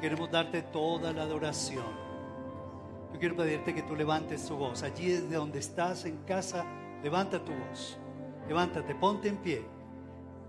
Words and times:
queremos 0.00 0.30
darte 0.30 0.62
toda 0.62 1.12
la 1.12 1.22
adoración. 1.22 2.08
Yo 3.12 3.18
quiero 3.18 3.36
pedirte 3.36 3.74
que 3.74 3.82
tú 3.82 3.96
levantes 3.96 4.46
tu 4.46 4.56
voz. 4.56 4.82
Allí 4.82 5.10
desde 5.10 5.36
donde 5.36 5.58
estás 5.58 6.04
en 6.04 6.18
casa, 6.24 6.64
levanta 7.02 7.42
tu 7.44 7.52
voz. 7.52 7.98
Levántate, 8.46 8.94
ponte 8.94 9.28
en 9.28 9.36
pie. 9.38 9.64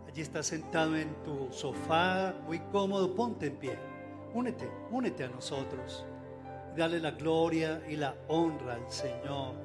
Allí 0.07 0.21
estás 0.21 0.47
sentado 0.47 0.95
en 0.95 1.13
tu 1.23 1.51
sofá, 1.51 2.33
muy 2.45 2.59
cómodo, 2.71 3.13
ponte 3.15 3.47
en 3.47 3.55
pie. 3.57 3.77
Únete, 4.33 4.69
únete 4.91 5.23
a 5.23 5.29
nosotros. 5.29 6.05
Dale 6.75 6.99
la 6.99 7.11
gloria 7.11 7.81
y 7.87 7.95
la 7.95 8.15
honra 8.27 8.75
al 8.75 8.91
Señor. 8.91 9.55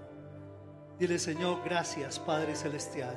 Dile, 0.99 1.19
Señor, 1.19 1.61
gracias, 1.65 2.19
Padre 2.19 2.55
Celestial. 2.55 3.17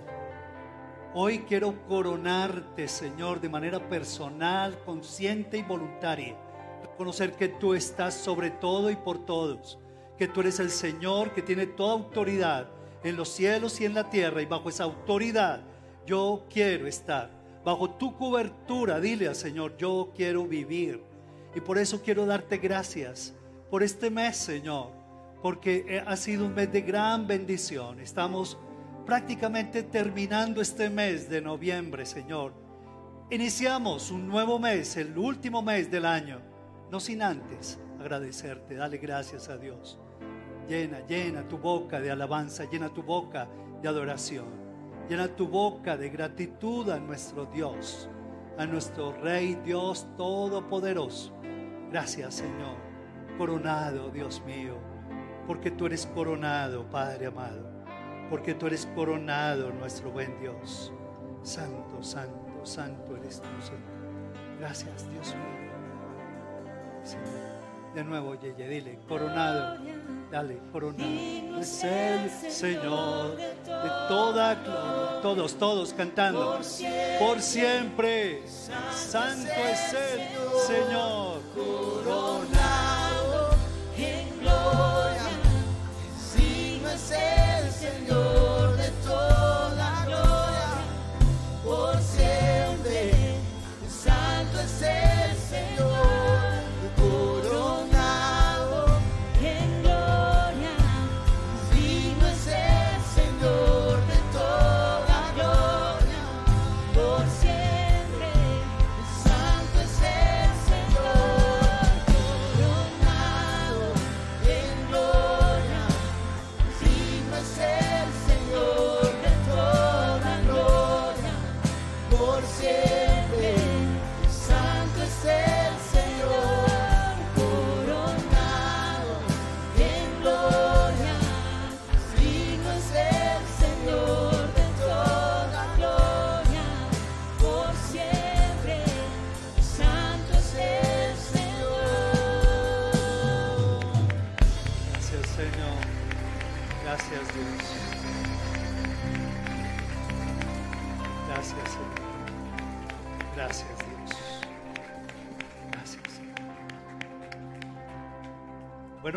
Hoy 1.14 1.40
quiero 1.40 1.86
coronarte, 1.88 2.88
Señor, 2.88 3.40
de 3.40 3.50
manera 3.50 3.80
personal, 3.88 4.78
consciente 4.86 5.58
y 5.58 5.64
voluntaria. 5.64 6.36
Reconocer 6.98 7.34
que 7.34 7.48
tú 7.48 7.76
estás 7.76 8.16
sobre 8.16 8.50
todo 8.50 8.90
y 8.90 8.96
por 8.96 9.24
todos. 9.24 9.78
Que 10.18 10.28
tú 10.28 10.40
eres 10.40 10.60
el 10.60 10.72
Señor 10.72 11.32
que 11.32 11.44
tiene 11.44 11.68
toda 11.68 11.94
autoridad 11.94 12.72
en 13.04 13.16
los 13.16 13.30
cielos 13.30 13.80
y 13.80 13.86
en 13.86 13.94
la 13.94 14.10
tierra. 14.10 14.42
Y 14.42 14.48
bajo 14.48 14.68
esa 14.68 14.86
autoridad 14.86 15.62
yo 16.08 16.48
quiero 16.50 16.88
estar. 16.88 17.30
Bajo 17.64 17.92
tu 17.92 18.18
cobertura, 18.18 19.00
dile 19.00 19.28
al 19.28 19.36
Señor, 19.36 19.78
yo 19.78 20.12
quiero 20.16 20.48
vivir. 20.48 21.04
Y 21.54 21.62
por 21.62 21.78
eso 21.78 22.02
quiero 22.02 22.26
darte 22.26 22.58
gracias 22.58 23.36
por 23.70 23.84
este 23.84 24.10
mes, 24.10 24.36
Señor. 24.36 24.88
Porque 25.44 26.02
ha 26.04 26.16
sido 26.16 26.48
un 26.48 26.56
mes 26.56 26.72
de 26.72 26.82
gran 26.82 27.28
bendición. 27.28 28.00
Estamos 28.00 28.58
prácticamente 29.06 29.84
terminando 29.84 30.62
este 30.62 30.90
mes 30.90 31.30
de 31.30 31.42
noviembre, 31.42 32.08
Señor. 32.08 32.54
Iniciamos 33.30 34.10
un 34.10 34.28
nuevo 34.28 34.58
mes, 34.58 34.98
el 34.98 35.16
último 35.16 35.62
mes 35.62 35.92
del 35.92 36.04
año, 36.04 36.42
no 36.92 37.00
sin 37.00 37.22
antes 37.22 37.80
agradecerte, 38.00 38.76
dale 38.76 38.98
gracias 38.98 39.50
a 39.50 39.58
Dios. 39.58 40.00
Llena, 40.68 41.06
llena 41.08 41.48
tu 41.48 41.58
boca 41.58 42.00
de 42.00 42.12
alabanza, 42.12 42.66
llena 42.70 42.90
tu 42.90 43.04
boca 43.04 43.48
de 43.82 43.88
adoración, 43.88 44.48
llena 45.10 45.28
tu 45.28 45.48
boca 45.48 45.96
de 45.98 46.10
gratitud 46.10 46.90
a 46.90 47.00
nuestro 47.00 47.46
Dios, 47.46 48.10
a 48.58 48.66
nuestro 48.66 49.14
Rey 49.14 49.56
Dios 49.64 50.08
Todopoderoso. 50.18 51.34
Gracias 51.90 52.36
Señor, 52.36 52.78
coronado 53.38 54.10
Dios 54.10 54.42
mío, 54.46 54.78
porque 55.46 55.72
tú 55.72 55.86
eres 55.86 56.06
coronado, 56.08 56.90
Padre 56.90 57.28
amado 57.28 57.78
porque 58.30 58.54
tú 58.54 58.68
eres 58.68 58.86
coronado, 58.88 59.72
nuestro 59.72 60.12
buen 60.12 60.40
Dios. 60.40 60.92
Santo, 61.44 62.04
santo, 62.04 62.66
santo 62.66 63.16
eres 63.16 63.42
tú, 63.42 63.48
Señor. 63.62 63.82
Gracias, 64.60 65.10
Dios 65.12 65.36
mío. 65.36 65.57
De 67.96 68.04
nuevo, 68.04 68.36
Yeye, 68.36 68.68
dile, 68.68 69.00
coronado. 69.08 69.78
Dale, 70.30 70.60
coronado. 70.72 71.60
Es 71.60 71.84
el 71.84 72.30
Señor 72.52 73.38
de 73.38 73.54
toda 74.08 74.56
gloria. 74.56 75.22
Todos, 75.22 75.56
todos 75.56 75.94
cantando. 75.94 76.60
Por 77.20 77.42
siempre. 77.42 78.44
Santo 78.48 79.52
es 79.52 79.94
el 79.94 80.28
Señor. 80.68 81.42
Coronado 81.56 83.50
en 83.98 84.40
gloria. 84.42 84.97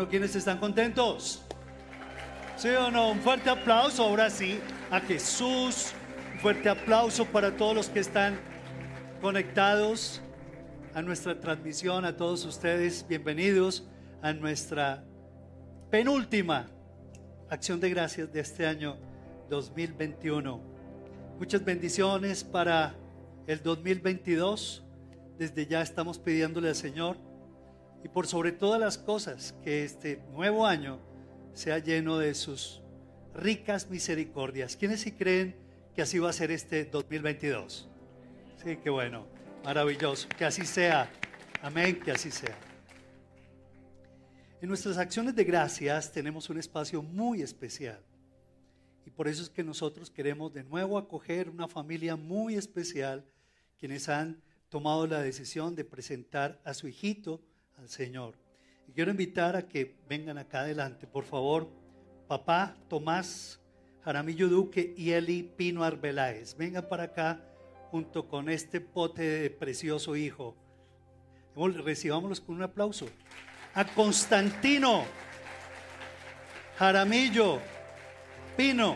Bueno, 0.01 0.09
¿quiénes 0.09 0.35
están 0.35 0.57
contentos? 0.57 1.43
¿Sí 2.57 2.69
o 2.69 2.89
no? 2.89 3.11
Un 3.11 3.19
fuerte 3.19 3.51
aplauso 3.51 4.03
ahora 4.03 4.31
sí 4.31 4.59
a 4.89 4.99
Jesús. 4.99 5.93
Un 6.33 6.39
fuerte 6.39 6.69
aplauso 6.69 7.23
para 7.25 7.55
todos 7.55 7.75
los 7.75 7.87
que 7.87 7.99
están 7.99 8.39
conectados 9.21 10.19
a 10.95 11.03
nuestra 11.03 11.39
transmisión, 11.39 12.03
a 12.03 12.17
todos 12.17 12.45
ustedes. 12.45 13.05
Bienvenidos 13.07 13.87
a 14.23 14.33
nuestra 14.33 15.03
penúltima 15.91 16.71
acción 17.51 17.79
de 17.79 17.91
gracias 17.91 18.33
de 18.33 18.39
este 18.39 18.65
año 18.65 18.97
2021. 19.51 20.59
Muchas 21.37 21.63
bendiciones 21.63 22.43
para 22.43 22.95
el 23.45 23.61
2022. 23.61 24.83
Desde 25.37 25.67
ya 25.67 25.83
estamos 25.83 26.17
pidiéndole 26.17 26.69
al 26.69 26.75
Señor 26.75 27.17
y 28.03 28.09
por 28.09 28.27
sobre 28.27 28.51
todas 28.51 28.79
las 28.79 28.97
cosas 28.97 29.53
que 29.63 29.83
este 29.83 30.21
nuevo 30.33 30.65
año 30.65 30.99
sea 31.53 31.79
lleno 31.79 32.17
de 32.17 32.33
sus 32.33 32.81
ricas 33.33 33.89
misericordias. 33.89 34.75
¿Quiénes 34.75 35.01
sí 35.01 35.11
creen 35.11 35.55
que 35.95 36.01
así 36.01 36.19
va 36.19 36.29
a 36.29 36.33
ser 36.33 36.51
este 36.51 36.85
2022? 36.85 37.89
Sí, 38.63 38.77
qué 38.77 38.89
bueno, 38.89 39.27
maravilloso. 39.63 40.27
Que 40.29 40.45
así 40.45 40.65
sea. 40.65 41.11
Amén, 41.61 41.99
que 41.99 42.11
así 42.11 42.31
sea. 42.31 42.57
En 44.61 44.69
nuestras 44.69 44.97
acciones 44.97 45.35
de 45.35 45.43
gracias 45.43 46.11
tenemos 46.11 46.49
un 46.49 46.57
espacio 46.57 47.01
muy 47.01 47.41
especial. 47.41 47.99
Y 49.05 49.09
por 49.09 49.27
eso 49.27 49.41
es 49.41 49.49
que 49.49 49.63
nosotros 49.63 50.11
queremos 50.11 50.53
de 50.53 50.63
nuevo 50.63 50.97
acoger 50.97 51.49
una 51.49 51.67
familia 51.67 52.15
muy 52.15 52.55
especial, 52.55 53.25
quienes 53.79 54.07
han 54.09 54.41
tomado 54.69 55.07
la 55.07 55.21
decisión 55.21 55.75
de 55.75 55.83
presentar 55.83 56.61
a 56.63 56.73
su 56.73 56.87
hijito 56.87 57.41
al 57.81 57.89
Señor. 57.89 58.35
Y 58.87 58.93
quiero 58.93 59.11
invitar 59.11 59.55
a 59.55 59.67
que 59.67 59.95
vengan 60.07 60.37
acá 60.37 60.61
adelante, 60.61 61.07
por 61.07 61.23
favor, 61.23 61.67
papá 62.27 62.77
Tomás 62.87 63.59
Jaramillo 64.03 64.47
Duque 64.47 64.93
y 64.95 65.11
Eli 65.11 65.43
Pino 65.43 65.83
Arbeláez. 65.83 66.55
Vengan 66.55 66.87
para 66.87 67.03
acá 67.03 67.43
junto 67.89 68.27
con 68.27 68.49
este 68.49 68.81
pote 68.81 69.23
de 69.23 69.49
precioso 69.49 70.15
hijo. 70.15 70.55
Recibámoslos 71.55 72.39
con 72.39 72.55
un 72.55 72.63
aplauso 72.63 73.07
a 73.73 73.85
Constantino 73.85 75.03
Jaramillo 76.77 77.59
Pino. 78.55 78.95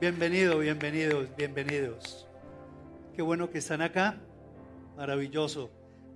Bienvenido, 0.00 0.58
bienvenidos, 0.58 1.28
bienvenidos. 1.36 2.28
Qué 3.14 3.22
bueno 3.22 3.48
que 3.50 3.58
están 3.58 3.80
acá. 3.80 4.18
Maravilloso. 4.96 5.70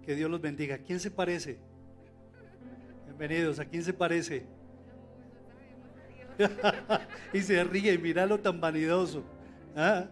Que 0.04 0.14
Dios 0.14 0.30
los 0.30 0.40
bendiga. 0.40 0.78
¿Quién 0.78 1.00
se 1.00 1.10
parece? 1.10 1.58
Bienvenidos. 3.18 3.58
¿A 3.58 3.64
quién 3.64 3.82
se 3.82 3.94
parece? 3.94 4.44
y 7.32 7.40
se 7.40 7.64
ríe, 7.64 7.96
míralo 7.96 8.38
tan 8.38 8.60
vanidoso. 8.60 9.24
¿Ah? 9.74 10.04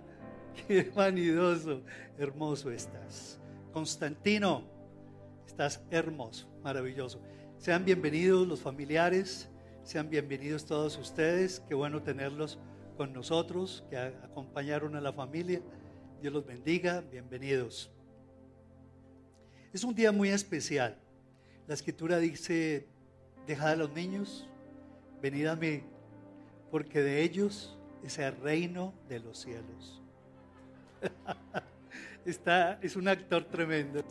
Qué 0.67 0.91
vanidoso. 0.97 1.83
Hermoso 2.17 2.71
estás. 2.71 3.39
Constantino, 3.75 4.65
estás 5.47 5.85
hermoso, 5.91 6.49
maravilloso. 6.62 7.21
Sean 7.59 7.85
bienvenidos 7.85 8.49
los 8.49 8.62
familiares, 8.62 9.51
sean 9.83 10.09
bienvenidos 10.09 10.65
todos 10.65 10.97
ustedes. 10.97 11.61
Qué 11.69 11.75
bueno 11.75 12.03
tenerlos 12.03 12.59
con 12.97 13.12
nosotros, 13.12 13.85
que 13.91 13.99
acompañaron 13.99 14.97
a 14.97 15.03
la 15.03 15.12
familia. 15.12 15.61
Dios 16.23 16.33
los 16.33 16.47
bendiga, 16.47 17.03
bienvenidos. 17.03 17.91
Es 19.75 19.85
un 19.85 19.95
día 19.95 20.11
muy 20.11 20.31
especial 20.31 20.97
La 21.67 21.75
escritura 21.75 22.19
dice, 22.19 22.94
dejad 23.46 23.73
a 23.73 23.76
los 23.76 23.93
niños, 23.93 24.49
venid 25.20 25.46
a 25.46 25.56
mí, 25.56 25.82
porque 26.70 27.02
de 27.02 27.23
ellos 27.23 27.76
es 28.02 28.19
el 28.19 28.37
reino 28.37 28.93
de 29.08 29.20
los 29.20 29.38
cielos. 29.38 30.02
Está, 32.25 32.79
es 32.82 32.96
un 32.96 33.08
actor 33.08 33.44
tremendo, 33.44 34.02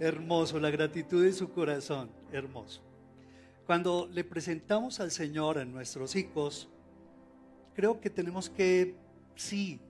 hermoso, 0.00 0.58
la 0.58 0.70
gratitud 0.70 1.24
de 1.24 1.32
su 1.32 1.50
corazón, 1.50 2.10
hermoso. 2.32 2.82
Cuando 3.66 4.08
le 4.12 4.24
presentamos 4.24 4.98
al 4.98 5.12
Señor 5.12 5.58
a 5.58 5.64
nuestros 5.64 6.16
hijos, 6.16 6.68
creo 7.74 8.00
que 8.00 8.10
tenemos 8.10 8.50
que, 8.50 8.96
sí, 9.36 9.80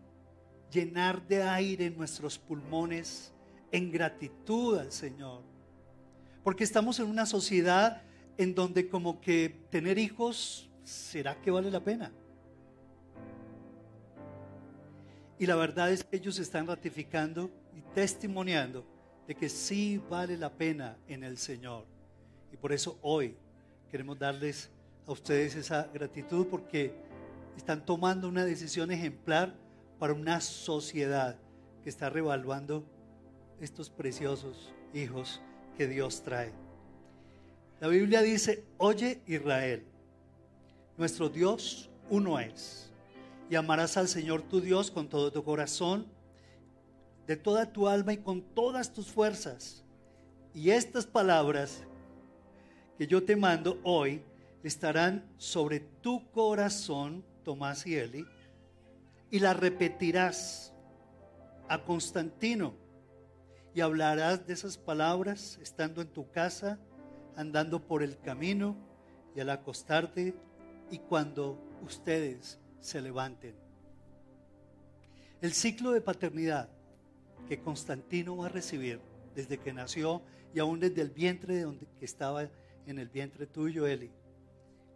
llenar 0.70 1.26
de 1.26 1.43
aire 1.43 1.90
nuestros 1.90 2.38
pulmones 2.38 3.32
en 3.70 3.90
gratitud 3.90 4.78
al 4.78 4.93
Señor. 4.93 5.43
Porque 6.44 6.64
estamos 6.64 6.99
en 7.00 7.06
una 7.06 7.25
sociedad 7.25 8.02
en 8.42 8.54
donde 8.54 8.88
como 8.88 9.20
que 9.20 9.54
tener 9.70 9.98
hijos, 9.98 10.68
¿será 10.84 11.40
que 11.40 11.50
vale 11.50 11.70
la 11.70 11.80
pena? 11.80 12.12
Y 15.38 15.46
la 15.46 15.56
verdad 15.56 15.90
es 15.90 16.04
que 16.04 16.16
ellos 16.16 16.38
están 16.38 16.66
ratificando 16.66 17.50
y 17.76 17.80
testimoniando 17.94 18.84
de 19.26 19.34
que 19.34 19.48
sí 19.48 20.00
vale 20.10 20.36
la 20.36 20.50
pena 20.50 20.96
en 21.08 21.24
el 21.24 21.38
Señor. 21.38 21.86
Y 22.52 22.56
por 22.56 22.72
eso 22.72 22.98
hoy 23.02 23.36
queremos 23.90 24.18
darles 24.18 24.70
a 25.06 25.12
ustedes 25.12 25.54
esa 25.54 25.88
gratitud 25.92 26.46
porque 26.46 26.94
están 27.56 27.84
tomando 27.84 28.28
una 28.28 28.44
decisión 28.44 28.90
ejemplar 28.90 29.54
para 29.98 30.14
una 30.14 30.40
sociedad 30.40 31.36
que 31.82 31.90
está 31.90 32.10
revaluando 32.10 32.84
estos 33.60 33.90
preciosos 33.90 34.72
hijos 34.94 35.40
que 35.76 35.86
Dios 35.86 36.22
trae. 36.22 36.62
La 37.82 37.88
Biblia 37.88 38.23
dice, 38.23 38.64
oye 38.79 39.20
Israel, 39.26 39.84
nuestro 40.96 41.29
Dios 41.29 41.90
uno 42.08 42.38
es, 42.38 42.93
y 43.50 43.56
amarás 43.56 43.96
al 43.96 44.06
Señor 44.06 44.43
tu 44.43 44.61
Dios 44.61 44.88
con 44.88 45.08
todo 45.08 45.32
tu 45.32 45.43
corazón, 45.43 46.06
de 47.26 47.34
toda 47.34 47.73
tu 47.73 47.88
alma 47.88 48.12
y 48.12 48.19
con 48.19 48.40
todas 48.40 48.93
tus 48.93 49.11
fuerzas. 49.11 49.82
Y 50.55 50.70
estas 50.70 51.06
palabras 51.06 51.82
que 52.99 53.08
yo 53.08 53.25
te 53.25 53.34
mando 53.34 53.81
hoy 53.82 54.23
estarán 54.62 55.28
sobre 55.37 55.81
tu 55.81 56.31
corazón, 56.31 57.25
Tomás 57.43 57.85
y 57.85 57.96
Eli, 57.96 58.25
y 59.28 59.40
las 59.40 59.56
repetirás 59.56 60.73
a 61.69 61.82
Constantino 61.82 62.75
y 63.75 63.81
hablarás 63.81 64.46
de 64.46 64.52
esas 64.52 64.78
palabras 64.78 65.58
estando 65.61 66.00
en 66.00 66.06
tu 66.06 66.31
casa, 66.31 66.78
andando 67.37 67.81
por 67.87 68.02
el 68.02 68.19
camino 68.19 68.76
y 69.34 69.40
al 69.40 69.50
acostarte 69.50 70.34
y 70.90 70.99
cuando 70.99 71.58
ustedes 71.82 72.58
se 72.81 73.00
levanten. 73.00 73.55
El 75.40 75.52
ciclo 75.52 75.93
de 75.93 76.00
paternidad 76.00 76.69
que 77.49 77.61
Constantino 77.61 78.37
va 78.37 78.46
a 78.46 78.50
recibir 78.50 79.00
desde 79.34 79.58
que 79.58 79.73
nació 79.73 80.23
y 80.55 80.58
aún 80.58 80.81
desde 80.81 81.02
el 81.02 81.11
vientre 81.11 81.56
de 81.56 81.62
donde 81.62 81.87
que 81.99 82.05
estaba 82.05 82.49
en 82.87 82.99
el 82.99 83.08
vientre 83.08 83.46
tuyo, 83.46 83.87
Eli, 83.87 84.11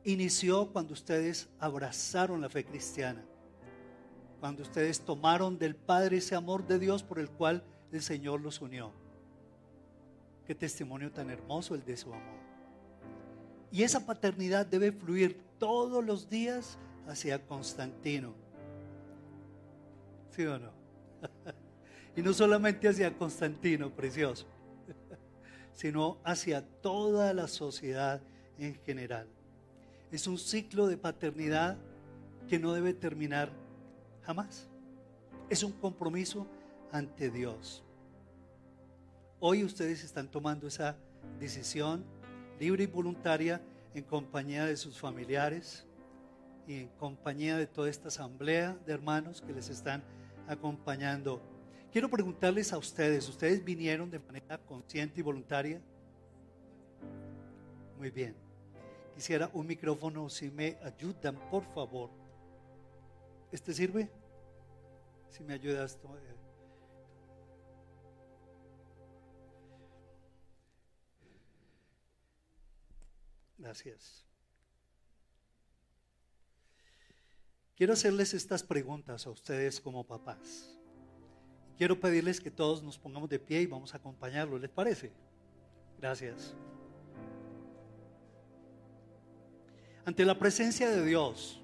inició 0.04 0.72
cuando 0.72 0.92
ustedes 0.92 1.48
abrazaron 1.58 2.40
la 2.40 2.48
fe 2.48 2.64
cristiana, 2.64 3.24
cuando 4.40 4.62
ustedes 4.62 5.00
tomaron 5.00 5.58
del 5.58 5.74
Padre 5.74 6.18
ese 6.18 6.34
amor 6.34 6.66
de 6.66 6.78
Dios 6.78 7.02
por 7.02 7.18
el 7.18 7.30
cual 7.30 7.64
el 7.90 8.02
Señor 8.02 8.40
los 8.40 8.60
unió. 8.60 8.92
Qué 10.46 10.54
testimonio 10.54 11.10
tan 11.10 11.30
hermoso 11.30 11.74
el 11.74 11.84
de 11.84 11.96
su 11.96 12.12
amor. 12.12 12.36
Y 13.72 13.82
esa 13.82 14.06
paternidad 14.06 14.64
debe 14.64 14.92
fluir 14.92 15.40
todos 15.58 16.04
los 16.04 16.28
días 16.28 16.78
hacia 17.08 17.44
Constantino. 17.46 18.32
¿Sí 20.30 20.44
o 20.46 20.58
no? 20.58 20.70
y 22.16 22.22
no 22.22 22.32
solamente 22.32 22.88
hacia 22.88 23.16
Constantino, 23.16 23.90
precioso, 23.90 24.46
sino 25.72 26.18
hacia 26.24 26.62
toda 26.80 27.34
la 27.34 27.48
sociedad 27.48 28.20
en 28.58 28.74
general. 28.84 29.26
Es 30.12 30.26
un 30.26 30.38
ciclo 30.38 30.86
de 30.86 30.96
paternidad 30.96 31.76
que 32.48 32.58
no 32.58 32.72
debe 32.72 32.94
terminar 32.94 33.50
jamás. 34.22 34.68
Es 35.50 35.62
un 35.62 35.72
compromiso 35.72 36.46
ante 36.92 37.30
Dios. 37.30 37.85
Hoy 39.48 39.62
ustedes 39.62 40.02
están 40.02 40.28
tomando 40.28 40.66
esa 40.66 40.96
decisión 41.38 42.04
libre 42.58 42.82
y 42.82 42.86
voluntaria 42.88 43.62
en 43.94 44.02
compañía 44.02 44.66
de 44.66 44.76
sus 44.76 44.98
familiares 44.98 45.86
y 46.66 46.80
en 46.80 46.88
compañía 46.98 47.56
de 47.56 47.68
toda 47.68 47.88
esta 47.88 48.08
asamblea 48.08 48.76
de 48.84 48.92
hermanos 48.92 49.40
que 49.40 49.52
les 49.52 49.68
están 49.68 50.02
acompañando. 50.48 51.40
Quiero 51.92 52.10
preguntarles 52.10 52.72
a 52.72 52.78
ustedes, 52.78 53.28
¿ustedes 53.28 53.64
vinieron 53.64 54.10
de 54.10 54.18
manera 54.18 54.58
consciente 54.58 55.20
y 55.20 55.22
voluntaria? 55.22 55.80
Muy 57.98 58.10
bien. 58.10 58.34
Quisiera 59.14 59.48
un 59.52 59.68
micrófono, 59.68 60.28
si 60.28 60.50
me 60.50 60.76
ayudan, 60.82 61.36
por 61.52 61.62
favor. 61.72 62.10
¿Este 63.52 63.72
sirve? 63.72 64.10
Si 65.28 65.44
me 65.44 65.54
ayudas. 65.54 65.96
Gracias. 73.66 74.24
Quiero 77.74 77.94
hacerles 77.94 78.32
estas 78.32 78.62
preguntas 78.62 79.26
a 79.26 79.30
ustedes 79.30 79.80
como 79.80 80.04
papás. 80.04 80.78
Quiero 81.76 81.98
pedirles 81.98 82.40
que 82.40 82.52
todos 82.52 82.80
nos 82.84 82.96
pongamos 82.96 83.28
de 83.28 83.40
pie 83.40 83.62
y 83.62 83.66
vamos 83.66 83.92
a 83.92 83.96
acompañarlos. 83.96 84.60
¿Les 84.60 84.70
parece? 84.70 85.10
Gracias. 85.98 86.54
Ante 90.04 90.24
la 90.24 90.38
presencia 90.38 90.88
de 90.88 91.04
Dios, 91.04 91.60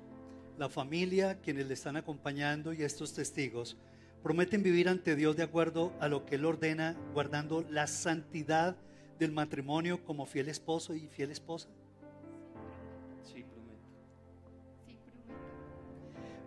la 0.59 0.69
familia, 0.69 1.41
quienes 1.41 1.69
le 1.69 1.75
están 1.75 1.97
acompañando 1.97 2.73
y 2.73 2.83
estos 2.83 3.15
testigos, 3.15 3.77
prometen 4.25 4.65
vivir 4.65 4.89
ante 4.89 5.15
Dios 5.15 5.37
de 5.37 5.45
acuerdo 5.45 5.93
a 6.01 6.09
lo 6.09 6.27
que 6.27 6.35
Él 6.35 6.47
ordena, 6.47 6.97
guardando 7.15 7.65
la 7.71 7.87
santidad 7.87 8.77
del 9.21 9.31
matrimonio 9.31 10.05
como 10.05 10.27
fiel 10.27 10.49
esposo 10.49 10.97
y 10.97 11.07
fiel 11.07 11.31
esposa. 11.31 11.69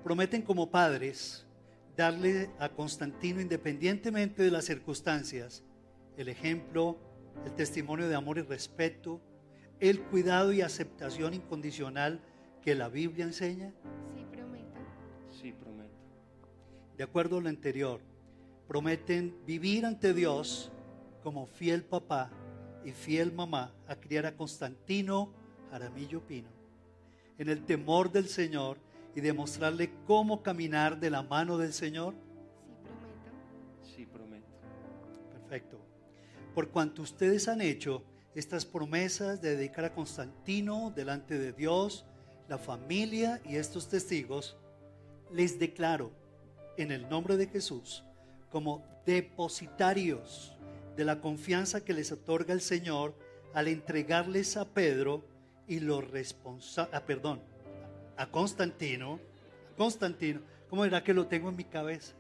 Prometen 0.06 0.44
como 0.44 0.70
padres 0.70 1.48
darle 1.98 2.52
a 2.60 2.70
Constantino, 2.70 3.42
independientemente 3.42 4.44
de 4.44 4.52
las 4.52 4.66
circunstancias, 4.66 5.64
el 6.16 6.30
ejemplo, 6.30 7.00
el 7.44 7.56
testimonio 7.56 8.08
de 8.08 8.14
amor 8.14 8.38
y 8.38 8.44
respeto, 8.44 9.20
el 9.80 10.04
cuidado 10.04 10.54
y 10.54 10.62
aceptación 10.62 11.34
incondicional 11.34 12.22
que 12.62 12.76
la 12.76 12.88
Biblia 12.88 13.26
enseña. 13.26 13.74
Sí, 14.14 14.24
prometo. 14.32 14.80
Sí, 15.42 15.52
prometo. 15.54 15.98
De 16.96 17.04
acuerdo 17.04 17.40
a 17.40 17.42
lo 17.42 17.50
anterior, 17.50 18.00
prometen 18.68 19.36
vivir 19.48 19.88
ante 19.88 20.14
Dios 20.14 20.72
como 21.24 21.48
fiel 21.48 21.84
papá 21.84 22.30
y 22.86 22.92
fiel 22.92 23.34
mamá 23.34 23.74
a 23.88 23.96
criar 23.96 24.28
a 24.28 24.38
Constantino 24.38 25.34
Jaramillo 25.72 26.22
Pino 26.28 26.52
en 27.40 27.50
el 27.50 27.66
temor 27.66 28.12
del 28.12 28.28
Señor 28.28 28.78
y 29.16 29.22
demostrarle 29.22 29.92
cómo 30.06 30.44
caminar 30.44 31.00
de 31.00 31.10
la 31.10 31.24
mano 31.24 31.58
del 31.58 31.74
Señor. 31.74 32.14
Sí, 33.82 34.06
prometo. 34.06 34.06
Sí, 34.06 34.06
prometo. 34.06 34.48
Perfecto. 35.32 35.80
Por 36.54 36.70
cuanto 36.70 37.02
ustedes 37.02 37.48
han 37.48 37.62
hecho 37.62 38.04
estas 38.36 38.66
promesas 38.66 39.42
de 39.42 39.56
dedicar 39.56 39.86
a 39.86 39.94
Constantino 39.94 40.92
delante 40.94 41.40
de 41.40 41.54
Dios, 41.54 42.06
la 42.50 42.58
familia 42.58 43.42
y 43.46 43.56
estos 43.56 43.88
testigos, 43.88 44.58
les 45.32 45.58
declaro 45.58 46.12
en 46.78 46.92
el 46.92 47.08
nombre 47.10 47.38
de 47.38 47.48
Jesús 47.48 48.04
como 48.52 48.86
depositarios 49.06 50.58
de 50.96 51.06
la 51.06 51.22
confianza 51.22 51.84
que 51.84 51.94
les 51.94 52.12
otorga 52.12 52.54
el 52.54 52.62
Señor 52.62 53.16
al 53.54 53.68
entregarles 53.70 54.58
a 54.58 54.66
Pedro 54.66 55.26
y 55.68 55.80
los 55.80 56.10
responsables, 56.10 57.02
perdón, 57.02 57.42
a 58.18 58.30
Constantino, 58.30 59.20
a 59.72 59.76
Constantino, 59.76 60.42
¿cómo 60.70 60.86
era 60.86 61.04
que 61.04 61.14
lo 61.14 61.28
tengo 61.28 61.50
en 61.50 61.56
mi 61.56 61.66
cabeza? 61.66 62.16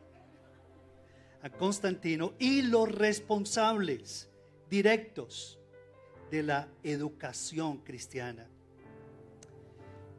A 1.41 1.49
Constantino 1.49 2.33
y 2.39 2.63
los 2.63 2.91
responsables 2.91 4.29
directos 4.69 5.59
de 6.31 6.43
la 6.43 6.67
educación 6.83 7.77
cristiana. 7.77 8.47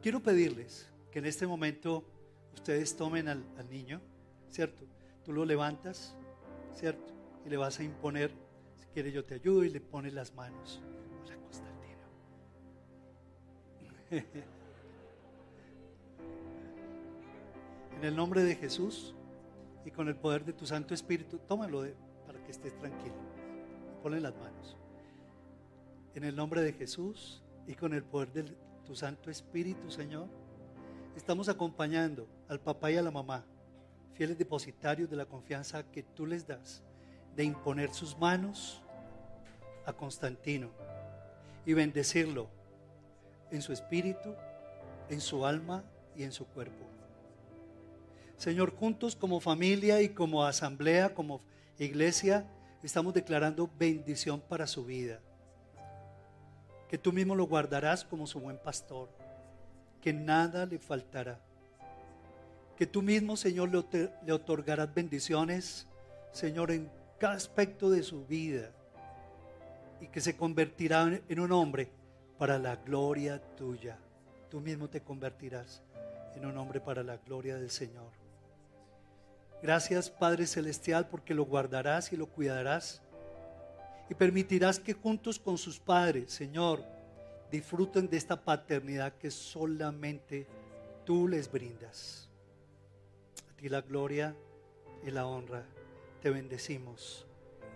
Quiero 0.01 0.21
pedirles 0.21 0.89
que 1.11 1.19
en 1.19 1.25
este 1.25 1.45
momento 1.45 2.05
ustedes 2.53 2.95
tomen 2.95 3.27
al, 3.27 3.43
al 3.57 3.69
niño, 3.69 4.01
¿cierto? 4.49 4.85
Tú 5.23 5.33
lo 5.33 5.43
levantas, 5.45 6.15
¿cierto? 6.73 7.13
Y 7.45 7.49
le 7.49 7.57
vas 7.57 7.79
a 7.79 7.83
imponer, 7.83 8.31
si 8.75 8.85
quiere 8.87 9.11
yo 9.11 9.25
te 9.25 9.35
ayudo 9.35 9.63
y 9.63 9.69
le 9.69 9.81
pones 9.81 10.13
las 10.13 10.33
manos. 10.33 10.81
Hola, 11.23 11.37
Constantino. 11.37 12.07
En 17.97 18.03
el 18.03 18.15
nombre 18.15 18.43
de 18.43 18.55
Jesús 18.55 19.15
y 19.83 19.89
con 19.89 20.07
el 20.07 20.15
poder 20.15 20.45
de 20.45 20.53
tu 20.53 20.67
Santo 20.67 20.93
Espíritu, 20.93 21.39
tómalo 21.39 21.83
para 22.27 22.37
que 22.43 22.51
estés 22.51 22.77
tranquilo. 22.77 23.15
Ponle 24.03 24.21
las 24.21 24.35
manos. 24.35 24.77
En 26.13 26.23
el 26.23 26.35
nombre 26.35 26.61
de 26.61 26.73
Jesús 26.73 27.41
y 27.65 27.73
con 27.73 27.95
el 27.95 28.03
poder 28.03 28.31
de 28.31 28.43
tu 28.85 28.95
Santo 28.95 29.31
Espíritu, 29.31 29.89
Señor, 29.89 30.27
estamos 31.15 31.49
acompañando 31.49 32.27
al 32.47 32.59
papá 32.59 32.91
y 32.91 32.97
a 32.97 33.01
la 33.01 33.09
mamá, 33.09 33.43
fieles 34.13 34.37
depositarios 34.37 35.09
de 35.09 35.15
la 35.15 35.25
confianza 35.25 35.81
que 35.91 36.03
tú 36.03 36.27
les 36.27 36.45
das, 36.45 36.83
de 37.35 37.45
imponer 37.45 37.91
sus 37.95 38.15
manos 38.15 38.83
a 39.87 39.93
Constantino 39.93 40.69
y 41.65 41.73
bendecirlo 41.73 42.47
en 43.49 43.63
su 43.63 43.73
espíritu, 43.73 44.35
en 45.09 45.19
su 45.19 45.47
alma 45.47 45.83
y 46.15 46.21
en 46.21 46.31
su 46.31 46.45
cuerpo. 46.45 46.96
Señor, 48.37 48.75
juntos 48.75 49.15
como 49.15 49.39
familia 49.39 50.01
y 50.01 50.09
como 50.09 50.43
asamblea, 50.43 51.13
como 51.13 51.41
iglesia, 51.79 52.45
estamos 52.83 53.13
declarando 53.13 53.69
bendición 53.77 54.39
para 54.39 54.67
su 54.67 54.85
vida. 54.85 55.19
Que 56.87 56.97
tú 56.97 57.11
mismo 57.11 57.35
lo 57.35 57.47
guardarás 57.47 58.05
como 58.05 58.27
su 58.27 58.39
buen 58.39 58.57
pastor, 58.59 59.09
que 60.01 60.13
nada 60.13 60.65
le 60.67 60.77
faltará. 60.77 61.39
Que 62.77 62.85
tú 62.85 63.01
mismo, 63.01 63.35
Señor, 63.35 63.71
le 63.71 64.31
otorgarás 64.31 64.93
bendiciones, 64.93 65.87
Señor, 66.31 66.71
en 66.71 66.89
cada 67.17 67.33
aspecto 67.33 67.89
de 67.89 68.03
su 68.03 68.25
vida 68.27 68.71
y 69.99 70.07
que 70.07 70.21
se 70.21 70.37
convertirá 70.37 71.19
en 71.27 71.39
un 71.39 71.51
hombre 71.51 71.89
para 72.37 72.59
la 72.59 72.75
gloria 72.75 73.41
tuya. 73.55 73.97
Tú 74.51 74.61
mismo 74.61 74.87
te 74.87 75.01
convertirás 75.01 75.81
en 76.35 76.45
un 76.45 76.55
hombre 76.55 76.79
para 76.79 77.01
la 77.01 77.17
gloria 77.17 77.57
del 77.57 77.71
Señor. 77.71 78.26
Gracias 79.61 80.09
Padre 80.09 80.45
Celestial 80.45 81.07
porque 81.07 81.33
lo 81.33 81.45
guardarás 81.45 82.13
y 82.13 82.17
lo 82.17 82.27
cuidarás 82.27 83.01
y 84.09 84.13
permitirás 84.13 84.79
que 84.79 84.93
juntos 84.93 85.39
con 85.39 85.57
sus 85.57 85.79
padres, 85.79 86.31
Señor, 86.31 86.83
disfruten 87.51 88.09
de 88.09 88.17
esta 88.17 88.41
paternidad 88.41 89.13
que 89.13 89.31
solamente 89.31 90.47
tú 91.05 91.27
les 91.27 91.51
brindas. 91.51 92.29
A 93.51 93.57
ti 93.57 93.69
la 93.69 93.81
gloria 93.81 94.35
y 95.05 95.11
la 95.11 95.25
honra. 95.25 95.63
Te 96.21 96.29
bendecimos, 96.29 97.25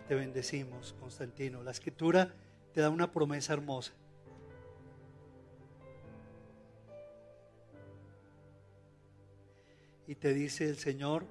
te 0.08 0.16
bendecimos, 0.16 0.96
Constantino. 1.00 1.64
La 1.64 1.72
escritura 1.72 2.34
te 2.74 2.82
da 2.82 2.90
una 2.90 3.12
promesa 3.12 3.54
hermosa. 3.54 3.92
Y 10.08 10.16
te 10.16 10.34
dice 10.34 10.68
el 10.68 10.78
Señor, 10.78 11.26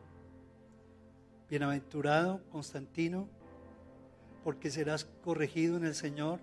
bienaventurado 1.50 2.40
Constantino, 2.52 3.28
porque 4.44 4.70
serás 4.70 5.04
corregido 5.22 5.76
en 5.76 5.84
el 5.84 5.94
Señor 5.94 6.38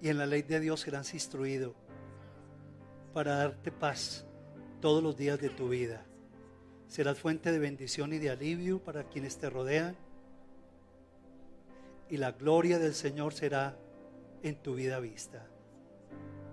y 0.00 0.08
en 0.08 0.18
la 0.18 0.26
ley 0.26 0.42
de 0.42 0.58
Dios 0.58 0.80
serás 0.80 1.12
instruido 1.14 1.74
para 3.12 3.36
darte 3.36 3.70
paz 3.70 4.26
todos 4.80 5.02
los 5.02 5.16
días 5.16 5.38
de 5.38 5.50
tu 5.50 5.68
vida. 5.68 6.04
Serás 6.88 7.18
fuente 7.18 7.52
de 7.52 7.58
bendición 7.58 8.12
y 8.12 8.18
de 8.18 8.30
alivio 8.30 8.82
para 8.82 9.04
quienes 9.04 9.38
te 9.38 9.50
rodean 9.50 9.96
y 12.08 12.16
la 12.16 12.32
gloria 12.32 12.78
del 12.78 12.94
Señor 12.94 13.34
será 13.34 13.76
en 14.42 14.56
tu 14.56 14.74
vida 14.74 14.98
vista. 15.00 15.46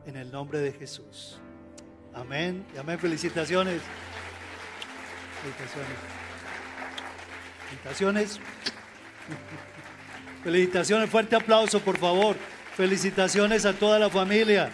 En 0.06 0.18
el 0.18 0.32
nombre 0.32 0.60
de 0.60 0.72
Jesús. 0.72 1.40
Amén. 2.14 2.66
Y 2.74 2.78
amén. 2.78 3.00
Felicitaciones. 3.00 3.82
Felicitaciones. 5.42 6.31
Felicitaciones. 7.72 8.40
Felicitaciones. 10.44 11.10
Fuerte 11.10 11.36
aplauso, 11.38 11.80
por 11.80 11.98
favor. 11.98 12.36
Felicitaciones 12.76 13.66
a 13.66 13.74
toda 13.74 13.98
la 13.98 14.10
familia. 14.10 14.70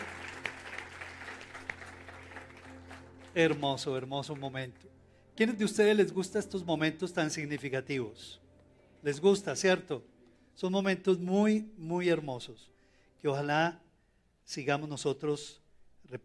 Hermoso, 3.35 3.95
hermoso 3.95 4.35
momento. 4.35 4.87
¿Quiénes 5.35 5.59
de 5.59 5.65
ustedes 5.65 5.95
les 5.95 6.11
gustan 6.11 6.39
estos 6.39 6.65
momentos 6.65 7.13
tan 7.13 7.29
significativos? 7.29 8.41
Les 9.03 9.19
gusta, 9.21 9.55
¿cierto? 9.55 10.03
Son 10.55 10.71
momentos 10.71 11.19
muy, 11.19 11.71
muy 11.77 12.09
hermosos 12.09 12.71
que 13.21 13.27
ojalá 13.27 13.79
sigamos 14.43 14.89
nosotros 14.89 15.61
rep- 16.09 16.21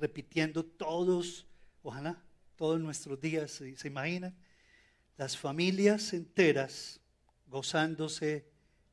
repitiendo 0.00 0.64
todos, 0.64 1.46
ojalá, 1.84 2.20
todos 2.56 2.80
nuestros 2.80 3.20
días, 3.20 3.52
¿se, 3.52 3.76
se 3.76 3.86
imaginan? 3.86 4.34
Las 5.16 5.36
familias 5.36 6.12
enteras 6.12 7.00
gozándose 7.46 8.44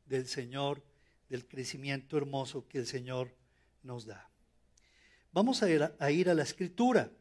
del 0.05 0.27
Señor, 0.27 0.83
del 1.29 1.47
crecimiento 1.47 2.15
hermoso 2.15 2.67
que 2.67 2.77
el 2.77 2.85
Señor 2.85 3.35
nos 3.81 4.05
da. 4.05 4.29
Vamos 5.31 5.63
a 5.63 6.11
ir 6.11 6.29
a, 6.29 6.33
la 6.35 6.43
escritura, 6.43 7.11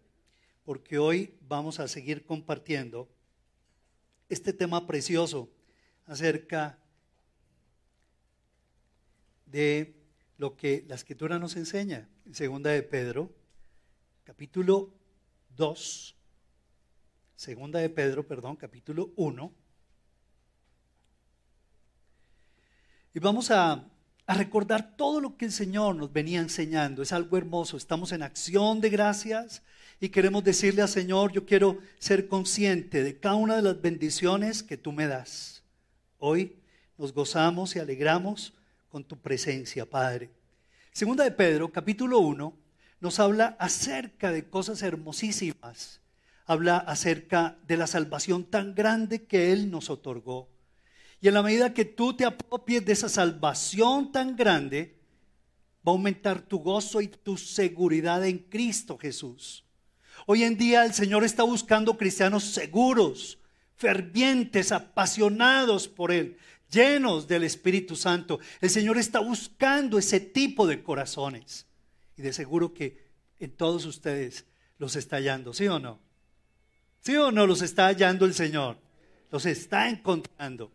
porque 0.64 0.98
hoy 0.98 1.34
vamos 1.40 1.80
a 1.80 1.88
seguir 1.88 2.26
compartiendo 2.26 3.08
este 4.28 4.52
tema 4.52 4.86
precioso 4.86 5.50
acerca 6.04 6.78
de 9.46 9.94
lo 10.36 10.56
que 10.56 10.84
la 10.88 10.96
escritura 10.96 11.38
nos 11.38 11.56
enseña 11.56 12.08
en 12.26 12.34
segunda 12.34 12.70
de 12.70 12.82
Pedro, 12.82 13.34
capítulo 14.24 14.92
2, 15.56 16.19
segunda 17.40 17.78
de 17.78 17.88
Pedro, 17.88 18.26
perdón, 18.26 18.54
capítulo 18.54 19.12
1. 19.16 19.50
Y 23.14 23.18
vamos 23.18 23.50
a, 23.50 23.82
a 24.26 24.34
recordar 24.34 24.94
todo 24.94 25.22
lo 25.22 25.38
que 25.38 25.46
el 25.46 25.50
Señor 25.50 25.96
nos 25.96 26.12
venía 26.12 26.40
enseñando. 26.40 27.00
Es 27.00 27.14
algo 27.14 27.38
hermoso. 27.38 27.78
Estamos 27.78 28.12
en 28.12 28.22
acción 28.22 28.82
de 28.82 28.90
gracias 28.90 29.62
y 30.00 30.10
queremos 30.10 30.44
decirle 30.44 30.82
al 30.82 30.90
Señor, 30.90 31.32
yo 31.32 31.46
quiero 31.46 31.78
ser 31.98 32.28
consciente 32.28 33.02
de 33.02 33.18
cada 33.18 33.36
una 33.36 33.56
de 33.56 33.62
las 33.62 33.80
bendiciones 33.80 34.62
que 34.62 34.76
tú 34.76 34.92
me 34.92 35.06
das. 35.06 35.62
Hoy 36.18 36.58
nos 36.98 37.14
gozamos 37.14 37.74
y 37.74 37.78
alegramos 37.78 38.52
con 38.90 39.02
tu 39.02 39.16
presencia, 39.16 39.88
Padre. 39.88 40.28
Segunda 40.92 41.24
de 41.24 41.30
Pedro, 41.30 41.72
capítulo 41.72 42.18
1, 42.18 42.54
nos 43.00 43.18
habla 43.18 43.56
acerca 43.58 44.30
de 44.30 44.46
cosas 44.46 44.82
hermosísimas. 44.82 45.99
Habla 46.50 46.78
acerca 46.78 47.56
de 47.68 47.76
la 47.76 47.86
salvación 47.86 48.42
tan 48.42 48.74
grande 48.74 49.22
que 49.24 49.52
Él 49.52 49.70
nos 49.70 49.88
otorgó. 49.88 50.48
Y 51.20 51.28
en 51.28 51.34
la 51.34 51.44
medida 51.44 51.72
que 51.72 51.84
tú 51.84 52.16
te 52.16 52.24
apropies 52.24 52.84
de 52.84 52.92
esa 52.92 53.08
salvación 53.08 54.10
tan 54.10 54.34
grande, 54.34 54.98
va 55.86 55.92
a 55.92 55.94
aumentar 55.94 56.42
tu 56.42 56.58
gozo 56.58 57.00
y 57.02 57.06
tu 57.06 57.36
seguridad 57.36 58.26
en 58.26 58.38
Cristo 58.38 58.98
Jesús. 58.98 59.64
Hoy 60.26 60.42
en 60.42 60.58
día 60.58 60.84
el 60.84 60.92
Señor 60.92 61.22
está 61.22 61.44
buscando 61.44 61.96
cristianos 61.96 62.42
seguros, 62.42 63.38
fervientes, 63.76 64.72
apasionados 64.72 65.86
por 65.86 66.10
Él, 66.10 66.36
llenos 66.68 67.28
del 67.28 67.44
Espíritu 67.44 67.94
Santo. 67.94 68.40
El 68.60 68.70
Señor 68.70 68.98
está 68.98 69.20
buscando 69.20 70.00
ese 70.00 70.18
tipo 70.18 70.66
de 70.66 70.82
corazones. 70.82 71.68
Y 72.16 72.22
de 72.22 72.32
seguro 72.32 72.74
que 72.74 73.06
en 73.38 73.52
todos 73.52 73.84
ustedes 73.84 74.46
los 74.78 74.96
está 74.96 75.14
hallando, 75.14 75.54
¿sí 75.54 75.68
o 75.68 75.78
no? 75.78 76.09
¿Sí 77.00 77.16
o 77.16 77.32
no 77.32 77.46
los 77.46 77.62
está 77.62 77.86
hallando 77.86 78.24
el 78.24 78.34
Señor? 78.34 78.78
Los 79.30 79.46
está 79.46 79.88
encontrando. 79.88 80.70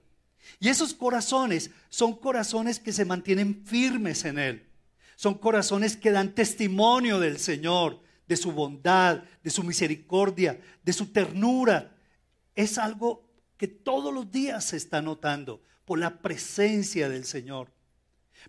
Y 0.60 0.70
esos 0.70 0.94
corazones 0.94 1.72
son 1.90 2.16
corazones 2.16 2.80
que 2.80 2.94
se 2.94 3.06
mantienen 3.06 3.64
firmes 3.66 4.26
en 4.26 4.40
Él. 4.40 4.68
Son 5.16 5.36
corazones 5.36 5.96
que 5.96 6.12
dan 6.12 6.34
testimonio 6.34 7.20
del 7.20 7.40
Señor, 7.40 8.02
de 8.28 8.36
su 8.36 8.52
bondad, 8.52 9.24
de 9.44 9.50
su 9.50 9.64
misericordia, 9.64 10.60
de 10.84 10.94
su 10.94 11.08
ternura. 11.08 11.96
Es 12.56 12.78
algo 12.78 13.26
que 13.58 13.68
todos 13.68 14.14
los 14.14 14.32
días 14.32 14.66
se 14.66 14.78
está 14.78 15.02
notando 15.02 15.62
por 15.86 16.00
la 16.00 16.20
presencia 16.20 17.08
del 17.08 17.26
Señor. 17.26 17.72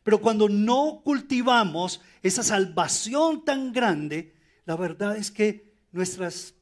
Pero 0.03 0.21
cuando 0.21 0.49
no 0.49 1.03
cultivamos 1.05 2.01
esa 2.23 2.43
salvación 2.43 3.45
tan 3.45 3.73
grande, 3.73 4.35
la 4.65 4.77
verdad 4.77 5.17
es 5.17 5.31
que 5.31 5.73
nuestras, 5.93 6.55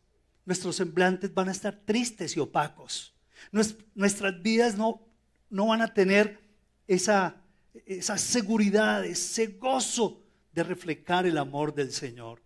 nuestros 0.44 0.76
semblantes 0.76 1.32
van 1.32 1.48
a 1.48 1.52
estar 1.52 1.80
tristes 1.84 2.36
y 2.36 2.40
opacos. 2.40 3.14
Nues- 3.52 3.76
Nuestras 3.94 4.42
vidas 4.42 4.76
no, 4.76 5.06
no 5.50 5.66
van 5.66 5.82
a 5.82 5.94
tener 5.94 6.40
esa, 6.86 7.36
esa 7.86 8.18
seguridad, 8.18 9.04
ese 9.04 9.46
gozo 9.46 10.22
de 10.52 10.62
reflejar 10.62 11.26
el 11.26 11.38
amor 11.38 11.74
del 11.74 11.92
Señor. 11.92 12.42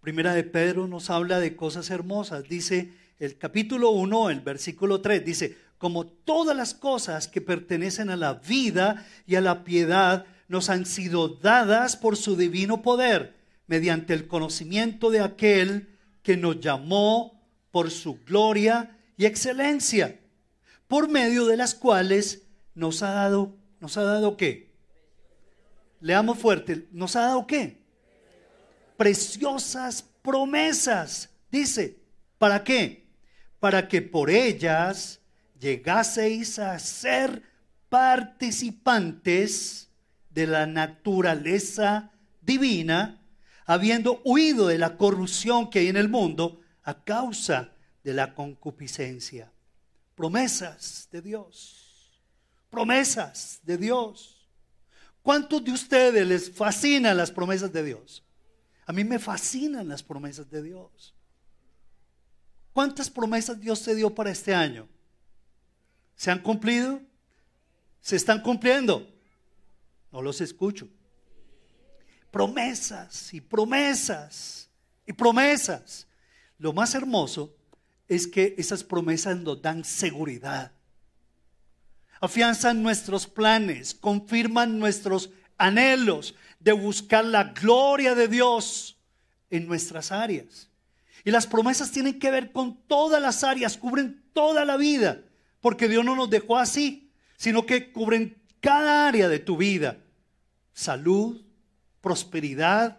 Primera 0.00 0.34
de 0.34 0.44
Pedro 0.44 0.86
nos 0.88 1.10
habla 1.10 1.40
de 1.40 1.56
cosas 1.56 1.90
hermosas. 1.90 2.44
Dice 2.48 2.92
el 3.18 3.36
capítulo 3.36 3.90
1, 3.90 4.30
el 4.30 4.40
versículo 4.40 5.00
3, 5.00 5.24
dice, 5.24 5.56
como 5.78 6.06
todas 6.06 6.56
las 6.56 6.74
cosas 6.74 7.28
que 7.28 7.40
pertenecen 7.40 8.10
a 8.10 8.16
la 8.16 8.34
vida 8.34 9.06
y 9.26 9.34
a 9.34 9.40
la 9.40 9.62
piedad 9.64 10.26
nos 10.48 10.68
han 10.68 10.84
sido 10.86 11.28
dadas 11.28 11.96
por 11.96 12.16
su 12.16 12.36
divino 12.36 12.82
poder, 12.82 13.36
mediante 13.66 14.14
el 14.14 14.26
conocimiento 14.26 15.10
de 15.10 15.20
aquel 15.20 15.89
que 16.22 16.36
nos 16.36 16.60
llamó 16.60 17.40
por 17.70 17.90
su 17.90 18.18
gloria 18.24 18.96
y 19.16 19.26
excelencia, 19.26 20.20
por 20.88 21.08
medio 21.08 21.46
de 21.46 21.56
las 21.56 21.74
cuales 21.74 22.42
nos 22.74 23.02
ha 23.02 23.10
dado, 23.10 23.56
nos 23.80 23.96
ha 23.96 24.02
dado 24.02 24.36
qué? 24.36 24.70
Leamos 26.00 26.38
fuerte, 26.38 26.88
nos 26.92 27.16
ha 27.16 27.22
dado 27.22 27.46
qué? 27.46 27.78
Preciosas 28.96 30.04
promesas, 30.22 31.30
dice, 31.50 31.98
¿para 32.38 32.64
qué? 32.64 33.06
Para 33.58 33.88
que 33.88 34.02
por 34.02 34.30
ellas 34.30 35.20
llegaseis 35.58 36.58
a 36.58 36.78
ser 36.78 37.42
participantes 37.88 39.88
de 40.30 40.46
la 40.46 40.66
naturaleza 40.66 42.10
divina, 42.40 43.19
habiendo 43.66 44.20
huido 44.24 44.66
de 44.66 44.78
la 44.78 44.96
corrupción 44.96 45.70
que 45.70 45.80
hay 45.80 45.88
en 45.88 45.96
el 45.96 46.08
mundo 46.08 46.60
a 46.82 47.04
causa 47.04 47.72
de 48.02 48.14
la 48.14 48.34
concupiscencia. 48.34 49.52
Promesas 50.14 51.08
de 51.10 51.22
Dios. 51.22 52.20
Promesas 52.70 53.60
de 53.62 53.76
Dios. 53.76 54.48
¿Cuántos 55.22 55.64
de 55.64 55.72
ustedes 55.72 56.26
les 56.26 56.50
fascinan 56.50 57.16
las 57.16 57.30
promesas 57.30 57.72
de 57.72 57.84
Dios? 57.84 58.22
A 58.86 58.92
mí 58.92 59.04
me 59.04 59.18
fascinan 59.18 59.88
las 59.88 60.02
promesas 60.02 60.50
de 60.50 60.62
Dios. 60.62 61.14
¿Cuántas 62.72 63.10
promesas 63.10 63.60
Dios 63.60 63.82
te 63.82 63.94
dio 63.94 64.14
para 64.14 64.30
este 64.30 64.54
año? 64.54 64.88
¿Se 66.16 66.30
han 66.30 66.40
cumplido? 66.40 67.00
¿Se 68.00 68.16
están 68.16 68.40
cumpliendo? 68.40 69.06
No 70.12 70.22
los 70.22 70.40
escucho. 70.40 70.88
Promesas 72.30 73.34
y 73.34 73.40
promesas 73.40 74.68
y 75.06 75.12
promesas. 75.12 76.06
Lo 76.58 76.72
más 76.72 76.94
hermoso 76.94 77.54
es 78.08 78.26
que 78.26 78.54
esas 78.58 78.84
promesas 78.84 79.36
nos 79.38 79.60
dan 79.62 79.84
seguridad. 79.84 80.72
Afianzan 82.20 82.82
nuestros 82.82 83.26
planes, 83.26 83.94
confirman 83.94 84.78
nuestros 84.78 85.30
anhelos 85.56 86.34
de 86.58 86.72
buscar 86.72 87.24
la 87.24 87.44
gloria 87.44 88.14
de 88.14 88.28
Dios 88.28 88.98
en 89.48 89.66
nuestras 89.66 90.12
áreas. 90.12 90.68
Y 91.24 91.30
las 91.30 91.46
promesas 91.46 91.90
tienen 91.90 92.18
que 92.18 92.30
ver 92.30 92.52
con 92.52 92.76
todas 92.86 93.20
las 93.20 93.44
áreas, 93.44 93.76
cubren 93.76 94.22
toda 94.32 94.64
la 94.64 94.76
vida, 94.76 95.22
porque 95.60 95.88
Dios 95.88 96.04
no 96.04 96.16
nos 96.16 96.30
dejó 96.30 96.56
así, 96.56 97.10
sino 97.36 97.66
que 97.66 97.92
cubren 97.92 98.40
cada 98.60 99.08
área 99.08 99.28
de 99.28 99.38
tu 99.38 99.56
vida. 99.56 99.98
Salud, 100.72 101.42
prosperidad, 102.00 102.98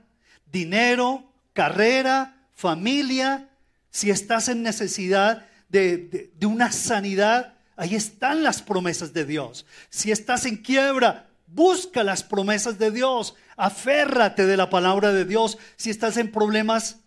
dinero, 0.51 1.31
carrera, 1.53 2.48
familia. 2.53 3.50
Si 3.89 4.10
estás 4.10 4.48
en 4.50 4.63
necesidad 4.63 5.46
de, 5.70 6.31
de 6.36 6.46
una 6.46 6.72
sanidad, 6.72 7.55
ahí 7.75 7.96
están 7.96 8.43
las 8.43 8.62
promesas 8.62 9.13
de 9.13 9.25
Dios. 9.25 9.65
Si 9.89 10.12
estás 10.12 10.46
en 10.46 10.58
quiebra, 10.58 11.29
busca 11.48 12.03
las 12.03 12.24
promesas 12.24 12.77
de 12.79 12.91
Dios. 12.91 13.36
Aférrate 13.58 14.46
de 14.46 14.58
la 14.58 14.70
palabra 14.70 15.12
de 15.12 15.25
Dios. 15.25 15.58
Si 15.75 15.89
estás 15.89 16.17
en 16.17 16.31
problemas 16.31 17.01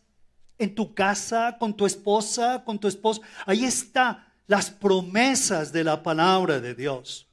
en 0.58 0.74
tu 0.74 0.94
casa, 0.94 1.56
con 1.58 1.76
tu 1.76 1.86
esposa, 1.86 2.62
con 2.64 2.78
tu 2.78 2.88
esposo. 2.88 3.22
Ahí 3.46 3.64
está 3.64 4.32
las 4.46 4.70
promesas 4.70 5.72
de 5.72 5.84
la 5.84 6.02
palabra 6.02 6.60
de 6.60 6.74
Dios. 6.74 7.28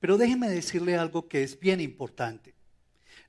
Pero 0.00 0.16
déjeme 0.16 0.48
decirle 0.48 0.96
algo 0.96 1.28
que 1.28 1.42
es 1.42 1.58
bien 1.58 1.80
importante. 1.80 2.49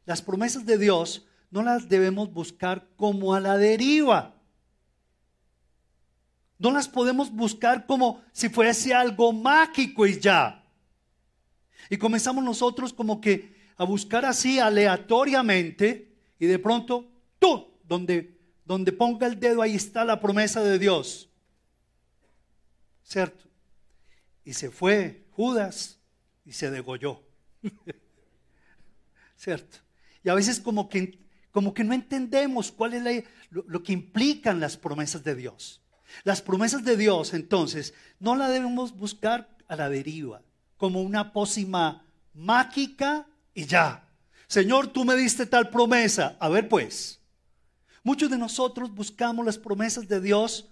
Las 0.05 0.21
promesas 0.21 0.65
de 0.65 0.77
Dios 0.77 1.25
no 1.51 1.61
las 1.63 1.89
debemos 1.89 2.31
buscar 2.31 2.87
como 2.95 3.33
a 3.33 3.39
la 3.39 3.57
deriva. 3.57 4.35
No 6.57 6.71
las 6.71 6.87
podemos 6.87 7.31
buscar 7.31 7.85
como 7.85 8.21
si 8.31 8.49
fuese 8.49 8.93
algo 8.93 9.33
mágico 9.33 10.05
y 10.05 10.19
ya. 10.19 10.63
Y 11.89 11.97
comenzamos 11.97 12.43
nosotros 12.43 12.93
como 12.93 13.19
que 13.19 13.55
a 13.77 13.83
buscar 13.83 14.25
así 14.25 14.59
aleatoriamente 14.59 16.15
y 16.39 16.45
de 16.45 16.59
pronto, 16.59 17.11
tú, 17.39 17.67
donde, 17.83 18.37
donde 18.63 18.91
ponga 18.91 19.27
el 19.27 19.39
dedo, 19.39 19.61
ahí 19.61 19.75
está 19.75 20.05
la 20.05 20.19
promesa 20.19 20.63
de 20.63 20.79
Dios. 20.79 21.29
¿Cierto? 23.03 23.45
Y 24.45 24.53
se 24.53 24.71
fue 24.71 25.25
Judas 25.31 25.99
y 26.45 26.53
se 26.53 26.71
degolló. 26.71 27.21
¿Cierto? 29.35 29.79
Y 30.23 30.29
a 30.29 30.33
veces 30.33 30.59
como 30.59 30.89
que, 30.89 31.19
como 31.51 31.73
que 31.73 31.83
no 31.83 31.93
entendemos 31.93 32.71
cuál 32.71 32.93
es 32.93 33.25
lo, 33.49 33.63
lo 33.67 33.83
que 33.83 33.93
implican 33.93 34.59
las 34.59 34.77
promesas 34.77 35.23
de 35.23 35.35
Dios. 35.35 35.81
Las 36.23 36.41
promesas 36.41 36.83
de 36.83 36.97
Dios, 36.97 37.33
entonces, 37.33 37.93
no 38.19 38.35
la 38.35 38.49
debemos 38.49 38.95
buscar 38.95 39.55
a 39.67 39.75
la 39.75 39.89
deriva, 39.89 40.41
como 40.77 41.01
una 41.01 41.31
pócima 41.31 42.05
mágica 42.33 43.27
y 43.53 43.65
ya. 43.65 44.07
Señor, 44.47 44.87
tú 44.87 45.05
me 45.05 45.15
diste 45.15 45.45
tal 45.45 45.69
promesa. 45.69 46.35
A 46.39 46.49
ver 46.49 46.67
pues, 46.67 47.21
Muchos 48.03 48.31
de 48.31 48.37
nosotros 48.37 48.93
buscamos 48.93 49.45
las 49.45 49.59
promesas 49.59 50.07
de 50.07 50.19
Dios 50.19 50.67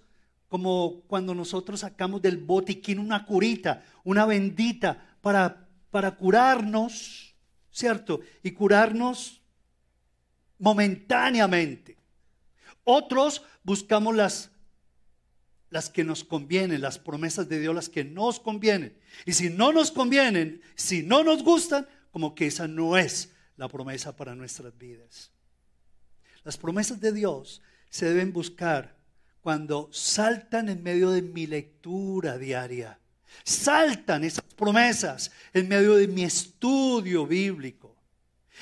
como 0.48 1.02
cuando 1.06 1.32
nosotros 1.32 1.80
sacamos 1.80 2.20
del 2.20 2.38
botiquín 2.38 2.98
una 2.98 3.24
curita, 3.24 3.84
una 4.02 4.26
bendita 4.26 5.16
para, 5.20 5.68
para 5.92 6.16
curarnos, 6.16 7.36
¿cierto? 7.70 8.20
Y 8.42 8.50
curarnos 8.50 9.39
momentáneamente. 10.60 11.96
Otros 12.84 13.42
buscamos 13.64 14.14
las, 14.14 14.50
las 15.70 15.90
que 15.90 16.04
nos 16.04 16.22
convienen, 16.22 16.80
las 16.80 16.98
promesas 16.98 17.48
de 17.48 17.58
Dios, 17.58 17.74
las 17.74 17.88
que 17.88 18.04
nos 18.04 18.38
convienen. 18.38 18.96
Y 19.26 19.32
si 19.32 19.50
no 19.50 19.72
nos 19.72 19.90
convienen, 19.90 20.62
si 20.76 21.02
no 21.02 21.24
nos 21.24 21.42
gustan, 21.42 21.88
como 22.12 22.34
que 22.34 22.46
esa 22.46 22.68
no 22.68 22.96
es 22.96 23.32
la 23.56 23.68
promesa 23.68 24.14
para 24.16 24.34
nuestras 24.34 24.76
vidas. 24.78 25.32
Las 26.44 26.56
promesas 26.56 27.00
de 27.00 27.12
Dios 27.12 27.62
se 27.90 28.06
deben 28.06 28.32
buscar 28.32 28.96
cuando 29.40 29.88
saltan 29.92 30.68
en 30.68 30.82
medio 30.82 31.10
de 31.10 31.22
mi 31.22 31.46
lectura 31.46 32.38
diaria. 32.38 32.98
Saltan 33.44 34.24
esas 34.24 34.44
promesas 34.54 35.30
en 35.52 35.68
medio 35.68 35.96
de 35.96 36.08
mi 36.08 36.24
estudio 36.24 37.26
bíblico, 37.26 37.89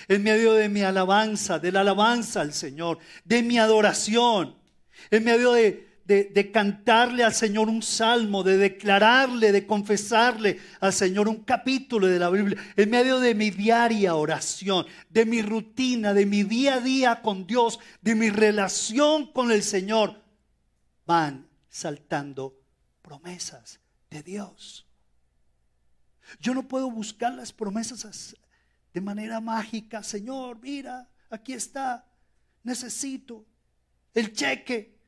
en 0.06 0.22
medio 0.22 0.54
de 0.54 0.68
mi 0.68 0.82
alabanza, 0.82 1.58
de 1.58 1.72
la 1.72 1.80
alabanza 1.80 2.40
al 2.40 2.52
Señor, 2.52 2.98
de 3.24 3.42
mi 3.42 3.58
adoración, 3.58 4.56
en 5.10 5.24
medio 5.24 5.52
de 5.52 5.88
de, 6.08 6.50
cantarle 6.50 7.22
al 7.22 7.34
Señor 7.34 7.68
un 7.68 7.82
salmo, 7.82 8.42
de 8.42 8.56
declararle, 8.56 9.52
de 9.52 9.66
confesarle 9.66 10.58
al 10.80 10.94
Señor 10.94 11.28
un 11.28 11.44
capítulo 11.44 12.06
de 12.06 12.18
la 12.18 12.30
Biblia, 12.30 12.58
en 12.76 12.88
medio 12.88 13.20
de 13.20 13.34
mi 13.34 13.50
diaria 13.50 14.14
oración, 14.14 14.86
de 15.10 15.26
mi 15.26 15.42
rutina, 15.42 16.14
de 16.14 16.24
mi 16.24 16.44
día 16.44 16.76
a 16.76 16.80
día 16.80 17.20
con 17.20 17.46
Dios, 17.46 17.78
de 18.00 18.14
mi 18.14 18.30
relación 18.30 19.30
con 19.32 19.52
el 19.52 19.62
Señor, 19.62 20.22
van 21.04 21.46
saltando 21.68 22.58
promesas 23.02 23.78
de 24.08 24.22
Dios. 24.22 24.86
Yo 26.40 26.54
no 26.54 26.68
puedo 26.68 26.90
buscar 26.90 27.34
las 27.34 27.52
promesas 27.52 28.34
de 28.98 29.04
manera 29.04 29.40
mágica. 29.40 30.02
Señor, 30.02 30.58
mira, 30.60 31.08
aquí 31.30 31.52
está. 31.52 32.04
Necesito 32.62 33.44
el 34.14 34.32
cheque. 34.32 34.98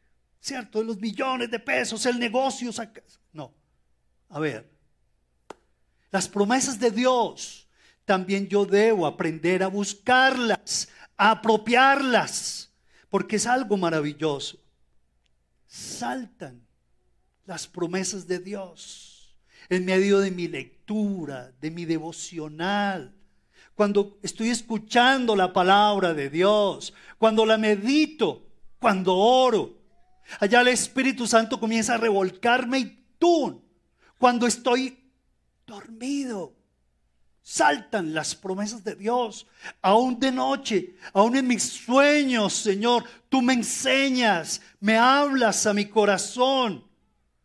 ¿cierto? 0.40 0.80
De 0.80 0.86
los 0.86 0.98
millones 0.98 1.50
de 1.50 1.58
pesos, 1.58 2.04
el 2.06 2.18
negocio. 2.18 2.70
No, 3.32 3.52
a 4.28 4.40
ver, 4.40 4.68
las 6.10 6.28
promesas 6.28 6.80
de 6.80 6.90
Dios, 6.90 7.68
también 8.04 8.48
yo 8.48 8.64
debo 8.64 9.06
aprender 9.06 9.62
a 9.62 9.68
buscarlas, 9.68 10.88
a 11.16 11.32
apropiarlas, 11.32 12.72
porque 13.10 13.36
es 13.36 13.46
algo 13.46 13.76
maravilloso. 13.76 14.58
Saltan 15.66 16.66
las 17.46 17.66
promesas 17.66 18.26
de 18.26 18.38
Dios 18.40 19.36
en 19.68 19.84
medio 19.84 20.18
de 20.18 20.30
mi 20.30 20.48
lectura, 20.48 21.52
de 21.60 21.70
mi 21.70 21.84
devocional, 21.84 23.14
cuando 23.80 24.18
estoy 24.22 24.50
escuchando 24.50 25.34
la 25.34 25.54
palabra 25.54 26.12
de 26.12 26.28
Dios, 26.28 26.92
cuando 27.16 27.46
la 27.46 27.56
medito, 27.56 28.46
cuando 28.78 29.16
oro. 29.16 29.74
Allá 30.38 30.60
el 30.60 30.68
Espíritu 30.68 31.26
Santo 31.26 31.58
comienza 31.58 31.94
a 31.94 31.96
revolcarme 31.96 32.78
y 32.78 33.06
tú, 33.18 33.64
cuando 34.18 34.46
estoy 34.46 34.98
dormido, 35.66 36.52
saltan 37.40 38.12
las 38.12 38.34
promesas 38.34 38.84
de 38.84 38.96
Dios. 38.96 39.46
Aún 39.80 40.20
de 40.20 40.30
noche, 40.30 40.96
aún 41.14 41.36
en 41.36 41.46
mis 41.46 41.62
sueños, 41.62 42.52
Señor, 42.52 43.04
tú 43.30 43.40
me 43.40 43.54
enseñas, 43.54 44.60
me 44.78 44.98
hablas 44.98 45.66
a 45.66 45.72
mi 45.72 45.86
corazón. 45.86 46.84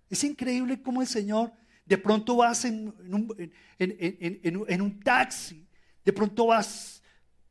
Es 0.09 0.21
increíble 0.25 0.81
cómo 0.81 1.01
el 1.01 1.07
Señor, 1.07 1.53
de 1.85 1.97
pronto 1.97 2.35
vas 2.35 2.65
en, 2.65 2.93
en 3.79 4.81
un, 4.81 4.99
taxi, 4.99 5.64
de 6.05 6.13
pronto 6.13 6.47
vas 6.47 7.01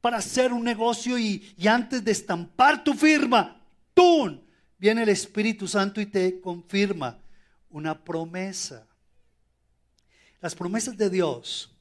para 0.01 0.19
hacer 0.19 0.53
un 0.53 0.63
negocio 0.63 1.19
y, 1.19 1.55
antes 1.67 2.05
de 2.05 2.13
estampar 2.13 2.85
tu 2.85 2.95
firma, 2.95 3.61
¡tum! 3.93 4.41
Viene 4.79 5.03
el 5.03 5.09
Espíritu 5.09 5.67
Santo 5.67 6.01
y 6.01 6.07
te 6.07 6.41
confirma 6.41 7.19
una 7.71 8.05
promesa. 8.05 8.87
Las 10.41 10.55
promesas 10.55 10.97
de 10.97 11.11
Dios 11.11 11.75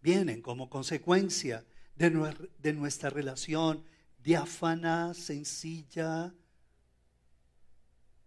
vienen 0.00 0.40
como 0.40 0.70
consecuencia 0.70 1.64
de, 1.94 2.50
de 2.58 2.72
nuestra 2.72 3.10
relación 3.10 3.84
diáfana, 4.24 5.12
sencilla, 5.14 6.32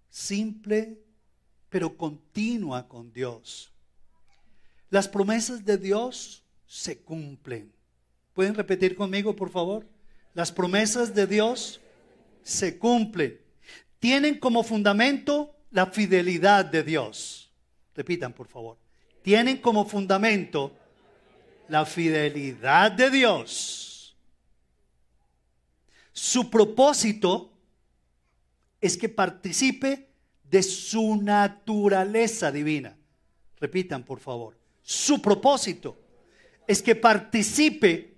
simple, 0.10 1.02
pero 1.70 1.98
continua 1.98 2.88
con 2.88 3.12
Dios. 3.12 3.72
Las 4.90 5.10
promesas 5.10 5.66
de 5.66 5.78
Dios 5.78 6.44
se 6.67 6.99
cumplen. 6.99 7.71
¿Pueden 8.34 8.56
repetir 8.56 8.95
conmigo, 8.95 9.36
por 9.36 9.49
favor? 9.49 9.88
Las 10.34 10.51
promesas 10.51 11.15
de 11.15 11.28
Dios 11.28 11.80
se 12.43 12.78
cumplen. 12.78 13.39
Tienen 13.99 14.39
como 14.39 14.63
fundamento 14.63 15.56
la 15.71 15.88
fidelidad 15.88 16.65
de 16.65 16.84
Dios. 16.84 17.51
Repitan, 17.95 18.34
por 18.34 18.47
favor. 18.47 18.78
Tienen 19.21 19.58
como 19.58 19.86
fundamento 19.86 20.75
la 21.69 21.86
fidelidad 21.86 22.91
de 22.91 23.10
Dios. 23.10 24.15
Su 26.12 26.49
propósito 26.49 27.51
es 28.80 28.97
que 28.97 29.10
participe 29.10 30.10
de 30.43 30.62
su 30.62 31.21
naturaleza 31.21 32.51
divina. 32.51 32.95
Repitan, 33.60 34.04
por 34.04 34.19
favor. 34.19 34.58
Su 34.84 35.21
propósito 35.21 35.97
es 36.67 36.82
que 36.82 36.95
participe 36.95 38.15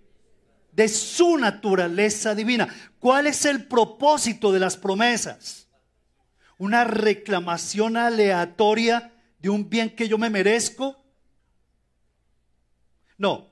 de 0.71 0.87
su 0.87 1.37
naturaleza 1.37 2.35
divina. 2.35 2.67
¿Cuál 2.99 3.27
es 3.27 3.45
el 3.45 3.67
propósito 3.67 4.51
de 4.51 4.59
las 4.59 4.77
promesas? 4.77 5.67
Una 6.57 6.83
reclamación 6.83 7.97
aleatoria 7.97 9.13
de 9.39 9.49
un 9.49 9.69
bien 9.69 9.95
que 9.95 10.07
yo 10.07 10.17
me 10.17 10.29
merezco. 10.29 11.03
No. 13.17 13.49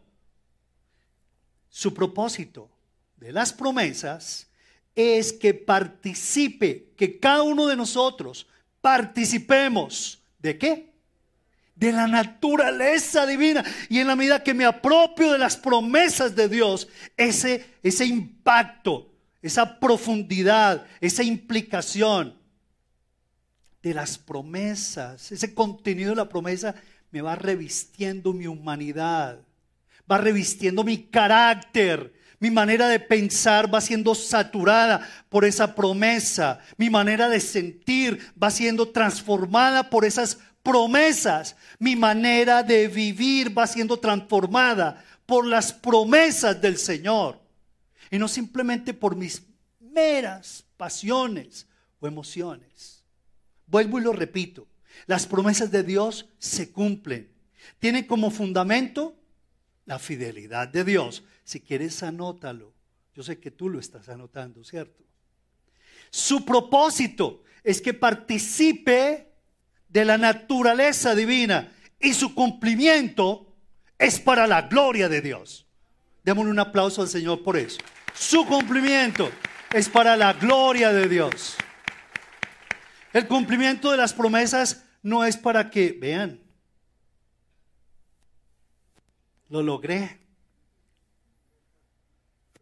Su 1.70 1.94
propósito 1.94 2.70
de 3.18 3.32
las 3.32 3.54
promesas 3.54 4.50
es 4.96 5.34
que 5.34 5.54
participe, 5.54 6.94
que 6.96 7.20
cada 7.20 7.44
uno 7.44 7.68
de 7.68 7.76
nosotros 7.76 8.48
participemos. 8.82 10.22
¿De 10.40 10.58
qué? 10.58 10.95
De 11.76 11.92
la 11.92 12.08
naturaleza 12.08 13.26
divina. 13.26 13.64
Y 13.90 14.00
en 14.00 14.08
la 14.08 14.16
medida 14.16 14.44
que 14.44 14.54
me 14.54 14.66
apropio 14.66 15.32
de 15.32 15.38
las 15.38 15.58
promesas 15.58 16.36
de 16.36 16.50
Dios, 16.50 16.88
ese, 17.18 17.66
ese 17.84 18.06
impacto, 18.06 19.12
esa 19.42 19.80
profundidad, 19.80 20.86
esa 21.02 21.24
implicación 21.24 22.40
de 23.84 23.94
las 23.94 24.18
promesas, 24.18 25.32
ese 25.32 25.54
contenido 25.54 26.12
de 26.12 26.16
la 26.16 26.30
promesa 26.30 26.74
me 27.12 27.22
va 27.22 27.36
revistiendo 27.36 28.34
mi 28.34 28.48
humanidad, 28.48 29.40
va 30.10 30.18
revistiendo 30.18 30.84
mi 30.84 31.04
carácter. 31.04 32.14
Mi 32.40 32.52
manera 32.52 32.90
de 32.90 33.00
pensar 33.00 33.74
va 33.74 33.80
siendo 33.80 34.14
saturada 34.14 35.08
por 35.30 35.46
esa 35.46 35.74
promesa. 35.74 36.60
Mi 36.78 36.90
manera 36.90 37.30
de 37.30 37.40
sentir 37.40 38.34
va 38.42 38.52
siendo 38.52 38.90
transformada 38.90 39.90
por 39.90 40.04
esas 40.04 40.40
promesas. 40.66 41.56
Mi 41.80 41.96
manera 41.96 42.64
de 42.64 42.90
vivir 42.90 43.58
va 43.58 43.68
siendo 43.68 43.98
transformada 43.98 45.06
por 45.26 45.46
las 45.46 45.72
promesas 45.72 46.60
del 46.60 46.78
Señor. 46.78 47.40
Y 48.12 48.18
no 48.18 48.28
simplemente 48.28 48.94
por 48.94 49.16
mis 49.16 49.44
meras 49.80 50.66
pasiones 50.76 51.68
o 52.00 52.08
emociones. 52.08 53.04
Vuelvo 53.68 54.00
y 54.00 54.04
lo 54.04 54.12
repito. 54.12 54.68
Las 55.06 55.28
promesas 55.28 55.72
de 55.72 55.84
Dios 55.84 56.26
se 56.40 56.72
cumplen. 56.72 57.32
Tienen 57.80 58.06
como 58.06 58.32
fundamento 58.32 59.16
la 59.86 60.00
fidelidad 60.00 60.68
de 60.68 60.84
Dios. 60.84 61.24
Si 61.44 61.62
quieres, 61.62 62.02
anótalo. 62.04 62.74
Yo 63.14 63.24
sé 63.24 63.40
que 63.40 63.52
tú 63.52 63.70
lo 63.70 63.80
estás 63.80 64.10
anotando, 64.10 64.64
¿cierto? 64.64 65.04
Su 66.10 66.44
propósito 66.44 67.44
es 67.64 67.82
que 67.82 67.94
participe 67.94 69.35
de 69.88 70.06
la 70.06 70.18
naturaleza 70.18 71.16
divina 71.16 71.72
y 72.00 72.14
su 72.14 72.36
cumplimiento 72.36 73.56
es 73.98 74.20
para 74.20 74.48
la 74.48 74.64
gloria 74.64 75.10
de 75.10 75.22
Dios. 75.22 75.66
Démosle 76.24 76.52
un 76.52 76.60
aplauso 76.60 77.02
al 77.02 77.08
Señor 77.08 77.44
por 77.44 77.58
eso. 77.58 77.78
Su 78.14 78.46
cumplimiento 78.46 79.32
es 79.74 79.90
para 79.90 80.16
la 80.18 80.34
gloria 80.34 80.92
de 80.92 81.08
Dios. 81.08 81.56
El 83.14 83.28
cumplimiento 83.28 83.92
de 83.92 83.98
las 83.98 84.14
promesas 84.14 84.84
no 85.02 85.24
es 85.24 85.38
para 85.38 85.70
que, 85.70 85.92
vean, 85.92 86.42
lo 89.50 89.62
logré. 89.62 90.20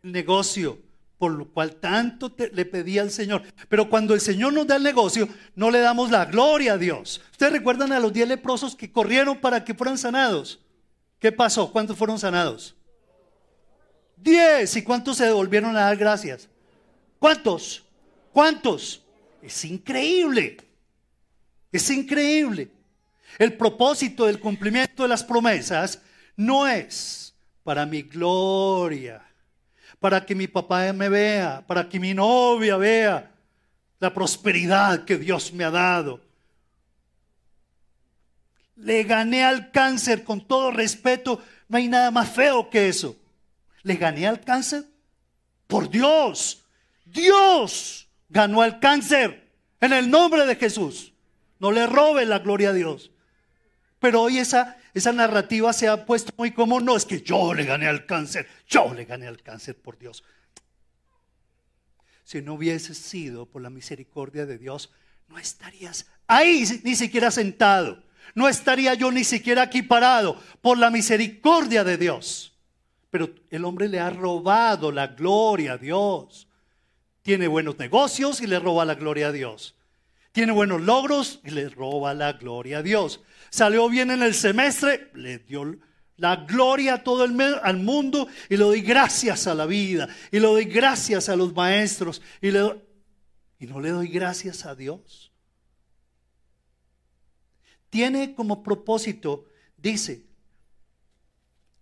El 0.04 0.12
negocio 0.12 0.80
por 1.24 1.32
lo 1.32 1.48
cual 1.48 1.76
tanto 1.76 2.36
le 2.52 2.66
pedí 2.66 3.00
al 3.00 3.10
Señor. 3.10 3.44
Pero 3.70 3.90
cuando 3.90 4.14
el 4.14 4.20
Señor 4.20 4.52
nos 4.52 4.68
da 4.68 4.76
el 4.76 4.84
negocio, 4.84 5.30
no 5.56 5.72
le 5.72 5.80
damos 5.80 6.12
la 6.12 6.26
gloria 6.26 6.74
a 6.74 6.78
Dios. 6.78 7.22
¿Ustedes 7.32 7.54
recuerdan 7.54 7.94
a 7.94 8.00
los 8.02 8.12
diez 8.12 8.28
leprosos 8.28 8.76
que 8.76 8.92
corrieron 8.92 9.40
para 9.40 9.64
que 9.64 9.74
fueran 9.74 9.98
sanados? 9.98 10.60
¿Qué 11.20 11.32
pasó? 11.32 11.72
¿Cuántos 11.72 11.98
fueron 11.98 12.20
sanados? 12.20 12.76
Diez. 14.18 14.76
¿Y 14.76 14.84
cuántos 14.84 15.16
se 15.16 15.24
devolvieron 15.24 15.78
a 15.78 15.84
dar 15.84 15.96
gracias? 15.96 16.50
¿Cuántos? 17.20 17.86
¿Cuántos? 18.34 19.02
Es 19.42 19.64
increíble. 19.64 20.58
Es 21.72 21.90
increíble. 21.90 22.70
El 23.40 23.54
propósito 23.54 24.26
del 24.26 24.42
cumplimiento 24.42 25.04
de 25.04 25.08
las 25.08 25.24
promesas 25.24 26.02
no 26.36 26.68
es 26.68 27.34
para 27.64 27.86
mi 27.86 28.02
gloria, 28.02 29.26
para 30.04 30.26
que 30.26 30.36
mi 30.36 30.48
papá 30.48 30.92
me 30.92 31.08
vea, 31.08 31.64
para 31.66 31.88
que 31.88 31.98
mi 31.98 32.14
novia 32.14 32.76
vea 32.76 33.32
la 34.02 34.14
prosperidad 34.14 35.06
que 35.06 35.18
Dios 35.18 35.54
me 35.54 35.64
ha 35.64 35.72
dado. 35.72 36.20
Le 38.76 39.06
gané 39.06 39.46
al 39.46 39.72
cáncer 39.72 40.26
con 40.26 40.46
todo 40.46 40.72
respeto, 40.72 41.42
no 41.70 41.78
hay 41.78 41.88
nada 41.88 42.12
más 42.12 42.30
feo 42.30 42.70
que 42.70 42.90
eso. 42.90 43.16
Le 43.84 43.96
gané 43.96 44.28
al 44.28 44.42
cáncer 44.42 44.84
por 45.68 45.90
Dios. 45.90 46.66
Dios 47.06 48.10
ganó 48.28 48.62
al 48.62 48.82
cáncer 48.82 49.54
en 49.80 49.94
el 49.94 50.10
nombre 50.10 50.46
de 50.46 50.58
Jesús. 50.58 51.14
No 51.60 51.72
le 51.72 51.88
robe 51.88 52.26
la 52.26 52.40
gloria 52.40 52.72
a 52.72 52.74
Dios. 52.74 53.10
Pero 54.00 54.24
hoy 54.24 54.40
esa, 54.40 54.76
esa 54.94 55.12
narrativa 55.12 55.74
se 55.74 55.88
ha 55.88 56.06
puesto 56.06 56.32
muy 56.38 56.52
común. 56.52 56.86
No, 56.86 56.96
es 56.96 57.06
que 57.06 57.22
yo 57.22 57.54
le 57.54 57.66
gané 57.66 57.88
al 57.88 58.06
cáncer. 58.06 58.48
Yo 58.68 58.94
le 58.94 59.06
gané 59.06 59.28
al 59.28 59.42
cáncer 59.42 59.76
por 59.76 59.98
Dios. 59.98 60.24
Si 62.24 62.42
no 62.42 62.54
hubiese 62.54 62.94
sido 62.94 63.46
por 63.48 63.62
la 63.62 63.70
misericordia 63.70 64.46
de 64.46 64.58
Dios, 64.58 64.92
no 65.28 65.38
estarías 65.40 66.06
ahí 66.28 66.64
ni 66.84 66.96
siquiera 66.96 67.32
sentado. 67.32 68.04
No 68.36 68.48
estaría 68.48 68.94
yo 68.94 69.12
ni 69.12 69.24
siquiera 69.24 69.64
aquí 69.64 69.82
parado 69.82 70.40
por 70.62 70.78
la 70.78 70.90
misericordia 70.90 71.84
de 71.84 71.98
Dios. 71.98 72.54
Pero 73.10 73.30
el 73.50 73.66
hombre 73.66 73.90
le 73.90 74.00
ha 74.00 74.10
robado 74.10 74.92
la 74.92 75.08
gloria 75.08 75.74
a 75.74 75.78
Dios. 75.78 76.48
Tiene 77.22 77.48
buenos 77.48 77.78
negocios 77.78 78.42
y 78.42 78.48
le 78.48 78.60
roba 78.60 78.86
la 78.86 78.96
gloria 78.96 79.28
a 79.28 79.32
Dios. 79.32 79.76
Tiene 80.34 80.52
buenos 80.52 80.82
logros 80.82 81.40
y 81.44 81.52
le 81.52 81.70
roba 81.70 82.14
la 82.16 82.34
gloria 82.34 82.80
a 82.80 82.84
Dios. 82.84 83.22
Salió 83.52 83.88
bien 83.88 84.10
en 84.10 84.24
el 84.24 84.34
semestre, 84.34 85.12
le 85.14 85.38
dio 85.38 85.78
la 86.18 86.38
gloria 86.38 86.96
a 86.96 87.04
todo 87.04 87.24
el 87.24 87.40
al 87.40 87.78
mundo 87.78 88.28
y 88.50 88.58
le 88.58 88.64
doy 88.64 88.82
gracias 88.82 89.46
a 89.46 89.54
la 89.54 89.68
vida 89.68 90.10
y 90.32 90.40
le 90.40 90.48
doy 90.48 90.66
gracias 90.66 91.30
a 91.30 91.36
los 91.36 91.54
maestros 91.54 92.22
y 92.42 92.50
le 92.50 92.82
y 93.60 93.68
no 93.68 93.80
le 93.80 93.92
doy 93.92 94.08
gracias 94.08 94.66
a 94.66 94.74
Dios. 94.74 95.32
Tiene 97.92 98.34
como 98.34 98.64
propósito, 98.64 99.46
dice, 99.78 100.26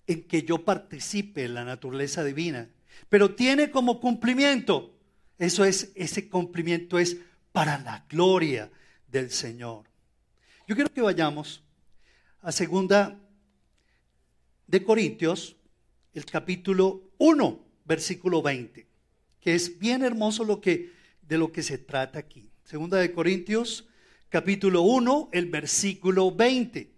en 0.08 0.28
que 0.28 0.44
yo 0.44 0.66
participe 0.66 1.46
en 1.46 1.54
la 1.54 1.64
naturaleza 1.64 2.24
divina, 2.24 2.70
pero 3.08 3.34
tiene 3.34 3.72
como 3.72 4.02
cumplimiento, 4.02 4.94
eso 5.38 5.64
es, 5.64 5.94
ese 5.96 6.28
cumplimiento 6.28 7.00
es 7.00 7.18
para 7.52 7.78
la 7.80 8.06
gloria 8.10 8.72
del 9.08 9.32
Señor. 9.32 9.86
Yo 10.68 10.76
quiero 10.76 10.94
que 10.94 11.02
vayamos 11.02 11.64
a 12.42 12.52
segunda 12.52 13.20
de 14.68 14.84
Corintios, 14.84 15.58
el 16.14 16.26
capítulo 16.26 17.12
1, 17.18 17.66
versículo 17.86 18.42
20, 18.42 18.88
que 19.40 19.56
es 19.56 19.78
bien 19.78 20.04
hermoso 20.04 20.44
lo 20.44 20.62
que 20.62 20.92
de 21.22 21.38
lo 21.38 21.52
que 21.52 21.64
se 21.64 21.78
trata 21.78 22.20
aquí. 22.20 22.50
Segunda 22.64 22.98
de 22.98 23.14
Corintios, 23.14 23.88
capítulo 24.30 24.82
1, 24.82 25.30
el 25.32 25.46
versículo 25.48 26.32
20. 26.32 26.92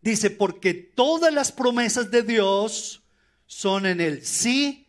Dice, 0.00 0.30
porque 0.30 0.74
todas 0.74 1.32
las 1.32 1.50
promesas 1.50 2.10
de 2.10 2.22
Dios 2.22 3.02
son 3.46 3.86
en 3.86 4.00
el 4.00 4.24
sí 4.24 4.86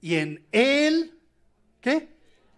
y 0.00 0.16
en 0.16 0.46
el, 0.52 1.18
¿qué? 1.80 2.13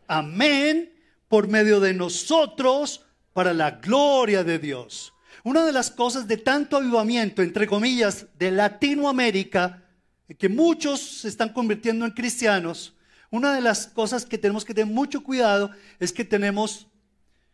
Amén, 0.08 0.92
por 1.28 1.48
medio 1.48 1.80
de 1.80 1.94
nosotros, 1.94 3.04
para 3.32 3.52
la 3.52 3.72
gloria 3.72 4.44
de 4.44 4.58
Dios. 4.58 5.12
Una 5.44 5.64
de 5.64 5.72
las 5.72 5.90
cosas 5.90 6.26
de 6.26 6.36
tanto 6.36 6.76
avivamiento, 6.76 7.42
entre 7.42 7.66
comillas, 7.66 8.26
de 8.38 8.50
Latinoamérica, 8.50 9.84
que 10.38 10.48
muchos 10.48 11.00
se 11.00 11.28
están 11.28 11.52
convirtiendo 11.52 12.04
en 12.04 12.12
cristianos, 12.12 12.96
una 13.30 13.54
de 13.54 13.60
las 13.60 13.86
cosas 13.86 14.24
que 14.24 14.38
tenemos 14.38 14.64
que 14.64 14.74
tener 14.74 14.92
mucho 14.92 15.22
cuidado 15.22 15.70
es 15.98 16.12
que 16.12 16.24
tenemos, 16.24 16.88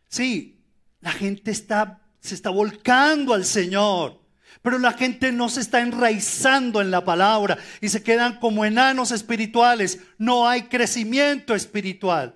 sí, 0.07 0.63
la 1.01 1.11
gente 1.11 1.51
está, 1.51 2.01
se 2.19 2.35
está 2.35 2.49
volcando 2.49 3.33
al 3.33 3.45
Señor, 3.45 4.21
pero 4.61 4.79
la 4.79 4.93
gente 4.93 5.31
no 5.31 5.49
se 5.49 5.61
está 5.61 5.81
enraizando 5.81 6.79
en 6.81 6.91
la 6.91 7.03
palabra 7.03 7.57
y 7.81 7.89
se 7.89 8.03
quedan 8.03 8.39
como 8.39 8.63
enanos 8.63 9.11
espirituales. 9.11 9.99
No 10.17 10.47
hay 10.47 10.63
crecimiento 10.63 11.53
espiritual. 11.55 12.35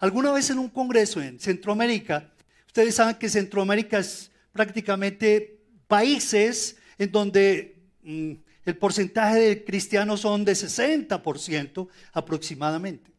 Alguna 0.00 0.32
vez 0.32 0.48
en 0.48 0.58
un 0.58 0.70
congreso 0.70 1.20
en 1.20 1.38
Centroamérica, 1.38 2.32
ustedes 2.66 2.94
saben 2.94 3.16
que 3.16 3.28
Centroamérica 3.28 3.98
es 3.98 4.30
prácticamente 4.50 5.60
países 5.86 6.78
en 6.96 7.12
donde 7.12 7.76
mm, 8.02 8.32
el 8.64 8.76
porcentaje 8.78 9.38
de 9.38 9.64
cristianos 9.64 10.20
son 10.20 10.46
de 10.46 10.52
60% 10.52 11.88
aproximadamente. 12.14 13.10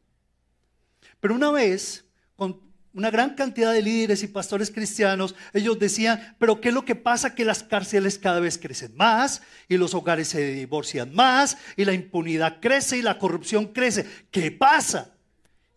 Pero 1.19 1.35
una 1.35 1.51
vez, 1.51 2.03
con 2.35 2.59
una 2.93 3.11
gran 3.11 3.35
cantidad 3.35 3.71
de 3.71 3.83
líderes 3.83 4.23
y 4.23 4.27
pastores 4.27 4.71
cristianos, 4.71 5.35
ellos 5.53 5.77
decían, 5.77 6.35
pero 6.39 6.59
¿qué 6.59 6.69
es 6.69 6.73
lo 6.73 6.83
que 6.83 6.95
pasa? 6.95 7.35
Que 7.35 7.45
las 7.45 7.61
cárceles 7.61 8.17
cada 8.17 8.39
vez 8.39 8.57
crecen 8.57 8.95
más 8.95 9.43
y 9.69 9.77
los 9.77 9.93
hogares 9.93 10.29
se 10.29 10.53
divorcian 10.53 11.13
más 11.13 11.57
y 11.77 11.85
la 11.85 11.93
impunidad 11.93 12.59
crece 12.59 12.97
y 12.97 13.01
la 13.03 13.19
corrupción 13.19 13.67
crece. 13.67 14.07
¿Qué 14.31 14.51
pasa? 14.51 15.13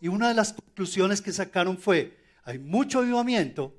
Y 0.05 0.09
una 0.09 0.29
de 0.29 0.35
las 0.35 0.53
conclusiones 0.53 1.23
que 1.23 1.33
sacaron 1.33 1.79
fue, 1.79 2.19
hay 2.43 2.59
mucho 2.59 2.99
avivamiento, 2.99 3.75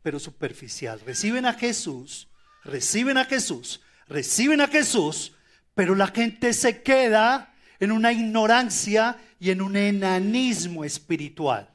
pero 0.00 0.18
superficial. 0.18 0.98
Reciben 1.04 1.44
a 1.44 1.52
Jesús, 1.52 2.28
reciben 2.64 3.18
a 3.18 3.26
Jesús, 3.26 3.82
reciben 4.08 4.62
a 4.62 4.68
Jesús, 4.68 5.34
pero 5.74 5.94
la 5.94 6.06
gente 6.06 6.54
se 6.54 6.82
queda 6.82 7.54
en 7.78 7.92
una 7.92 8.10
ignorancia 8.10 9.18
y 9.38 9.50
en 9.50 9.60
un 9.60 9.76
enanismo 9.76 10.82
espiritual. 10.82 11.68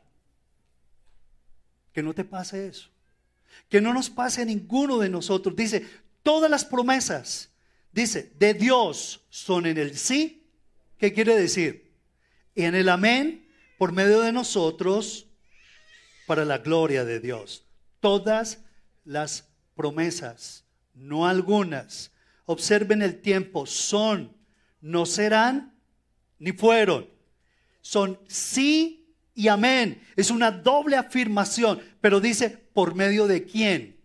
Que 1.93 2.01
no 2.01 2.15
te 2.15 2.23
pase 2.23 2.69
eso. 2.69 2.89
Que 3.69 3.81
no 3.81 3.93
nos 3.93 4.09
pase 4.09 4.41
a 4.41 4.45
ninguno 4.45 4.97
de 4.97 5.09
nosotros. 5.09 5.55
Dice, 5.55 5.87
todas 6.23 6.49
las 6.49 6.65
promesas, 6.65 7.51
dice, 7.91 8.33
de 8.39 8.55
Dios 8.55 9.21
son 9.29 9.67
en 9.67 9.77
el 9.77 9.95
sí. 9.95 10.49
¿Qué 10.97 11.13
quiere 11.13 11.35
decir? 11.35 11.93
En 12.55 12.73
el 12.73 12.89
amén, 12.89 13.40
por 13.81 13.93
medio 13.93 14.21
de 14.21 14.31
nosotros, 14.31 15.25
para 16.27 16.45
la 16.45 16.59
gloria 16.59 17.03
de 17.03 17.19
Dios. 17.19 17.65
Todas 17.99 18.59
las 19.05 19.49
promesas, 19.73 20.65
no 20.93 21.25
algunas, 21.25 22.11
Observen 22.45 23.01
el 23.01 23.21
tiempo. 23.21 23.65
Son, 23.65 24.37
no 24.81 25.07
serán, 25.07 25.73
ni 26.37 26.51
fueron. 26.51 27.09
Son 27.81 28.19
sí 28.27 29.15
y 29.33 29.47
amén. 29.47 29.99
Es 30.15 30.29
una 30.29 30.51
doble 30.51 30.95
afirmación, 30.95 31.81
pero 32.01 32.19
dice, 32.19 32.51
¿por 32.51 32.93
medio 32.93 33.25
de 33.25 33.45
quién? 33.45 33.99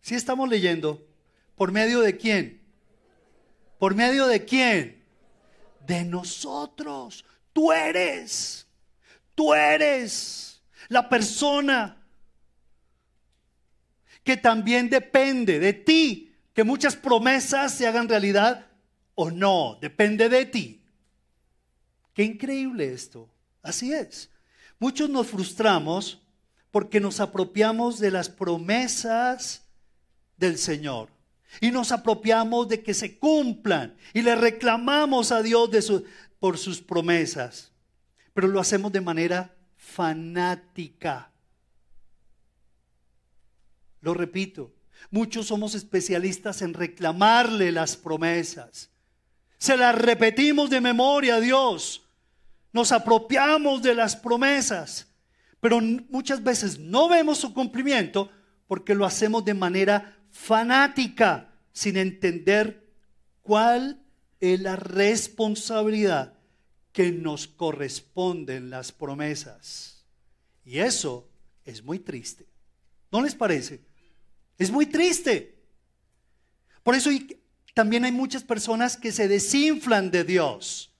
Si 0.00 0.16
estamos 0.16 0.48
leyendo, 0.48 1.06
¿por 1.54 1.70
medio 1.70 2.00
de 2.00 2.16
quién? 2.16 2.60
¿Por 3.78 3.94
medio 3.94 4.26
de 4.26 4.44
quién? 4.44 5.04
De 5.86 6.04
nosotros. 6.04 7.24
Tú 7.52 7.72
eres. 7.72 8.66
Tú 9.34 9.54
eres 9.54 10.62
la 10.88 11.08
persona 11.08 11.96
que 14.22 14.36
también 14.36 14.88
depende 14.88 15.58
de 15.58 15.72
ti 15.72 16.34
que 16.52 16.64
muchas 16.64 16.94
promesas 16.94 17.74
se 17.74 17.86
hagan 17.86 18.08
realidad 18.08 18.66
o 19.14 19.30
no, 19.30 19.78
depende 19.80 20.28
de 20.28 20.44
ti. 20.46 20.82
Qué 22.14 22.24
increíble 22.24 22.92
esto. 22.92 23.28
Así 23.62 23.92
es. 23.92 24.30
Muchos 24.78 25.08
nos 25.08 25.28
frustramos 25.28 26.20
porque 26.70 27.00
nos 27.00 27.20
apropiamos 27.20 27.98
de 27.98 28.10
las 28.10 28.28
promesas 28.28 29.62
del 30.36 30.58
Señor 30.58 31.08
y 31.60 31.70
nos 31.70 31.92
apropiamos 31.92 32.68
de 32.68 32.82
que 32.82 32.94
se 32.94 33.18
cumplan 33.18 33.96
y 34.12 34.22
le 34.22 34.34
reclamamos 34.34 35.32
a 35.32 35.42
Dios 35.42 35.70
de 35.70 35.82
por 36.42 36.58
sus 36.58 36.82
promesas, 36.82 37.70
pero 38.34 38.48
lo 38.48 38.58
hacemos 38.58 38.90
de 38.90 39.00
manera 39.00 39.54
fanática. 39.76 41.30
Lo 44.00 44.12
repito, 44.12 44.74
muchos 45.12 45.46
somos 45.46 45.76
especialistas 45.76 46.60
en 46.62 46.74
reclamarle 46.74 47.70
las 47.70 47.96
promesas. 47.96 48.90
Se 49.56 49.76
las 49.76 49.94
repetimos 49.94 50.68
de 50.68 50.80
memoria 50.80 51.36
a 51.36 51.40
Dios. 51.40 52.08
Nos 52.72 52.90
apropiamos 52.90 53.80
de 53.80 53.94
las 53.94 54.16
promesas, 54.16 55.06
pero 55.60 55.80
muchas 55.80 56.42
veces 56.42 56.76
no 56.76 57.08
vemos 57.08 57.38
su 57.38 57.54
cumplimiento 57.54 58.32
porque 58.66 58.96
lo 58.96 59.06
hacemos 59.06 59.44
de 59.44 59.54
manera 59.54 60.18
fanática, 60.32 61.52
sin 61.72 61.96
entender 61.96 62.92
cuál 63.42 64.01
es 64.42 64.60
la 64.60 64.74
responsabilidad 64.74 66.34
que 66.92 67.12
nos 67.12 67.46
corresponde 67.46 68.56
en 68.56 68.70
las 68.70 68.90
promesas. 68.90 70.04
Y 70.64 70.80
eso 70.80 71.28
es 71.64 71.84
muy 71.84 72.00
triste. 72.00 72.44
¿No 73.12 73.22
les 73.22 73.36
parece? 73.36 73.80
Es 74.58 74.72
muy 74.72 74.86
triste. 74.86 75.54
Por 76.82 76.96
eso 76.96 77.10
también 77.72 78.04
hay 78.04 78.10
muchas 78.10 78.42
personas 78.42 78.96
que 78.96 79.12
se 79.12 79.28
desinflan 79.28 80.10
de 80.10 80.24
Dios. 80.24 80.92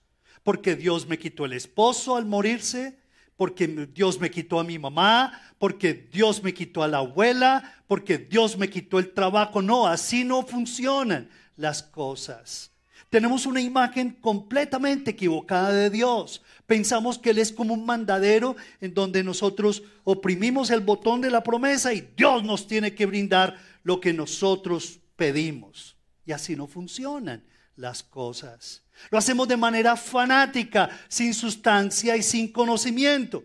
Porque 0.43 0.77
Dios 0.77 1.05
me 1.05 1.19
quitó 1.19 1.43
el 1.43 1.51
esposo 1.51 2.15
al 2.15 2.25
morirse, 2.25 2.97
porque 3.35 3.67
Dios 3.67 4.21
me 4.21 4.31
quitó 4.31 4.57
a 4.57 4.63
mi 4.63 4.79
mamá, 4.79 5.53
porque 5.59 5.93
Dios 5.93 6.41
me 6.41 6.53
quitó 6.53 6.81
a 6.81 6.87
la 6.87 6.99
abuela, 6.99 7.83
porque 7.87 8.17
Dios 8.17 8.57
me 8.57 8.69
quitó 8.69 8.99
el 8.99 9.13
trabajo. 9.13 9.61
No, 9.61 9.85
así 9.85 10.23
no 10.23 10.45
funcionan 10.47 11.29
las 11.57 11.83
cosas. 11.83 12.72
Tenemos 13.13 13.45
una 13.45 13.61
imagen 13.61 14.09
completamente 14.09 15.11
equivocada 15.11 15.71
de 15.71 15.91
Dios. 15.91 16.41
Pensamos 16.65 17.19
que 17.19 17.29
Él 17.29 17.37
es 17.37 17.51
como 17.51 17.75
un 17.75 17.85
mandadero 17.85 18.55
en 18.81 18.95
donde 18.95 19.23
nosotros 19.23 19.83
oprimimos 20.03 20.71
el 20.71 20.79
botón 20.79 21.21
de 21.21 21.29
la 21.29 21.43
promesa 21.43 21.93
y 21.93 22.09
Dios 22.17 22.43
nos 22.43 22.65
tiene 22.65 22.95
que 22.95 23.05
brindar 23.05 23.55
lo 23.83 23.99
que 23.99 24.13
nosotros 24.13 24.99
pedimos. 25.15 25.95
Y 26.25 26.31
así 26.31 26.55
no 26.55 26.65
funcionan 26.65 27.43
las 27.75 28.01
cosas. 28.01 28.81
Lo 29.11 29.19
hacemos 29.19 29.47
de 29.47 29.57
manera 29.57 29.95
fanática, 29.95 30.89
sin 31.07 31.35
sustancia 31.35 32.17
y 32.17 32.23
sin 32.23 32.51
conocimiento. 32.51 33.43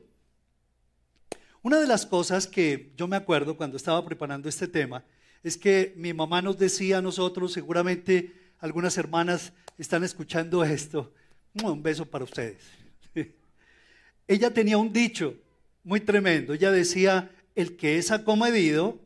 Una 1.60 1.78
de 1.78 1.86
las 1.86 2.06
cosas 2.06 2.46
que 2.46 2.94
yo 2.96 3.06
me 3.06 3.16
acuerdo 3.16 3.58
cuando 3.58 3.76
estaba 3.76 4.02
preparando 4.02 4.48
este 4.48 4.66
tema 4.66 5.04
es 5.42 5.58
que 5.58 5.92
mi 5.94 6.14
mamá 6.14 6.40
nos 6.40 6.56
decía 6.56 6.96
a 6.96 7.02
nosotros, 7.02 7.52
seguramente 7.52 8.37
algunas 8.58 8.96
hermanas 8.98 9.52
están 9.76 10.04
escuchando 10.04 10.64
esto, 10.64 11.12
un 11.62 11.82
beso 11.82 12.04
para 12.06 12.24
ustedes 12.24 12.62
ella 14.28 14.52
tenía 14.52 14.78
un 14.78 14.92
dicho 14.92 15.34
muy 15.82 16.00
tremendo. 16.00 16.52
Ella 16.52 16.70
decía, 16.70 17.30
el 17.54 17.76
que 17.76 17.96
es 17.96 18.10
acomedido, 18.10 19.00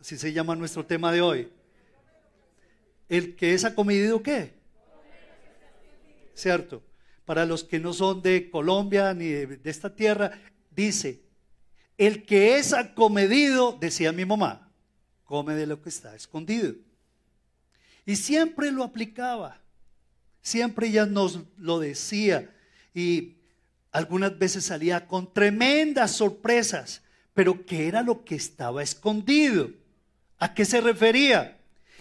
así 0.00 0.16
se 0.16 0.32
llama 0.32 0.54
nuestro 0.54 0.86
tema 0.86 1.10
de 1.12 1.20
hoy. 1.20 1.52
El 3.08 3.34
que 3.34 3.54
es 3.54 3.64
acomedido, 3.64 4.22
¿qué? 4.22 4.54
¿Cierto? 6.34 6.82
Para 7.24 7.44
los 7.44 7.64
que 7.64 7.80
no 7.80 7.92
son 7.92 8.22
de 8.22 8.50
Colombia 8.50 9.12
ni 9.14 9.26
de, 9.26 9.60
esta 9.64 9.94
tierra, 9.94 10.30
dice, 10.70 11.22
el 11.96 12.24
que 12.24 12.56
es 12.56 12.72
acomedido, 12.72 13.76
decía 13.80 14.12
mi 14.12 14.24
mamá, 14.24 14.70
come 15.24 15.54
de 15.54 15.66
lo 15.66 15.82
que 15.82 15.88
está 15.88 16.14
escondido. 16.14 16.74
Y 18.08 18.16
siempre 18.16 18.72
lo 18.72 18.84
aplicaba, 18.84 19.60
siempre 20.40 20.86
ella 20.86 21.04
nos 21.04 21.40
lo 21.58 21.78
decía. 21.78 22.50
Y 22.94 23.36
algunas 23.92 24.38
veces 24.38 24.64
salía 24.64 25.06
con 25.06 25.30
tremendas 25.30 26.12
sorpresas, 26.12 27.02
pero 27.34 27.66
¿qué 27.66 27.86
era 27.86 28.00
lo 28.00 28.24
que 28.24 28.34
estaba 28.34 28.82
escondido? 28.82 29.72
¿A 30.38 30.54
qué 30.54 30.64
se 30.64 30.80
refería? 30.80 31.58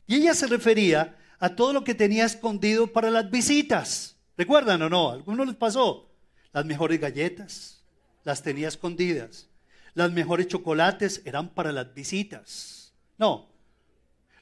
Y 0.08 0.16
ella 0.16 0.34
se 0.34 0.48
refería 0.48 1.18
a 1.40 1.50
todo 1.50 1.74
lo 1.74 1.84
que 1.84 1.94
tenía 1.94 2.24
escondido 2.24 2.88
para 2.88 3.12
las 3.12 3.30
visitas. 3.30 4.16
¿Recuerdan 4.38 4.82
o 4.84 4.90
no? 4.90 5.10
¿A 5.10 5.14
algunos 5.16 5.46
les 5.46 5.58
pasó? 5.58 6.10
Las 6.54 6.64
mejores 6.64 7.02
galletas 7.02 7.84
las 8.24 8.42
tenía 8.42 8.70
escondidas. 8.70 9.50
Las 9.94 10.14
mejores 10.14 10.48
chocolates 10.48 11.22
eran 11.26 11.50
para 11.50 11.74
las 11.74 11.94
visitas. 11.94 12.94
No. 13.18 13.50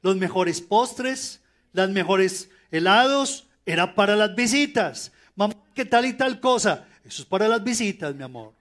Los 0.04 0.16
mejores 0.16 0.62
postres, 0.62 1.42
las 1.76 1.90
mejores 1.90 2.50
helados, 2.72 3.48
era 3.66 3.96
para 3.96 4.16
las 4.16 4.36
visitas. 4.36 5.12
Mamá, 5.36 5.56
¿qué 5.74 5.86
tal 5.86 6.06
y 6.06 6.14
tal 6.14 6.40
cosa? 6.40 6.88
Eso 7.04 7.22
es 7.22 7.28
para 7.28 7.48
las 7.48 7.64
visitas, 7.64 8.16
mi 8.16 8.24
amor. 8.24 8.54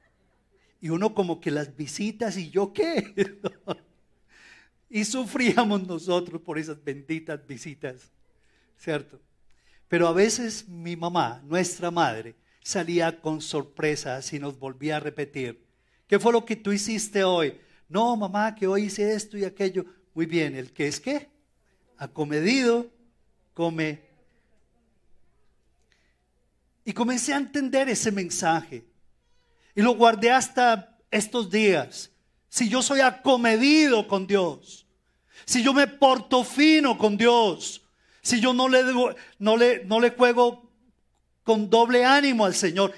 Y 0.81 0.91
uno 0.91 1.15
como 1.15 1.41
que 1.41 1.51
las 1.51 1.75
visitas 1.75 2.37
y 2.37 2.51
yo 2.51 2.73
qué. 2.73 3.15
y 4.91 5.05
sufríamos 5.05 5.87
nosotros 5.87 6.41
por 6.43 6.59
esas 6.59 6.83
benditas 6.83 7.47
visitas, 7.47 8.11
¿cierto? 8.77 9.21
Pero 9.89 10.09
a 10.09 10.13
veces 10.13 10.69
mi 10.69 10.97
mamá, 10.97 11.43
nuestra 11.45 11.91
madre, 11.91 12.35
salía 12.63 13.21
con 13.21 13.41
sorpresas 13.41 14.33
y 14.33 14.39
nos 14.39 14.59
volvía 14.59 14.97
a 14.97 15.01
repetir, 15.01 15.65
¿qué 16.07 16.19
fue 16.19 16.33
lo 16.33 16.45
que 16.45 16.57
tú 16.57 16.73
hiciste 16.73 17.25
hoy? 17.25 17.59
No, 17.89 18.17
mamá, 18.17 18.55
que 18.55 18.67
hoy 18.67 18.85
hice 18.85 19.15
esto 19.15 19.37
y 19.37 19.45
aquello. 19.45 19.85
Muy 20.15 20.27
bien, 20.27 20.55
¿el 20.57 20.73
qué 20.73 20.89
es 20.89 21.01
qué? 21.01 21.29
Acomedido, 21.97 22.91
come. 23.55 24.03
Y 26.85 26.93
comencé 26.93 27.33
a 27.33 27.39
entender 27.39 27.89
ese 27.89 28.13
mensaje. 28.13 28.85
Y 29.75 29.81
lo 29.81 29.95
guardé 29.95 30.31
hasta 30.31 30.99
estos 31.11 31.51
días. 31.51 32.11
Si 32.49 32.69
yo 32.69 32.83
soy 32.83 33.01
acomedido 33.01 34.07
con 34.07 34.27
Dios, 34.27 34.87
si 35.45 35.63
yo 35.63 35.73
me 35.73 35.87
porto 35.87 36.45
fino 36.45 36.99
con 36.99 37.17
Dios, 37.17 37.83
si 38.23 38.41
yo 38.41 38.53
no 38.53 38.69
le, 38.69 38.83
no 39.39 39.57
le, 39.57 39.85
no 39.85 40.01
le 40.01 40.11
juego 40.11 40.71
con 41.43 41.69
doble 41.69 42.05
ánimo 42.05 42.45
al 42.45 42.55
Señor, 42.55 42.93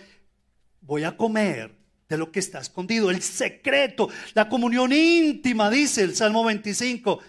voy 0.81 1.05
a 1.05 1.17
comer 1.17 1.75
de 2.09 2.17
lo 2.19 2.31
que 2.31 2.39
está 2.39 2.61
escondido, 2.61 3.11
el 3.11 3.23
secreto, 3.23 4.09
la 4.35 4.49
comunión 4.49 4.93
íntima, 4.93 5.71
dice 5.71 6.03
el 6.03 6.15
Salmo 6.15 6.45
25. 6.45 7.21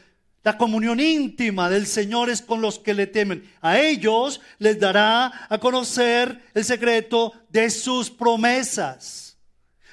La 0.43 0.57
comunión 0.57 0.99
íntima 0.99 1.69
del 1.69 1.85
Señor 1.87 2.29
es 2.29 2.41
con 2.41 2.61
los 2.61 2.79
que 2.79 2.93
le 2.93 3.07
temen. 3.07 3.51
A 3.61 3.79
ellos 3.79 4.39
les 4.59 4.79
dará 4.79 5.47
a 5.49 5.57
conocer 5.57 6.41
el 6.53 6.63
secreto 6.63 7.33
de 7.49 7.69
sus 7.69 8.09
promesas. 8.09 9.37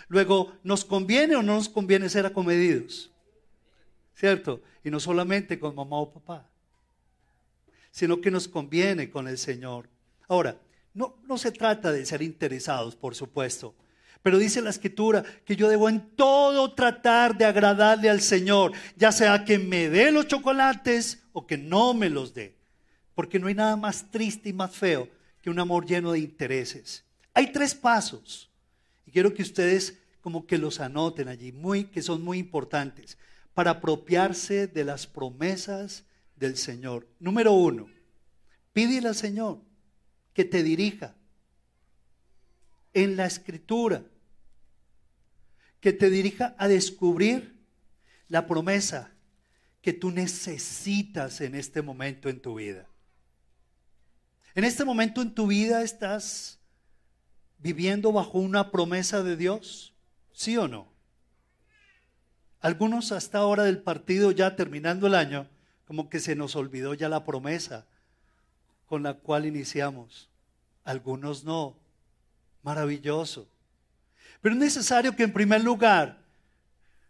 Luego, 0.09 0.52
¿nos 0.62 0.85
conviene 0.85 1.35
o 1.35 1.42
no 1.42 1.54
nos 1.54 1.68
conviene 1.68 2.09
ser 2.09 2.26
acomedidos? 2.26 3.11
¿Cierto? 4.14 4.62
Y 4.85 4.90
no 4.90 5.00
solamente 5.00 5.59
con 5.59 5.74
mamá 5.74 5.98
o 5.98 6.12
papá, 6.12 6.48
sino 7.90 8.20
que 8.20 8.30
nos 8.30 8.46
conviene 8.46 9.11
con 9.11 9.26
el 9.26 9.38
Señor. 9.38 9.88
Ahora, 10.28 10.57
no, 10.92 11.16
no 11.26 11.37
se 11.37 11.50
trata 11.50 11.90
de 11.90 12.07
ser 12.07 12.22
interesados, 12.22 12.94
por 12.94 13.14
supuesto. 13.14 13.74
Pero 14.24 14.38
dice 14.38 14.62
la 14.62 14.70
escritura 14.70 15.22
que 15.44 15.54
yo 15.54 15.68
debo 15.68 15.87
en 15.90 16.00
todo 16.16 16.72
tratar 16.72 17.37
de 17.37 17.44
agradarle 17.44 18.08
al 18.08 18.22
Señor, 18.22 18.72
ya 18.96 19.12
sea 19.12 19.44
que 19.44 19.58
me 19.58 19.90
dé 19.90 20.10
los 20.10 20.26
chocolates 20.26 21.22
o 21.34 21.46
que 21.46 21.58
no 21.58 21.92
me 21.92 22.08
los 22.08 22.32
dé. 22.32 22.56
Porque 23.14 23.38
no 23.38 23.48
hay 23.48 23.54
nada 23.54 23.76
más 23.76 24.10
triste 24.10 24.48
y 24.48 24.54
más 24.54 24.74
feo 24.74 25.10
que 25.42 25.50
un 25.50 25.58
amor 25.58 25.84
lleno 25.84 26.12
de 26.12 26.20
intereses. 26.20 27.04
Hay 27.34 27.52
tres 27.52 27.74
pasos 27.74 28.50
y 29.06 29.10
quiero 29.10 29.34
que 29.34 29.42
ustedes 29.42 29.98
como 30.22 30.46
que 30.46 30.56
los 30.56 30.80
anoten 30.80 31.28
allí, 31.28 31.52
muy, 31.52 31.84
que 31.84 32.00
son 32.00 32.22
muy 32.22 32.38
importantes, 32.38 33.18
para 33.52 33.72
apropiarse 33.72 34.66
de 34.66 34.84
las 34.84 35.06
promesas 35.06 36.04
del 36.34 36.56
Señor. 36.56 37.06
Número 37.20 37.52
uno, 37.52 37.88
pídele 38.72 39.08
al 39.08 39.16
Señor 39.16 39.60
que 40.32 40.46
te 40.46 40.62
dirija 40.62 41.14
en 42.94 43.16
la 43.16 43.26
escritura, 43.26 44.02
que 45.85 45.92
te 45.92 46.09
dirija 46.09 46.55
a 46.57 46.66
descubrir 46.66 47.62
la 48.29 48.47
promesa 48.47 49.12
que 49.83 49.92
tú 49.92 50.11
necesitas 50.11 51.42
en 51.42 51.55
este 51.55 51.83
momento 51.83 52.31
en 52.31 52.40
tu 52.40 52.55
vida. 52.55 52.88
En 54.55 54.64
este 54.64 54.87
momento 54.87 55.20
en 55.20 55.35
tu 55.35 55.47
vida 55.47 55.83
estás 55.83 56.59
viviendo 57.59 58.12
bajo 58.12 58.38
una 58.38 58.70
promesa 58.70 59.23
de 59.23 59.37
Dios, 59.37 59.92
¿sí 60.33 60.57
o 60.57 60.68
no? 60.68 60.90
Algunos 62.61 63.12
hasta 63.12 63.37
ahora 63.37 63.64
del 63.64 63.83
partido, 63.83 64.31
ya 64.31 64.57
terminando 64.57 65.07
el 65.07 65.14
año, 65.14 65.51
como 65.85 66.09
que 66.09 66.18
se 66.18 66.35
nos 66.35 66.57
olvidó 66.57 66.94
ya 66.94 67.11
la 67.11 67.27
promesa 67.27 67.87
con 68.87 69.03
la 69.03 69.12
cual 69.12 69.44
iniciamos. 69.44 70.31
Algunos 70.83 71.44
no. 71.44 71.77
Maravilloso. 72.62 73.54
Pero 74.44 74.57
es 74.57 74.61
necesario 74.61 75.16
que 75.16 75.22
en 75.22 75.33
primer 75.33 75.64
lugar, 75.64 76.18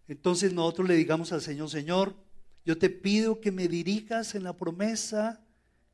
entonces 0.07 0.53
nosotros 0.53 0.87
le 0.87 0.94
digamos 0.94 1.33
al 1.33 1.42
Señor, 1.42 1.68
Señor, 1.68 2.14
yo 2.64 2.79
te 2.79 2.88
pido 2.88 3.40
que 3.40 3.51
me 3.51 3.66
dirijas 3.66 4.37
en 4.37 4.44
la 4.44 4.53
promesa 4.53 5.40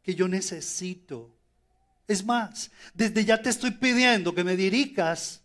que 0.03 0.15
yo 0.15 0.29
necesito. 0.29 1.35
Es 2.07 2.27
más, 2.27 2.71
desde 2.93 3.25
ya 3.25 3.41
te 3.41 3.49
estoy 3.49 3.71
pidiendo 3.71 4.35
que 4.35 4.45
me 4.45 4.55
dirijas 4.55 5.41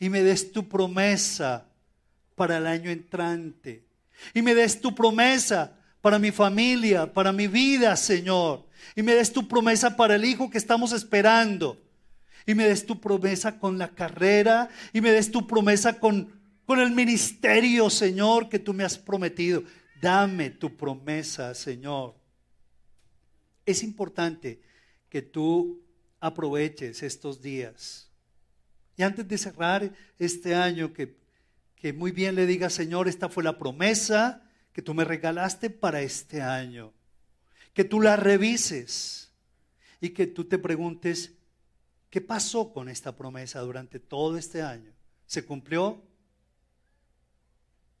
y 0.00 0.08
me 0.08 0.22
des 0.22 0.50
tu 0.50 0.66
promesa 0.66 1.66
para 2.34 2.56
el 2.56 2.66
año 2.66 2.88
entrante. 2.88 3.84
Y 4.32 4.40
me 4.40 4.54
des 4.54 4.80
tu 4.80 4.94
promesa 4.94 5.78
para 6.00 6.18
mi 6.18 6.30
familia, 6.30 7.12
para 7.12 7.32
mi 7.32 7.48
vida, 7.48 7.96
Señor. 7.96 8.64
Y 8.94 9.02
me 9.02 9.14
des 9.14 9.30
tu 9.30 9.46
promesa 9.46 9.94
para 9.94 10.14
el 10.14 10.24
hijo 10.24 10.48
que 10.48 10.56
estamos 10.56 10.92
esperando. 10.92 11.85
Y 12.46 12.54
me 12.54 12.66
des 12.66 12.86
tu 12.86 13.00
promesa 13.00 13.58
con 13.58 13.76
la 13.76 13.94
carrera. 13.94 14.68
Y 14.92 15.00
me 15.00 15.10
des 15.10 15.30
tu 15.30 15.46
promesa 15.46 15.98
con, 15.98 16.32
con 16.64 16.80
el 16.80 16.92
ministerio, 16.92 17.90
Señor, 17.90 18.48
que 18.48 18.58
tú 18.58 18.72
me 18.72 18.84
has 18.84 18.96
prometido. 18.96 19.64
Dame 20.00 20.50
tu 20.50 20.76
promesa, 20.76 21.54
Señor. 21.54 22.14
Es 23.64 23.82
importante 23.82 24.60
que 25.08 25.22
tú 25.22 25.82
aproveches 26.20 27.02
estos 27.02 27.42
días. 27.42 28.10
Y 28.96 29.02
antes 29.02 29.26
de 29.28 29.38
cerrar 29.38 29.92
este 30.18 30.54
año, 30.54 30.92
que, 30.92 31.16
que 31.76 31.92
muy 31.92 32.10
bien 32.10 32.34
le 32.34 32.46
diga, 32.46 32.70
Señor, 32.70 33.08
esta 33.08 33.28
fue 33.28 33.44
la 33.44 33.58
promesa 33.58 34.42
que 34.72 34.82
tú 34.82 34.94
me 34.94 35.04
regalaste 35.04 35.70
para 35.70 36.00
este 36.00 36.42
año. 36.42 36.92
Que 37.74 37.84
tú 37.84 38.00
la 38.00 38.16
revises 38.16 39.32
y 40.00 40.10
que 40.10 40.26
tú 40.26 40.44
te 40.44 40.58
preguntes, 40.58 41.35
¿qué 42.10 42.20
pasó 42.20 42.72
con 42.72 42.88
esta 42.88 43.16
promesa 43.16 43.60
durante 43.60 44.00
todo 44.00 44.36
este 44.36 44.62
año? 44.62 44.92
¿Se 45.26 45.44
cumplió? 45.44 46.02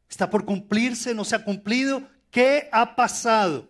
¿Está 0.08 0.30
por 0.30 0.44
cumplirse? 0.44 1.14
¿No 1.14 1.24
se 1.24 1.36
ha 1.36 1.44
cumplido? 1.44 2.08
¿Qué 2.30 2.68
ha 2.72 2.96
pasado? 2.96 3.68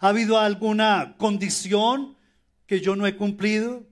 ¿Ha 0.00 0.08
habido 0.08 0.38
alguna 0.38 1.16
condición 1.16 2.16
que 2.66 2.80
yo 2.80 2.96
no 2.96 3.06
he 3.06 3.16
cumplido? 3.16 3.86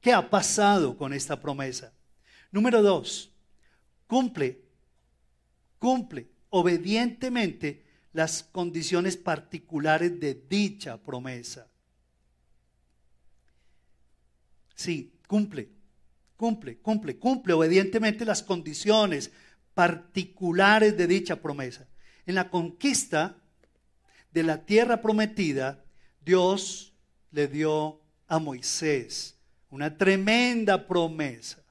¿Qué 0.00 0.12
ha 0.12 0.30
pasado 0.30 0.96
con 0.96 1.12
esta 1.12 1.40
promesa? 1.40 1.92
Número 2.52 2.82
dos, 2.82 3.32
cumple, 4.06 4.62
cumple 5.78 6.28
obedientemente 6.50 7.84
las 8.12 8.42
condiciones 8.42 9.16
particulares 9.16 10.18
de 10.18 10.34
dicha 10.34 10.96
promesa. 10.98 11.69
Sí, 14.80 15.12
cumple, 15.26 15.68
cumple, 16.38 16.78
cumple, 16.78 17.18
cumple 17.18 17.52
obedientemente 17.52 18.24
las 18.24 18.42
condiciones 18.42 19.30
particulares 19.74 20.96
de 20.96 21.06
dicha 21.06 21.36
promesa. 21.36 21.86
En 22.24 22.36
la 22.36 22.48
conquista 22.48 23.36
de 24.32 24.42
la 24.42 24.64
tierra 24.64 25.02
prometida, 25.02 25.84
Dios 26.24 26.94
le 27.30 27.46
dio 27.46 28.00
a 28.26 28.38
Moisés 28.38 29.36
una 29.68 29.98
tremenda 29.98 30.86
promesa. 30.86 31.62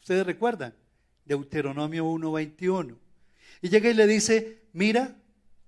¿Ustedes 0.00 0.26
recuerdan? 0.26 0.74
Deuteronomio 1.24 2.04
1:21. 2.04 2.98
Y 3.62 3.68
llega 3.68 3.90
y 3.90 3.94
le 3.94 4.08
dice, 4.08 4.64
mira, 4.72 5.16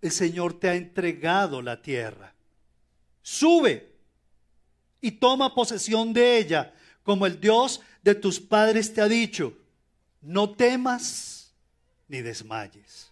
el 0.02 0.10
Señor 0.10 0.58
te 0.58 0.68
ha 0.68 0.74
entregado 0.74 1.62
la 1.62 1.80
tierra. 1.80 2.34
Sube 3.22 3.88
y 5.00 5.12
toma 5.12 5.54
posesión 5.54 6.12
de 6.12 6.38
ella, 6.38 6.74
como 7.08 7.24
el 7.24 7.40
Dios 7.40 7.80
de 8.02 8.14
tus 8.14 8.38
padres 8.38 8.92
te 8.92 9.00
ha 9.00 9.08
dicho. 9.08 9.56
No 10.20 10.50
temas 10.50 11.54
ni 12.06 12.20
desmayes. 12.20 13.10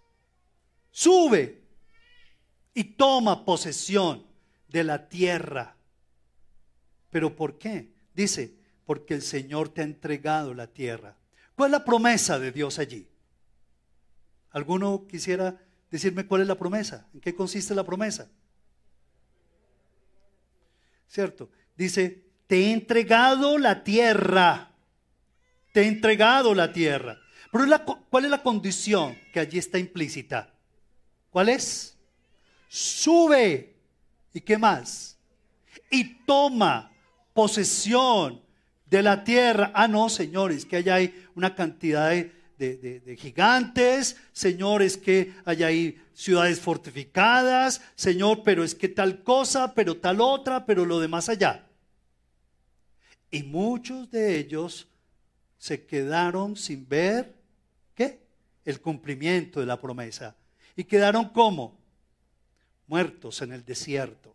Sube 0.91 1.63
y 2.75 2.85
toma 2.85 3.43
posesión 3.43 4.27
de 4.69 4.85
la 4.85 5.09
tierra. 5.09 5.77
¿Pero 7.09 7.35
por 7.35 7.57
qué? 7.57 7.91
Dice, 8.13 8.55
porque 8.85 9.15
el 9.15 9.23
Señor 9.23 9.71
te 9.71 9.81
ha 9.81 9.85
entregado 9.85 10.53
la 10.53 10.67
tierra. 10.67 11.17
¿Cuál 11.55 11.71
es 11.71 11.79
la 11.79 11.85
promesa 11.87 12.39
de 12.39 12.53
Dios 12.53 12.79
allí? 12.79 13.09
¿Alguno 14.51 15.07
quisiera 15.09 15.59
decirme 15.91 16.27
cuál 16.27 16.43
es 16.43 16.49
la 16.49 16.59
promesa? 16.59 17.09
¿En 17.15 17.21
qué 17.23 17.35
consiste 17.35 17.75
la 17.75 17.83
promesa? 17.83 18.31
¿Cierto? 21.09 21.49
Dice, 21.75 22.26
te 22.47 22.57
he 22.67 22.73
entregado 22.73 23.59
la 23.59 23.83
tierra. 23.85 24.71
Te 25.73 25.83
he 25.83 25.87
entregado 25.87 26.55
la 26.55 26.73
tierra. 26.73 27.19
Pero 27.51 27.65
es 27.65 27.81
¿cuál 28.11 28.25
es 28.25 28.31
la 28.31 28.43
condición 28.43 29.17
que 29.33 29.41
allí 29.41 29.59
está 29.59 29.79
implícita? 29.79 30.53
¿Cuál 31.31 31.49
es? 31.49 31.97
Sube. 32.69 33.75
¿Y 34.33 34.41
qué 34.41 34.59
más? 34.59 35.19
Y 35.91 36.05
toma 36.25 36.93
posesión 37.33 38.43
de 38.87 39.03
la 39.03 39.25
tierra. 39.25 39.71
Ah, 39.75 39.89
no, 39.89 40.09
señores, 40.09 40.65
que 40.65 40.77
allá 40.77 40.97
hay 40.97 41.27
una 41.35 41.55
cantidad 41.55 42.11
de, 42.11 42.33
de- 42.59 43.17
gigantes, 43.17 44.17
señores, 44.33 44.97
que 44.97 45.35
allá 45.45 45.67
hay 45.67 46.01
ciudades 46.15 46.59
fortificadas, 46.61 47.83
Señor, 47.95 48.43
pero 48.43 48.65
es 48.65 48.75
que 48.75 48.89
tal 48.89 49.23
cosa, 49.23 49.75
pero 49.75 49.99
tal 49.99 50.23
otra, 50.23 50.65
pero 50.65 50.87
lo 50.87 50.99
demás 50.99 51.29
allá. 51.29 51.66
Y 53.31 53.43
muchos 53.43 54.11
de 54.11 54.39
ellos 54.39 54.89
se 55.59 55.85
quedaron 55.85 56.57
sin 56.57 56.89
ver, 56.89 57.35
¿qué? 57.95 58.21
El 58.65 58.81
cumplimiento 58.81 59.61
de 59.61 59.67
la 59.67 59.81
promesa. 59.81 60.37
Y 60.77 60.85
quedaron 60.85 61.31
como 61.31 61.79
muertos 62.87 63.43
en 63.43 63.53
el 63.53 63.65
desierto. 63.65 64.35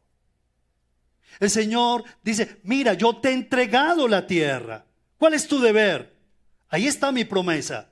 El 1.39 1.50
Señor 1.50 2.04
dice, 2.24 2.60
mira, 2.64 2.94
yo 2.94 3.18
te 3.18 3.30
he 3.30 3.34
entregado 3.34 4.08
la 4.08 4.28
tierra. 4.28 4.86
¿Cuál 5.18 5.34
es 5.34 5.48
tu 5.48 5.60
deber? 5.60 6.14
Ahí 6.70 6.88
está 6.88 7.12
mi 7.12 7.26
promesa. 7.26 7.89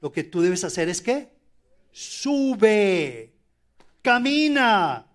Lo 0.00 0.12
que 0.12 0.24
tú 0.24 0.40
debes 0.40 0.64
hacer 0.64 0.88
es 0.88 1.00
qué? 1.00 1.30
Sube, 1.92 3.32
camina, 4.00 5.06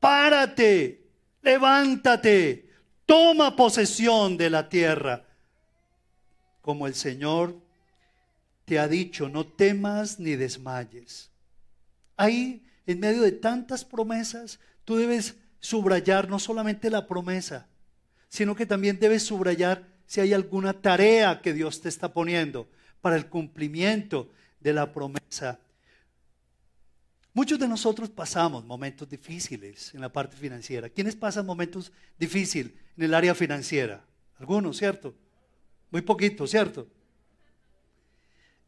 párate, 0.00 1.06
levántate, 1.42 2.67
toma 3.08 3.56
posesión 3.56 4.36
de 4.36 4.50
la 4.50 4.68
tierra. 4.68 5.24
Como 6.60 6.86
el 6.86 6.94
Señor 6.94 7.56
te 8.66 8.78
ha 8.78 8.86
dicho, 8.86 9.30
no 9.30 9.46
temas 9.46 10.20
ni 10.20 10.36
desmayes. 10.36 11.30
Ahí, 12.18 12.62
en 12.86 13.00
medio 13.00 13.22
de 13.22 13.32
tantas 13.32 13.82
promesas, 13.82 14.60
tú 14.84 14.96
debes 14.96 15.36
subrayar 15.58 16.28
no 16.28 16.38
solamente 16.38 16.90
la 16.90 17.06
promesa, 17.06 17.66
sino 18.28 18.54
que 18.54 18.66
también 18.66 19.00
debes 19.00 19.22
subrayar 19.22 19.88
si 20.06 20.20
hay 20.20 20.34
alguna 20.34 20.74
tarea 20.74 21.40
que 21.40 21.54
Dios 21.54 21.80
te 21.80 21.88
está 21.88 22.12
poniendo 22.12 22.68
para 23.00 23.16
el 23.16 23.26
cumplimiento 23.26 24.30
de 24.60 24.74
la 24.74 24.92
promesa. 24.92 25.60
Muchos 27.38 27.60
de 27.60 27.68
nosotros 27.68 28.10
pasamos 28.10 28.64
momentos 28.64 29.08
difíciles 29.08 29.94
en 29.94 30.00
la 30.00 30.08
parte 30.08 30.36
financiera. 30.36 30.88
¿Quiénes 30.88 31.14
pasan 31.14 31.46
momentos 31.46 31.92
difíciles 32.18 32.72
en 32.96 33.04
el 33.04 33.14
área 33.14 33.32
financiera? 33.32 34.04
Algunos, 34.40 34.76
¿cierto? 34.76 35.14
Muy 35.92 36.02
poquitos, 36.02 36.50
¿cierto? 36.50 36.88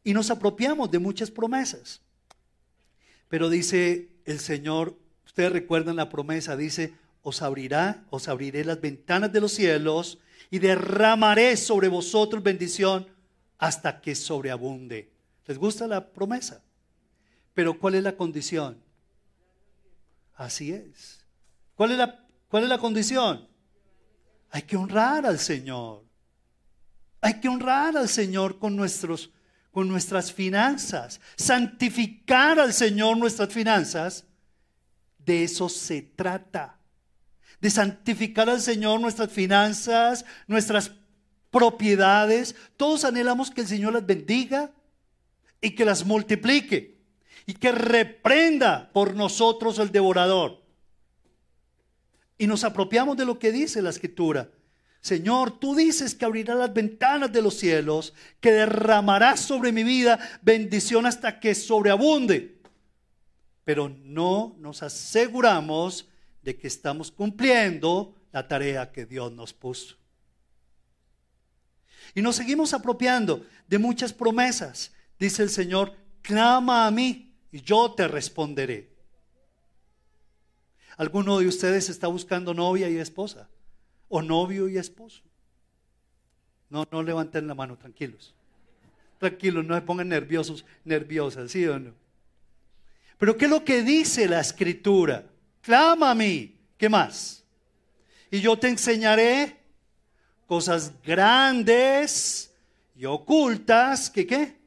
Y 0.05 0.13
nos 0.13 0.31
apropiamos 0.31 0.89
de 0.89 0.99
muchas 0.99 1.29
promesas. 1.29 1.99
Pero 3.27 3.49
dice 3.49 4.07
el 4.23 4.39
Señor, 4.39 4.97
ustedes 5.25 5.51
recuerdan 5.51 5.97
la 5.97 6.07
promesa, 6.07 6.55
dice, 6.55 6.93
os 7.23 7.41
abrirá, 7.41 8.05
os 8.09 8.29
abriré 8.29 8.63
las 8.63 8.79
ventanas 8.79 9.33
de 9.33 9.41
los 9.41 9.51
cielos 9.51 10.17
y 10.49 10.59
derramaré 10.59 11.57
sobre 11.57 11.89
vosotros 11.89 12.41
bendición 12.41 13.05
hasta 13.57 13.99
que 13.99 14.15
sobreabunde. 14.15 15.11
¿Les 15.45 15.57
gusta 15.57 15.87
la 15.87 16.13
promesa? 16.13 16.63
Pero 17.53 17.77
¿cuál 17.77 17.95
es 17.95 18.03
la 18.03 18.15
condición? 18.15 18.81
Así 20.35 20.71
es. 20.71 21.25
¿Cuál 21.75 21.91
es 21.91 21.97
la, 21.97 22.25
cuál 22.47 22.63
es 22.63 22.69
la 22.69 22.77
condición? 22.77 23.47
Hay 24.49 24.63
que 24.63 24.77
honrar 24.77 25.25
al 25.25 25.39
Señor. 25.39 26.03
Hay 27.21 27.39
que 27.39 27.47
honrar 27.47 27.95
al 27.95 28.09
Señor 28.09 28.57
con, 28.57 28.75
nuestros, 28.75 29.31
con 29.71 29.87
nuestras 29.87 30.33
finanzas. 30.33 31.19
Santificar 31.35 32.59
al 32.59 32.73
Señor 32.73 33.17
nuestras 33.17 33.49
finanzas. 33.49 34.25
De 35.19 35.43
eso 35.43 35.69
se 35.69 36.01
trata. 36.01 36.79
De 37.59 37.69
santificar 37.69 38.49
al 38.49 38.61
Señor 38.61 38.99
nuestras 38.99 39.31
finanzas, 39.31 40.25
nuestras 40.47 40.91
propiedades. 41.51 42.55
Todos 42.77 43.05
anhelamos 43.05 43.51
que 43.51 43.61
el 43.61 43.67
Señor 43.67 43.93
las 43.93 44.05
bendiga 44.05 44.71
y 45.61 45.75
que 45.75 45.85
las 45.85 46.03
multiplique 46.03 46.90
y 47.51 47.53
que 47.53 47.73
reprenda 47.73 48.89
por 48.93 49.13
nosotros 49.13 49.77
el 49.77 49.91
devorador. 49.91 50.63
Y 52.37 52.47
nos 52.47 52.63
apropiamos 52.63 53.17
de 53.17 53.25
lo 53.25 53.37
que 53.37 53.51
dice 53.51 53.81
la 53.81 53.89
escritura. 53.89 54.49
Señor, 55.01 55.59
tú 55.59 55.75
dices 55.75 56.15
que 56.15 56.23
abrirás 56.23 56.57
las 56.57 56.73
ventanas 56.73 57.29
de 57.33 57.41
los 57.41 57.55
cielos, 57.55 58.13
que 58.39 58.53
derramarás 58.53 59.41
sobre 59.41 59.73
mi 59.73 59.83
vida 59.83 60.17
bendición 60.41 61.05
hasta 61.05 61.41
que 61.41 61.53
sobreabunde. 61.53 62.61
Pero 63.65 63.89
no 63.89 64.55
nos 64.57 64.81
aseguramos 64.81 66.07
de 66.43 66.57
que 66.57 66.67
estamos 66.67 67.11
cumpliendo 67.11 68.15
la 68.31 68.47
tarea 68.47 68.93
que 68.93 69.05
Dios 69.05 69.29
nos 69.33 69.51
puso. 69.51 69.97
Y 72.15 72.21
nos 72.21 72.37
seguimos 72.37 72.73
apropiando 72.73 73.45
de 73.67 73.77
muchas 73.77 74.13
promesas. 74.13 74.93
Dice 75.19 75.43
el 75.43 75.49
Señor, 75.49 75.97
clama 76.21 76.87
a 76.87 76.91
mí 76.91 77.27
y 77.51 77.61
yo 77.61 77.91
te 77.91 78.07
responderé. 78.07 78.89
¿Alguno 80.97 81.39
de 81.39 81.47
ustedes 81.47 81.89
está 81.89 82.07
buscando 82.07 82.53
novia 82.53 82.89
y 82.89 82.97
esposa? 82.97 83.49
¿O 84.09 84.21
novio 84.21 84.67
y 84.69 84.77
esposo? 84.77 85.21
No, 86.69 86.87
no 86.91 87.03
levanten 87.03 87.47
la 87.47 87.55
mano, 87.55 87.77
tranquilos. 87.77 88.33
Tranquilos, 89.19 89.65
no 89.65 89.75
se 89.75 89.81
pongan 89.81 90.09
nerviosos, 90.09 90.65
nerviosas, 90.85 91.51
¿sí 91.51 91.65
o 91.65 91.79
no? 91.79 91.93
Pero 93.17 93.37
¿qué 93.37 93.45
es 93.45 93.51
lo 93.51 93.63
que 93.63 93.83
dice 93.83 94.27
la 94.27 94.39
escritura? 94.39 95.25
Clama 95.61 96.11
a 96.11 96.15
mí. 96.15 96.55
¿Qué 96.77 96.89
más? 96.89 97.43
Y 98.31 98.39
yo 98.39 98.57
te 98.57 98.67
enseñaré 98.67 99.57
cosas 100.47 100.93
grandes 101.03 102.53
y 102.95 103.05
ocultas 103.05 104.09
que 104.09 104.25
qué? 104.25 104.60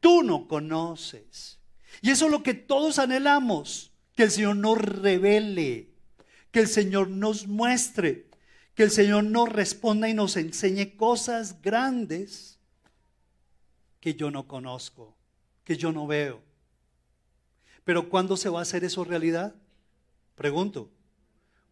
Tú 0.00 0.22
no 0.22 0.48
conoces. 0.48 1.58
Y 2.02 2.10
eso 2.10 2.26
es 2.26 2.30
lo 2.30 2.42
que 2.42 2.54
todos 2.54 2.98
anhelamos, 2.98 3.92
que 4.14 4.24
el 4.24 4.30
Señor 4.30 4.56
nos 4.56 4.78
revele, 4.78 5.90
que 6.50 6.60
el 6.60 6.68
Señor 6.68 7.08
nos 7.08 7.46
muestre, 7.46 8.28
que 8.74 8.82
el 8.82 8.90
Señor 8.90 9.24
nos 9.24 9.48
responda 9.48 10.08
y 10.08 10.14
nos 10.14 10.36
enseñe 10.36 10.96
cosas 10.96 11.60
grandes 11.62 12.58
que 14.00 14.14
yo 14.14 14.30
no 14.30 14.46
conozco, 14.46 15.16
que 15.64 15.76
yo 15.76 15.92
no 15.92 16.06
veo. 16.06 16.42
Pero 17.84 18.08
¿cuándo 18.08 18.36
se 18.36 18.48
va 18.48 18.60
a 18.60 18.62
hacer 18.62 18.84
eso 18.84 19.04
realidad? 19.04 19.54
Pregunto. 20.34 20.90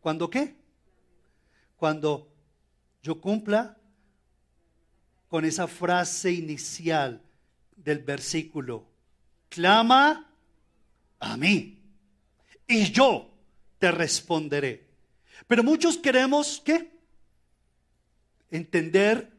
¿Cuándo 0.01 0.31
qué? 0.31 0.57
Cuando 1.77 2.31
yo 3.03 3.21
cumpla 3.21 3.79
con 5.29 5.45
esa 5.45 5.67
frase 5.67 6.31
inicial 6.31 7.24
del 7.77 7.99
versículo. 8.01 8.87
Clama 9.49 10.31
a 11.21 11.37
mí 11.37 11.79
y 12.67 12.91
yo 12.91 13.31
te 13.79 13.91
responderé. 13.91 14.87
Pero 15.47 15.63
muchos 15.63 15.99
queremos 15.99 16.63
qué? 16.65 16.93
Entender 18.51 19.31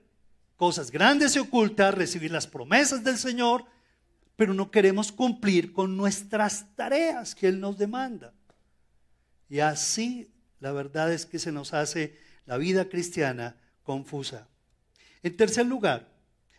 cosas 0.56 0.92
grandes 0.92 1.36
y 1.36 1.40
ocultas, 1.40 1.94
recibir 1.94 2.32
las 2.32 2.48
promesas 2.48 3.04
del 3.04 3.18
Señor, 3.18 3.66
pero 4.36 4.54
no 4.54 4.72
queremos 4.72 5.12
cumplir 5.12 5.74
con 5.74 5.96
nuestras 5.96 6.76
tareas 6.76 7.36
que 7.36 7.48
Él 7.48 7.60
nos 7.60 7.78
demanda. 7.78 8.34
Y 9.50 9.60
así 9.60 10.32
la 10.60 10.72
verdad 10.72 11.12
es 11.14 11.26
que 11.26 11.40
se 11.40 11.52
nos 11.52 11.74
hace 11.74 12.18
la 12.46 12.58
vida 12.58 12.90
cristiana 12.90 13.58
confusa. 13.84 14.48
En 15.24 15.36
tercer 15.36 15.66
lugar, 15.66 16.08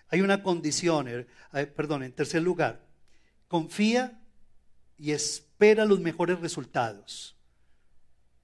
hay 0.09 0.20
una 0.20 0.42
condición, 0.42 1.09
eh, 1.09 1.66
perdón, 1.66 2.02
en 2.02 2.12
tercer 2.12 2.42
lugar, 2.42 2.80
confía 3.48 4.20
y 4.98 5.12
espera 5.12 5.84
los 5.84 6.00
mejores 6.00 6.40
resultados. 6.40 7.36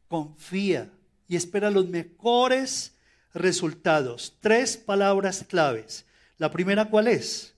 Confía 0.08 0.92
y 1.28 1.36
espera 1.36 1.70
los 1.70 1.88
mejores 1.88 2.94
resultados. 3.32 4.36
Tres 4.40 4.76
palabras 4.76 5.44
claves. 5.48 6.04
La 6.38 6.50
primera, 6.50 6.90
¿cuál 6.90 7.08
es? 7.08 7.54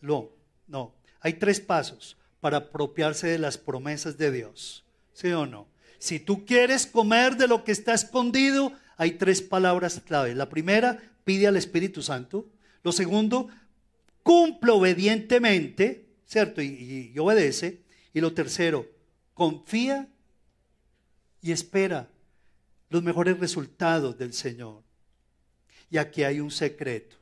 Lo. 0.00 0.32
No, 0.66 0.94
hay 1.20 1.34
tres 1.34 1.60
pasos 1.60 2.16
para 2.40 2.58
apropiarse 2.58 3.26
de 3.26 3.38
las 3.38 3.58
promesas 3.58 4.16
de 4.16 4.30
Dios. 4.32 4.84
¿Sí 5.12 5.30
o 5.32 5.46
no? 5.46 5.68
Si 5.98 6.18
tú 6.18 6.44
quieres 6.44 6.86
comer 6.86 7.36
de 7.36 7.46
lo 7.46 7.62
que 7.62 7.72
está 7.72 7.94
escondido, 7.94 8.72
hay 8.96 9.12
tres 9.12 9.42
palabras 9.42 10.00
clave. 10.04 10.34
La 10.34 10.48
primera, 10.48 10.98
pide 11.24 11.46
al 11.46 11.56
Espíritu 11.56 12.02
Santo. 12.02 12.46
Lo 12.82 12.92
segundo, 12.92 13.48
cumple 14.22 14.72
obedientemente, 14.72 16.06
¿cierto? 16.26 16.60
Y, 16.62 17.14
obedece. 17.18 17.82
Y 18.14 18.20
lo 18.20 18.34
tercero, 18.34 18.86
confía 19.34 20.08
y 21.40 21.52
espera 21.52 22.10
los 22.90 23.02
mejores 23.02 23.38
resultados 23.38 24.18
del 24.18 24.32
Señor. 24.32 24.82
Y 25.90 25.98
aquí 25.98 26.22
hay 26.22 26.40
un 26.40 26.50
secreto. 26.50 27.16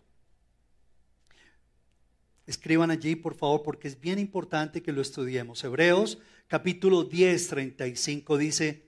Escriban 2.46 2.90
allí, 2.90 3.14
por 3.14 3.36
favor, 3.36 3.62
porque 3.62 3.86
es 3.86 4.00
bien 4.00 4.18
importante 4.18 4.82
que 4.82 4.92
lo 4.92 5.00
estudiemos. 5.00 5.62
Hebreos 5.62 6.18
capítulo 6.48 7.04
10, 7.04 7.46
35 7.46 8.36
dice, 8.36 8.84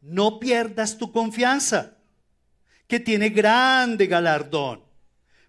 no 0.00 0.40
pierdas 0.40 0.96
tu 0.96 1.12
confianza, 1.12 1.98
que 2.86 2.98
tiene 2.98 3.28
grande 3.28 4.06
galardón, 4.06 4.83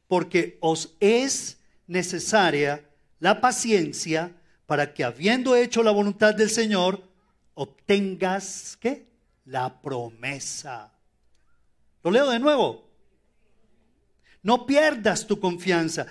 porque 0.07 0.57
os 0.61 0.95
es 0.99 1.57
necesaria 1.87 2.87
la 3.19 3.41
paciencia 3.41 4.35
para 4.65 4.93
que 4.93 5.03
habiendo 5.03 5.55
hecho 5.55 5.83
la 5.83 5.91
voluntad 5.91 6.33
del 6.33 6.49
Señor, 6.49 7.03
obtengas, 7.53 8.77
¿qué? 8.79 9.07
La 9.45 9.81
promesa. 9.81 10.93
Lo 12.03 12.11
leo 12.11 12.29
de 12.29 12.39
nuevo. 12.39 12.89
No 14.41 14.65
pierdas 14.65 15.25
tu 15.25 15.39
confianza. 15.39 16.07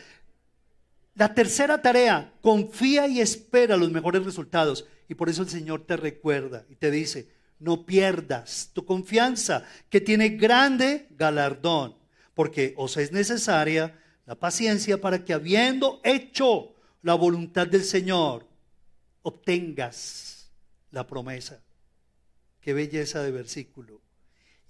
La 1.14 1.34
tercera 1.34 1.80
tarea, 1.80 2.32
confía 2.40 3.07
y 3.07 3.20
espera 3.20 3.76
los 3.76 3.92
mejores 3.92 4.24
resultados. 4.24 4.86
Y 5.09 5.14
por 5.14 5.28
eso 5.28 5.42
el 5.42 5.49
Señor 5.49 5.86
te 5.86 5.97
recuerda 5.97 6.64
y 6.68 6.76
te 6.76 6.90
dice, 6.90 7.28
no 7.59 7.86
pierdas 7.86 8.70
tu 8.72 8.84
confianza, 8.84 9.64
que 9.88 10.01
tiene 10.01 10.30
grande 10.30 11.07
galardón, 11.11 11.97
porque 12.35 12.74
os 12.76 12.97
es 12.97 13.12
necesaria 13.12 13.99
la 14.26 14.35
paciencia 14.35 15.01
para 15.01 15.24
que 15.24 15.32
habiendo 15.32 16.01
hecho 16.03 16.74
la 17.03 17.14
voluntad 17.14 17.66
del 17.66 17.85
Señor, 17.85 18.47
obtengas 19.22 20.51
la 20.91 21.07
promesa. 21.07 21.61
Qué 22.61 22.72
belleza 22.72 23.22
de 23.22 23.30
versículo. 23.30 24.01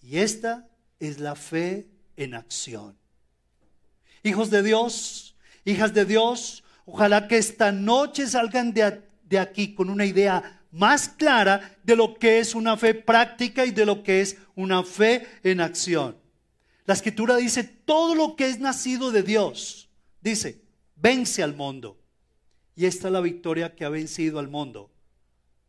Y 0.02 0.18
esta 0.18 0.68
es 0.98 1.20
la 1.20 1.36
fe 1.36 1.88
en 2.16 2.34
acción. 2.34 2.96
Hijos 4.22 4.50
de 4.50 4.62
Dios, 4.62 5.36
hijas 5.64 5.94
de 5.94 6.04
Dios, 6.04 6.64
ojalá 6.86 7.28
que 7.28 7.38
esta 7.38 7.70
noche 7.72 8.26
salgan 8.26 8.72
de, 8.72 9.02
de 9.22 9.38
aquí 9.38 9.74
con 9.74 9.90
una 9.90 10.04
idea 10.04 10.62
más 10.72 11.08
clara 11.08 11.76
de 11.84 11.94
lo 11.94 12.14
que 12.14 12.40
es 12.40 12.54
una 12.54 12.76
fe 12.76 12.94
práctica 12.94 13.64
y 13.64 13.70
de 13.70 13.86
lo 13.86 14.02
que 14.02 14.20
es 14.20 14.36
una 14.56 14.82
fe 14.82 15.26
en 15.44 15.60
acción. 15.60 16.23
La 16.86 16.94
escritura 16.94 17.36
dice, 17.36 17.64
todo 17.64 18.14
lo 18.14 18.36
que 18.36 18.48
es 18.48 18.58
nacido 18.58 19.10
de 19.10 19.22
Dios, 19.22 19.88
dice, 20.20 20.60
vence 20.96 21.42
al 21.42 21.54
mundo. 21.54 21.98
Y 22.76 22.86
esta 22.86 23.08
es 23.08 23.12
la 23.12 23.20
victoria 23.20 23.74
que 23.74 23.84
ha 23.84 23.88
vencido 23.88 24.38
al 24.38 24.48
mundo, 24.48 24.90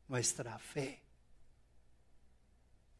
nuestra 0.07 0.59
fe. 0.59 1.01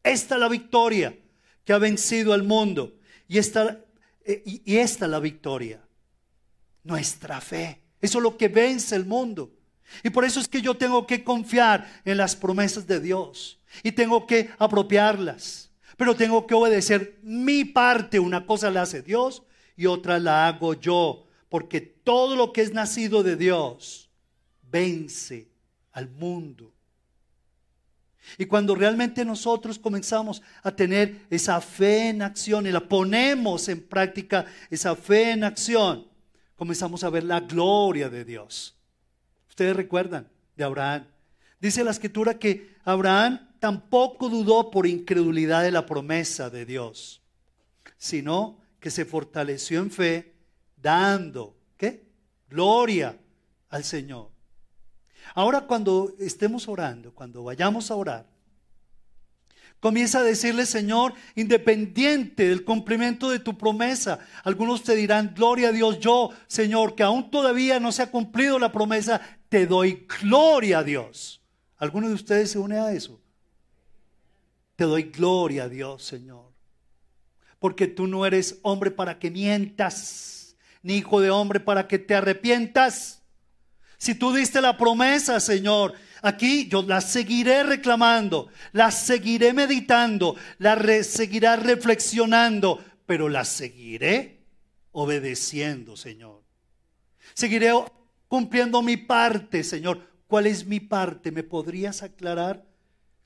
Esta 0.02 0.36
es 0.36 0.40
la 0.40 0.48
victoria 0.48 1.16
que 1.64 1.72
ha 1.72 1.78
vencido 1.78 2.32
al 2.32 2.44
mundo. 2.44 2.96
Y 3.28 3.38
esta, 3.38 3.84
eh, 4.24 4.42
y 4.44 4.76
esta 4.76 5.04
es 5.04 5.10
la 5.10 5.18
victoria, 5.18 5.82
nuestra 6.84 7.40
fe. 7.40 7.82
Eso 8.00 8.18
es 8.18 8.22
lo 8.22 8.36
que 8.36 8.48
vence 8.48 8.94
el 8.94 9.04
mundo. 9.04 9.52
Y 10.02 10.10
por 10.10 10.24
eso 10.24 10.40
es 10.40 10.48
que 10.48 10.62
yo 10.62 10.76
tengo 10.76 11.06
que 11.06 11.22
confiar 11.22 12.02
en 12.04 12.16
las 12.16 12.36
promesas 12.36 12.86
de 12.86 13.00
Dios 13.00 13.58
y 13.82 13.92
tengo 13.92 14.26
que 14.26 14.50
apropiarlas. 14.58 15.70
Pero 15.96 16.14
tengo 16.14 16.46
que 16.46 16.54
obedecer 16.54 17.18
mi 17.22 17.64
parte. 17.64 18.18
Una 18.18 18.46
cosa 18.46 18.70
la 18.70 18.82
hace 18.82 19.02
Dios 19.02 19.42
y 19.76 19.86
otra 19.86 20.18
la 20.18 20.46
hago 20.46 20.74
yo. 20.74 21.26
Porque 21.48 21.80
todo 21.80 22.36
lo 22.36 22.52
que 22.52 22.62
es 22.62 22.72
nacido 22.72 23.22
de 23.22 23.36
Dios 23.36 24.10
vence 24.62 25.48
al 25.92 26.08
mundo. 26.08 26.72
Y 28.38 28.46
cuando 28.46 28.74
realmente 28.74 29.24
nosotros 29.24 29.78
comenzamos 29.78 30.42
a 30.62 30.72
tener 30.72 31.26
esa 31.30 31.60
fe 31.60 32.08
en 32.08 32.22
acción 32.22 32.66
y 32.66 32.72
la 32.72 32.80
ponemos 32.80 33.68
en 33.68 33.80
práctica, 33.86 34.46
esa 34.68 34.96
fe 34.96 35.30
en 35.30 35.44
acción, 35.44 36.08
comenzamos 36.56 37.04
a 37.04 37.10
ver 37.10 37.24
la 37.24 37.40
gloria 37.40 38.10
de 38.10 38.24
Dios. 38.24 38.76
Ustedes 39.48 39.76
recuerdan 39.76 40.28
de 40.56 40.64
Abraham. 40.64 41.06
Dice 41.60 41.84
la 41.84 41.92
escritura 41.92 42.38
que 42.38 42.74
Abraham 42.84 43.45
tampoco 43.58 44.28
dudó 44.28 44.70
por 44.70 44.86
incredulidad 44.86 45.62
de 45.62 45.70
la 45.70 45.86
promesa 45.86 46.50
de 46.50 46.64
Dios, 46.64 47.22
sino 47.96 48.58
que 48.80 48.90
se 48.90 49.04
fortaleció 49.04 49.80
en 49.80 49.90
fe 49.90 50.34
dando, 50.76 51.56
¿qué? 51.76 52.06
Gloria 52.48 53.18
al 53.68 53.84
Señor. 53.84 54.30
Ahora 55.34 55.62
cuando 55.62 56.14
estemos 56.18 56.68
orando, 56.68 57.12
cuando 57.12 57.42
vayamos 57.42 57.90
a 57.90 57.96
orar, 57.96 58.36
Comienza 59.80 60.20
a 60.20 60.24
decirle, 60.24 60.64
Señor, 60.64 61.12
independiente 61.34 62.48
del 62.48 62.64
cumplimiento 62.64 63.30
de 63.30 63.38
tu 63.38 63.58
promesa. 63.58 64.18
Algunos 64.42 64.82
te 64.82 64.96
dirán, 64.96 65.34
gloria 65.34 65.68
a 65.68 65.72
Dios, 65.72 66.00
yo, 66.00 66.30
Señor, 66.46 66.94
que 66.94 67.02
aún 67.02 67.30
todavía 67.30 67.78
no 67.78 67.92
se 67.92 68.02
ha 68.02 68.10
cumplido 68.10 68.58
la 68.58 68.72
promesa, 68.72 69.20
te 69.48 69.66
doy 69.66 70.06
gloria 70.22 70.78
a 70.78 70.82
Dios. 70.82 71.42
¿Alguno 71.76 72.08
de 72.08 72.14
ustedes 72.14 72.50
se 72.50 72.58
une 72.58 72.78
a 72.78 72.90
eso? 72.92 73.20
Te 74.76 74.84
doy 74.84 75.04
gloria 75.04 75.64
a 75.64 75.68
Dios, 75.68 76.04
Señor. 76.04 76.52
Porque 77.58 77.86
tú 77.86 78.06
no 78.06 78.26
eres 78.26 78.58
hombre 78.62 78.90
para 78.90 79.18
que 79.18 79.30
mientas, 79.30 80.56
ni 80.82 80.98
hijo 80.98 81.20
de 81.20 81.30
hombre 81.30 81.58
para 81.58 81.88
que 81.88 81.98
te 81.98 82.14
arrepientas. 82.14 83.22
Si 83.96 84.14
tú 84.14 84.32
diste 84.34 84.60
la 84.60 84.76
promesa, 84.76 85.40
Señor, 85.40 85.94
aquí 86.20 86.68
yo 86.68 86.82
la 86.82 87.00
seguiré 87.00 87.62
reclamando, 87.62 88.48
la 88.72 88.90
seguiré 88.90 89.54
meditando, 89.54 90.36
la 90.58 90.76
seguiré 91.02 91.56
reflexionando, 91.56 92.84
pero 93.06 93.30
la 93.30 93.46
seguiré 93.46 94.44
obedeciendo, 94.92 95.96
Señor. 95.96 96.42
Seguiré 97.32 97.72
cumpliendo 98.28 98.82
mi 98.82 98.98
parte, 98.98 99.64
Señor. 99.64 100.00
¿Cuál 100.26 100.46
es 100.46 100.66
mi 100.66 100.80
parte? 100.80 101.32
¿Me 101.32 101.42
podrías 101.42 102.02
aclarar 102.02 102.66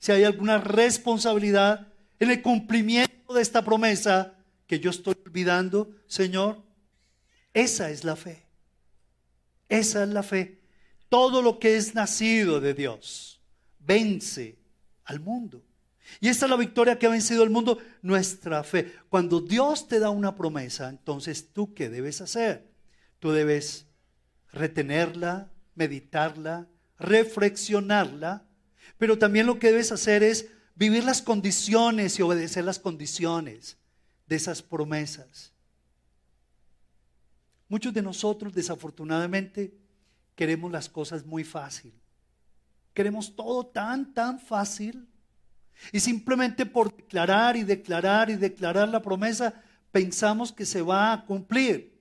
si 0.01 0.11
hay 0.11 0.23
alguna 0.23 0.57
responsabilidad 0.57 1.87
en 2.19 2.31
el 2.31 2.41
cumplimiento 2.41 3.35
de 3.35 3.41
esta 3.43 3.63
promesa 3.63 4.33
que 4.65 4.79
yo 4.79 4.89
estoy 4.89 5.15
olvidando, 5.23 5.91
Señor? 6.07 6.59
Esa 7.53 7.91
es 7.91 8.03
la 8.03 8.15
fe. 8.15 8.43
Esa 9.69 10.03
es 10.03 10.09
la 10.09 10.23
fe. 10.23 10.59
Todo 11.07 11.43
lo 11.43 11.59
que 11.59 11.77
es 11.77 11.93
nacido 11.93 12.59
de 12.59 12.73
Dios 12.73 13.41
vence 13.77 14.57
al 15.03 15.19
mundo. 15.19 15.63
Y 16.19 16.29
esta 16.29 16.47
es 16.47 16.49
la 16.49 16.57
victoria 16.57 16.97
que 16.97 17.05
ha 17.05 17.11
vencido 17.11 17.43
el 17.43 17.51
mundo, 17.51 17.77
nuestra 18.01 18.63
fe. 18.63 18.91
Cuando 19.07 19.39
Dios 19.39 19.87
te 19.87 19.99
da 19.99 20.09
una 20.09 20.35
promesa, 20.35 20.89
entonces 20.89 21.53
tú 21.53 21.75
qué 21.75 21.89
debes 21.89 22.21
hacer? 22.21 22.71
Tú 23.19 23.31
debes 23.31 23.85
retenerla, 24.51 25.51
meditarla, 25.75 26.67
reflexionarla, 26.97 28.47
pero 29.01 29.17
también 29.17 29.47
lo 29.47 29.57
que 29.57 29.71
debes 29.71 29.91
hacer 29.91 30.21
es 30.21 30.47
vivir 30.75 31.03
las 31.03 31.23
condiciones 31.23 32.19
y 32.19 32.21
obedecer 32.21 32.63
las 32.63 32.77
condiciones 32.77 33.75
de 34.27 34.35
esas 34.35 34.61
promesas. 34.61 35.51
Muchos 37.67 37.95
de 37.95 38.03
nosotros, 38.03 38.53
desafortunadamente, 38.53 39.73
queremos 40.35 40.71
las 40.71 40.87
cosas 40.87 41.25
muy 41.25 41.43
fácil. 41.43 41.91
Queremos 42.93 43.35
todo 43.35 43.65
tan, 43.65 44.13
tan 44.13 44.39
fácil. 44.39 45.07
Y 45.91 45.99
simplemente 45.99 46.67
por 46.67 46.95
declarar 46.95 47.57
y 47.57 47.63
declarar 47.63 48.29
y 48.29 48.35
declarar 48.35 48.87
la 48.87 49.01
promesa, 49.01 49.63
pensamos 49.91 50.51
que 50.51 50.67
se 50.67 50.83
va 50.83 51.11
a 51.11 51.25
cumplir. 51.25 51.99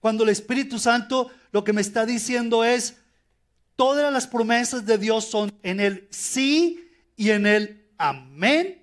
Cuando 0.00 0.24
el 0.24 0.30
Espíritu 0.30 0.78
Santo 0.78 1.30
lo 1.50 1.62
que 1.62 1.74
me 1.74 1.82
está 1.82 2.06
diciendo 2.06 2.64
es, 2.64 3.01
todas 3.76 4.12
las 4.12 4.26
promesas 4.26 4.86
de 4.86 4.98
Dios 4.98 5.24
son 5.24 5.52
en 5.62 5.80
el 5.80 6.08
sí 6.10 6.90
y 7.16 7.30
en 7.30 7.46
el 7.46 7.86
amén. 7.98 8.82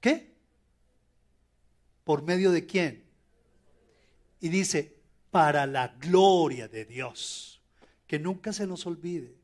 ¿Qué? 0.00 0.34
¿Por 2.04 2.22
medio 2.22 2.52
de 2.52 2.66
quién? 2.66 3.04
Y 4.40 4.48
dice, 4.48 4.96
para 5.30 5.66
la 5.66 5.88
gloria 5.88 6.68
de 6.68 6.84
Dios. 6.84 7.60
Que 8.06 8.18
nunca 8.18 8.52
se 8.52 8.66
nos 8.66 8.86
olvide. 8.86 9.34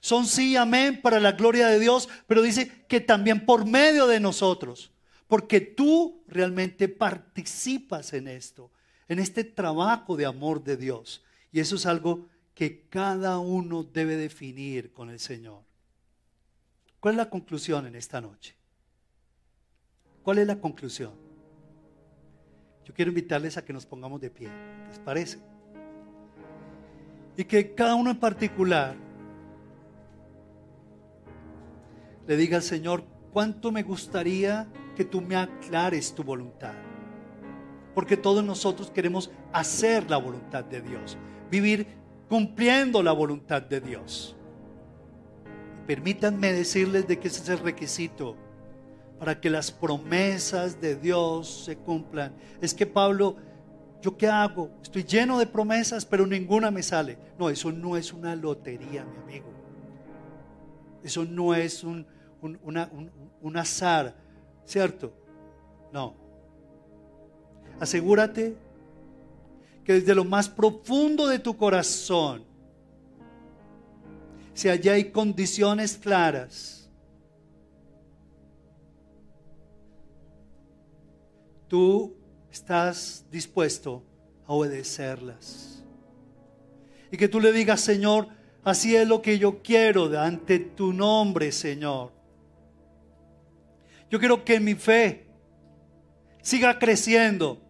Son 0.00 0.26
sí 0.26 0.52
y 0.52 0.56
amén 0.56 1.00
para 1.00 1.20
la 1.20 1.32
gloria 1.32 1.68
de 1.68 1.78
Dios, 1.78 2.08
pero 2.26 2.42
dice 2.42 2.84
que 2.88 3.00
también 3.00 3.46
por 3.46 3.66
medio 3.66 4.06
de 4.06 4.20
nosotros. 4.20 4.90
Porque 5.28 5.60
tú 5.60 6.22
realmente 6.26 6.88
participas 6.88 8.12
en 8.12 8.28
esto 8.28 8.70
en 9.08 9.18
este 9.18 9.44
trabajo 9.44 10.16
de 10.16 10.26
amor 10.26 10.62
de 10.62 10.76
Dios. 10.76 11.22
Y 11.52 11.60
eso 11.60 11.76
es 11.76 11.86
algo 11.86 12.28
que 12.54 12.86
cada 12.88 13.38
uno 13.38 13.82
debe 13.82 14.16
definir 14.16 14.92
con 14.92 15.10
el 15.10 15.18
Señor. 15.18 15.62
¿Cuál 17.00 17.14
es 17.14 17.18
la 17.18 17.30
conclusión 17.30 17.86
en 17.86 17.96
esta 17.96 18.20
noche? 18.20 18.54
¿Cuál 20.22 20.38
es 20.38 20.46
la 20.46 20.58
conclusión? 20.58 21.12
Yo 22.84 22.94
quiero 22.94 23.10
invitarles 23.10 23.56
a 23.56 23.64
que 23.64 23.72
nos 23.72 23.84
pongamos 23.84 24.20
de 24.20 24.30
pie, 24.30 24.48
¿les 24.88 24.98
parece? 24.98 25.38
Y 27.36 27.44
que 27.44 27.74
cada 27.74 27.94
uno 27.94 28.10
en 28.10 28.20
particular 28.20 28.96
le 32.26 32.36
diga 32.36 32.56
al 32.56 32.62
Señor, 32.62 33.04
cuánto 33.32 33.72
me 33.72 33.82
gustaría 33.82 34.66
que 34.96 35.04
tú 35.04 35.20
me 35.20 35.34
aclares 35.36 36.14
tu 36.14 36.22
voluntad 36.22 36.72
Porque 37.94 38.16
todos 38.16 38.44
nosotros 38.44 38.90
queremos 38.90 39.30
hacer 39.52 40.08
la 40.08 40.16
voluntad 40.16 40.64
de 40.64 40.80
Dios, 40.80 41.18
vivir 41.50 42.03
cumpliendo 42.28 43.02
la 43.02 43.12
voluntad 43.12 43.62
de 43.62 43.80
Dios. 43.80 44.36
Permítanme 45.86 46.52
decirles 46.52 47.06
de 47.06 47.18
que 47.18 47.28
es 47.28 47.48
el 47.48 47.58
requisito 47.58 48.36
para 49.18 49.40
que 49.40 49.50
las 49.50 49.70
promesas 49.70 50.80
de 50.80 50.96
Dios 50.96 51.64
se 51.64 51.76
cumplan. 51.76 52.34
Es 52.60 52.74
que 52.74 52.86
Pablo, 52.86 53.36
¿yo 54.00 54.16
qué 54.16 54.26
hago? 54.26 54.70
Estoy 54.82 55.04
lleno 55.04 55.38
de 55.38 55.46
promesas, 55.46 56.04
pero 56.06 56.26
ninguna 56.26 56.70
me 56.70 56.82
sale. 56.82 57.18
No, 57.38 57.50
eso 57.50 57.70
no 57.70 57.96
es 57.96 58.12
una 58.12 58.34
lotería, 58.34 59.04
mi 59.04 59.22
amigo. 59.22 59.46
Eso 61.02 61.24
no 61.24 61.54
es 61.54 61.84
un, 61.84 62.06
un 62.40 63.56
azar, 63.56 64.14
¿cierto? 64.64 65.12
No. 65.92 66.14
Asegúrate 67.78 68.56
que 69.84 69.94
desde 69.94 70.14
lo 70.14 70.24
más 70.24 70.48
profundo 70.48 71.26
de 71.26 71.38
tu 71.38 71.56
corazón, 71.56 72.44
si 74.54 74.68
allá 74.68 74.94
hay 74.94 75.10
condiciones 75.10 75.96
claras, 75.96 76.88
tú 81.68 82.16
estás 82.50 83.24
dispuesto 83.30 84.02
a 84.46 84.52
obedecerlas. 84.52 85.82
Y 87.10 87.16
que 87.16 87.28
tú 87.28 87.40
le 87.40 87.52
digas, 87.52 87.80
Señor, 87.80 88.28
así 88.62 88.96
es 88.96 89.06
lo 89.06 89.22
que 89.22 89.38
yo 89.38 89.62
quiero 89.62 90.18
ante 90.18 90.58
tu 90.58 90.92
nombre, 90.92 91.52
Señor. 91.52 92.12
Yo 94.10 94.18
quiero 94.18 94.44
que 94.44 94.60
mi 94.60 94.74
fe 94.74 95.26
siga 96.42 96.78
creciendo. 96.78 97.63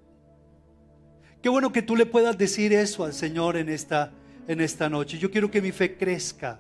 Qué 1.44 1.50
bueno 1.50 1.70
que 1.70 1.82
tú 1.82 1.94
le 1.94 2.06
puedas 2.06 2.38
decir 2.38 2.72
eso 2.72 3.04
al 3.04 3.12
Señor 3.12 3.58
en 3.58 3.68
esta, 3.68 4.10
en 4.48 4.62
esta 4.62 4.88
noche. 4.88 5.18
Yo 5.18 5.30
quiero 5.30 5.50
que 5.50 5.60
mi 5.60 5.72
fe 5.72 5.94
crezca. 5.94 6.58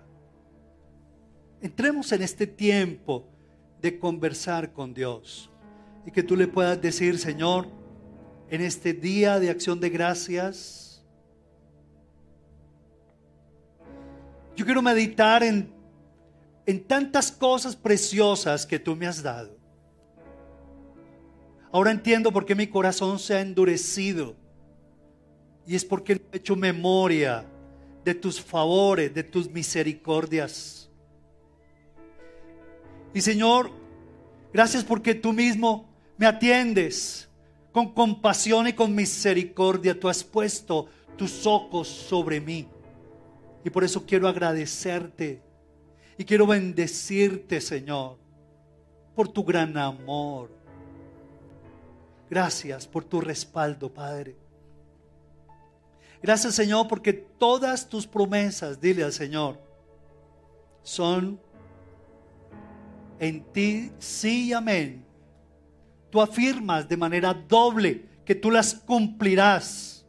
Entremos 1.62 2.12
en 2.12 2.20
este 2.20 2.46
tiempo 2.46 3.26
de 3.80 3.98
conversar 3.98 4.74
con 4.74 4.92
Dios 4.92 5.50
y 6.04 6.10
que 6.10 6.22
tú 6.22 6.36
le 6.36 6.48
puedas 6.48 6.82
decir, 6.82 7.18
Señor, 7.18 7.66
en 8.50 8.60
este 8.60 8.92
día 8.92 9.40
de 9.40 9.48
acción 9.48 9.80
de 9.80 9.88
gracias, 9.88 11.02
yo 14.54 14.66
quiero 14.66 14.82
meditar 14.82 15.42
en, 15.42 15.72
en 16.66 16.84
tantas 16.84 17.32
cosas 17.32 17.74
preciosas 17.74 18.66
que 18.66 18.78
tú 18.78 18.94
me 18.94 19.06
has 19.06 19.22
dado. 19.22 19.56
Ahora 21.72 21.90
entiendo 21.90 22.30
por 22.30 22.44
qué 22.44 22.54
mi 22.54 22.66
corazón 22.66 23.18
se 23.18 23.34
ha 23.34 23.40
endurecido. 23.40 24.43
Y 25.66 25.74
es 25.74 25.84
porque 25.84 26.20
he 26.32 26.36
hecho 26.36 26.56
memoria 26.56 27.44
de 28.04 28.14
tus 28.14 28.40
favores, 28.40 29.12
de 29.14 29.22
tus 29.22 29.50
misericordias. 29.50 30.90
Y 33.14 33.20
Señor, 33.20 33.70
gracias 34.52 34.84
porque 34.84 35.14
tú 35.14 35.32
mismo 35.32 35.88
me 36.16 36.26
atiendes 36.26 37.28
con 37.72 37.92
compasión 37.92 38.68
y 38.68 38.72
con 38.72 38.94
misericordia. 38.94 39.98
Tú 39.98 40.08
has 40.08 40.22
puesto 40.22 40.88
tus 41.16 41.46
ojos 41.46 41.88
sobre 41.88 42.40
mí. 42.40 42.68
Y 43.64 43.70
por 43.70 43.84
eso 43.84 44.04
quiero 44.04 44.28
agradecerte 44.28 45.42
y 46.18 46.24
quiero 46.24 46.46
bendecirte, 46.46 47.60
Señor, 47.60 48.18
por 49.14 49.28
tu 49.28 49.42
gran 49.42 49.76
amor. 49.78 50.50
Gracias 52.28 52.86
por 52.86 53.04
tu 53.04 53.20
respaldo, 53.20 53.92
Padre. 53.92 54.43
Gracias, 56.24 56.54
Señor, 56.54 56.88
porque 56.88 57.12
todas 57.12 57.86
tus 57.86 58.06
promesas, 58.06 58.80
dile 58.80 59.04
al 59.04 59.12
Señor, 59.12 59.60
son 60.82 61.38
en 63.18 63.44
ti 63.52 63.92
sí 63.98 64.46
y 64.46 64.52
amén. 64.54 65.04
Tú 66.08 66.22
afirmas 66.22 66.88
de 66.88 66.96
manera 66.96 67.34
doble 67.34 68.06
que 68.24 68.34
tú 68.34 68.50
las 68.50 68.72
cumplirás. 68.72 70.06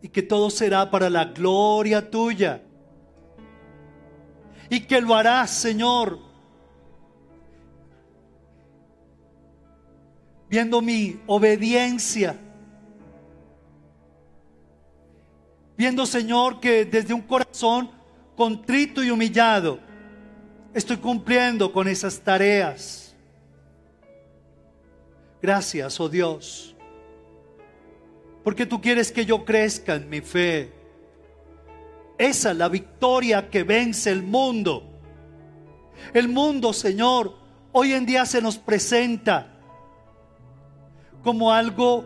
Y 0.00 0.08
que 0.08 0.22
todo 0.22 0.48
será 0.48 0.90
para 0.90 1.10
la 1.10 1.26
gloria 1.26 2.10
tuya. 2.10 2.62
Y 4.70 4.80
que 4.80 4.98
lo 4.98 5.14
harás, 5.14 5.50
Señor. 5.50 6.18
Viendo 10.48 10.80
mi 10.80 11.20
obediencia. 11.26 12.34
Viendo, 15.76 16.06
Señor, 16.06 16.60
que 16.60 16.84
desde 16.84 17.14
un 17.14 17.22
corazón 17.22 17.90
contrito 18.36 19.02
y 19.02 19.10
humillado, 19.10 19.78
estoy 20.74 20.96
cumpliendo 20.98 21.72
con 21.72 21.88
esas 21.88 22.20
tareas. 22.20 23.14
Gracias, 25.40 25.98
oh 25.98 26.08
Dios, 26.08 26.74
porque 28.44 28.64
tú 28.64 28.80
quieres 28.80 29.10
que 29.10 29.26
yo 29.26 29.44
crezca 29.44 29.94
en 29.94 30.08
mi 30.08 30.20
fe. 30.20 30.72
Esa 32.16 32.52
es 32.52 32.56
la 32.56 32.68
victoria 32.68 33.50
que 33.50 33.64
vence 33.64 34.10
el 34.10 34.22
mundo. 34.22 34.84
El 36.14 36.28
mundo, 36.28 36.72
Señor, 36.72 37.36
hoy 37.72 37.92
en 37.92 38.06
día 38.06 38.26
se 38.26 38.40
nos 38.40 38.58
presenta 38.58 39.48
como 41.22 41.52
algo 41.52 42.04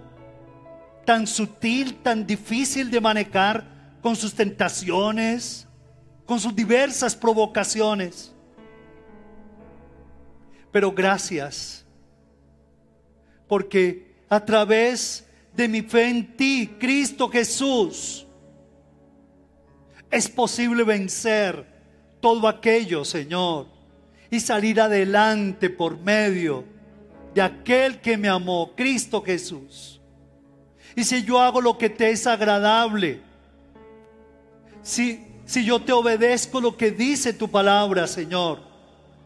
tan 1.06 1.26
sutil, 1.26 1.94
tan 2.02 2.26
difícil 2.26 2.90
de 2.90 3.00
manejar 3.00 3.64
con 4.02 4.14
sus 4.14 4.34
tentaciones, 4.34 5.66
con 6.26 6.38
sus 6.38 6.54
diversas 6.54 7.16
provocaciones. 7.16 8.32
Pero 10.70 10.92
gracias, 10.92 11.86
porque 13.48 14.14
a 14.28 14.44
través 14.44 15.24
de 15.54 15.68
mi 15.68 15.80
fe 15.80 16.08
en 16.10 16.36
ti, 16.36 16.74
Cristo 16.78 17.28
Jesús, 17.28 18.26
es 20.10 20.28
posible 20.28 20.84
vencer 20.84 21.64
todo 22.20 22.48
aquello, 22.48 23.04
Señor, 23.04 23.68
y 24.30 24.40
salir 24.40 24.80
adelante 24.80 25.70
por 25.70 25.98
medio 25.98 26.64
de 27.32 27.42
aquel 27.42 28.00
que 28.00 28.16
me 28.16 28.28
amó, 28.28 28.72
Cristo 28.74 29.22
Jesús. 29.22 30.00
Si 31.04 31.22
yo 31.22 31.40
hago 31.40 31.60
lo 31.60 31.78
que 31.78 31.90
te 31.90 32.10
es 32.10 32.26
agradable, 32.26 33.20
si 34.82 35.26
si 35.46 35.64
yo 35.64 35.80
te 35.80 35.92
obedezco 35.92 36.60
lo 36.60 36.76
que 36.76 36.90
dice 36.90 37.32
tu 37.32 37.48
palabra, 37.48 38.08
Señor, 38.08 38.58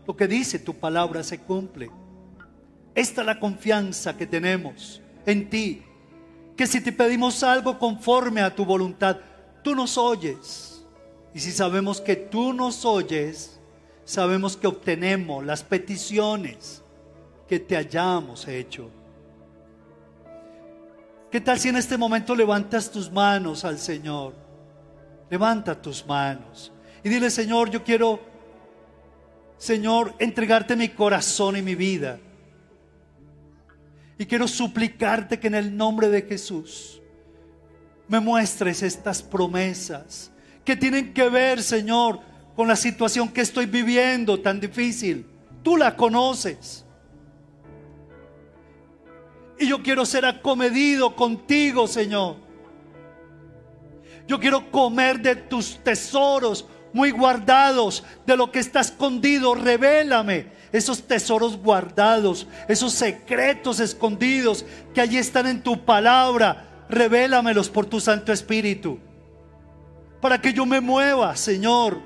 lo 0.06 0.14
que 0.14 0.28
dice 0.28 0.58
tu 0.58 0.74
palabra 0.74 1.24
se 1.24 1.38
cumple. 1.38 1.90
Esta 2.94 3.22
es 3.22 3.26
la 3.26 3.40
confianza 3.40 4.16
que 4.16 4.26
tenemos 4.26 5.00
en 5.24 5.48
ti, 5.48 5.82
que 6.56 6.66
si 6.66 6.82
te 6.82 6.92
pedimos 6.92 7.42
algo 7.42 7.78
conforme 7.78 8.42
a 8.42 8.54
tu 8.54 8.66
voluntad, 8.66 9.16
tú 9.64 9.74
nos 9.74 9.96
oyes. 9.96 10.84
Y 11.32 11.40
si 11.40 11.52
sabemos 11.52 12.02
que 12.02 12.16
tú 12.16 12.52
nos 12.52 12.84
oyes, 12.84 13.58
sabemos 14.04 14.58
que 14.58 14.66
obtenemos 14.66 15.42
las 15.42 15.62
peticiones 15.62 16.82
que 17.48 17.58
te 17.58 17.78
hayamos 17.78 18.46
hecho. 18.46 18.90
¿Qué 21.30 21.40
tal 21.40 21.60
si 21.60 21.68
en 21.68 21.76
este 21.76 21.96
momento 21.96 22.34
levantas 22.34 22.90
tus 22.90 23.10
manos 23.10 23.64
al 23.64 23.78
Señor? 23.78 24.34
Levanta 25.30 25.80
tus 25.80 26.04
manos 26.04 26.72
y 27.04 27.08
dile, 27.08 27.30
Señor, 27.30 27.70
yo 27.70 27.84
quiero, 27.84 28.20
Señor, 29.56 30.14
entregarte 30.18 30.74
mi 30.74 30.88
corazón 30.88 31.56
y 31.56 31.62
mi 31.62 31.76
vida. 31.76 32.18
Y 34.18 34.26
quiero 34.26 34.48
suplicarte 34.48 35.38
que 35.38 35.46
en 35.46 35.54
el 35.54 35.76
nombre 35.76 36.08
de 36.08 36.22
Jesús 36.22 37.00
me 38.08 38.18
muestres 38.18 38.82
estas 38.82 39.22
promesas 39.22 40.32
que 40.64 40.74
tienen 40.74 41.14
que 41.14 41.28
ver, 41.28 41.62
Señor, 41.62 42.20
con 42.56 42.66
la 42.66 42.76
situación 42.76 43.28
que 43.28 43.40
estoy 43.40 43.66
viviendo 43.66 44.40
tan 44.40 44.58
difícil. 44.58 45.24
Tú 45.62 45.76
la 45.76 45.96
conoces. 45.96 46.84
Y 49.61 49.68
yo 49.68 49.82
quiero 49.82 50.06
ser 50.06 50.24
acomedido 50.24 51.14
contigo, 51.14 51.86
Señor. 51.86 52.36
Yo 54.26 54.40
quiero 54.40 54.70
comer 54.70 55.20
de 55.20 55.36
tus 55.36 55.78
tesoros 55.84 56.66
muy 56.94 57.11
guardados, 57.11 58.02
de 58.24 58.38
lo 58.38 58.50
que 58.50 58.58
está 58.58 58.80
escondido. 58.80 59.54
Revélame 59.54 60.46
esos 60.72 61.02
tesoros 61.06 61.58
guardados, 61.58 62.46
esos 62.68 62.94
secretos 62.94 63.80
escondidos 63.80 64.64
que 64.94 65.02
allí 65.02 65.18
están 65.18 65.46
en 65.46 65.62
tu 65.62 65.84
palabra. 65.84 66.86
Revélamelos 66.88 67.68
por 67.68 67.84
tu 67.84 68.00
Santo 68.00 68.32
Espíritu. 68.32 68.98
Para 70.22 70.40
que 70.40 70.54
yo 70.54 70.64
me 70.64 70.80
mueva, 70.80 71.36
Señor. 71.36 72.00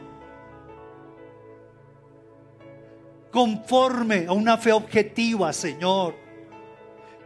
Conforme 3.31 4.27
a 4.27 4.33
una 4.33 4.59
fe 4.59 4.73
objetiva, 4.73 5.53
Señor. 5.53 6.24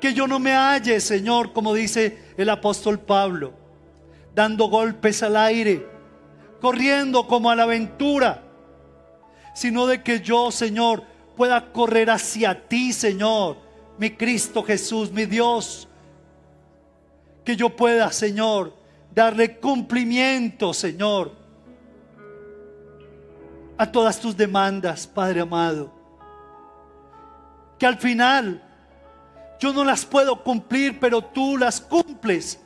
Que 0.00 0.14
yo 0.14 0.26
no 0.26 0.38
me 0.38 0.52
halle, 0.52 1.00
Señor, 1.00 1.52
como 1.52 1.74
dice 1.74 2.32
el 2.36 2.50
apóstol 2.50 3.00
Pablo, 3.00 3.52
dando 4.34 4.68
golpes 4.68 5.22
al 5.22 5.36
aire, 5.36 5.86
corriendo 6.60 7.26
como 7.26 7.50
a 7.50 7.56
la 7.56 7.64
aventura, 7.64 8.44
sino 9.54 9.86
de 9.86 10.02
que 10.02 10.20
yo, 10.20 10.52
Señor, 10.52 11.02
pueda 11.36 11.72
correr 11.72 12.10
hacia 12.10 12.68
ti, 12.68 12.92
Señor, 12.92 13.56
mi 13.98 14.10
Cristo 14.10 14.62
Jesús, 14.62 15.10
mi 15.10 15.26
Dios. 15.26 15.88
Que 17.44 17.56
yo 17.56 17.74
pueda, 17.74 18.12
Señor, 18.12 18.74
darle 19.12 19.58
cumplimiento, 19.58 20.72
Señor, 20.72 21.32
a 23.76 23.90
todas 23.90 24.20
tus 24.20 24.36
demandas, 24.36 25.06
Padre 25.06 25.40
amado. 25.40 25.92
Que 27.78 27.86
al 27.86 27.98
final 27.98 28.62
yo 29.60 29.72
no 29.72 29.84
las 29.84 30.06
puedo 30.06 30.42
cumplir, 30.42 31.00
pero 31.00 31.22
tú 31.22 31.56
las 31.56 31.80
cumples 31.80 32.60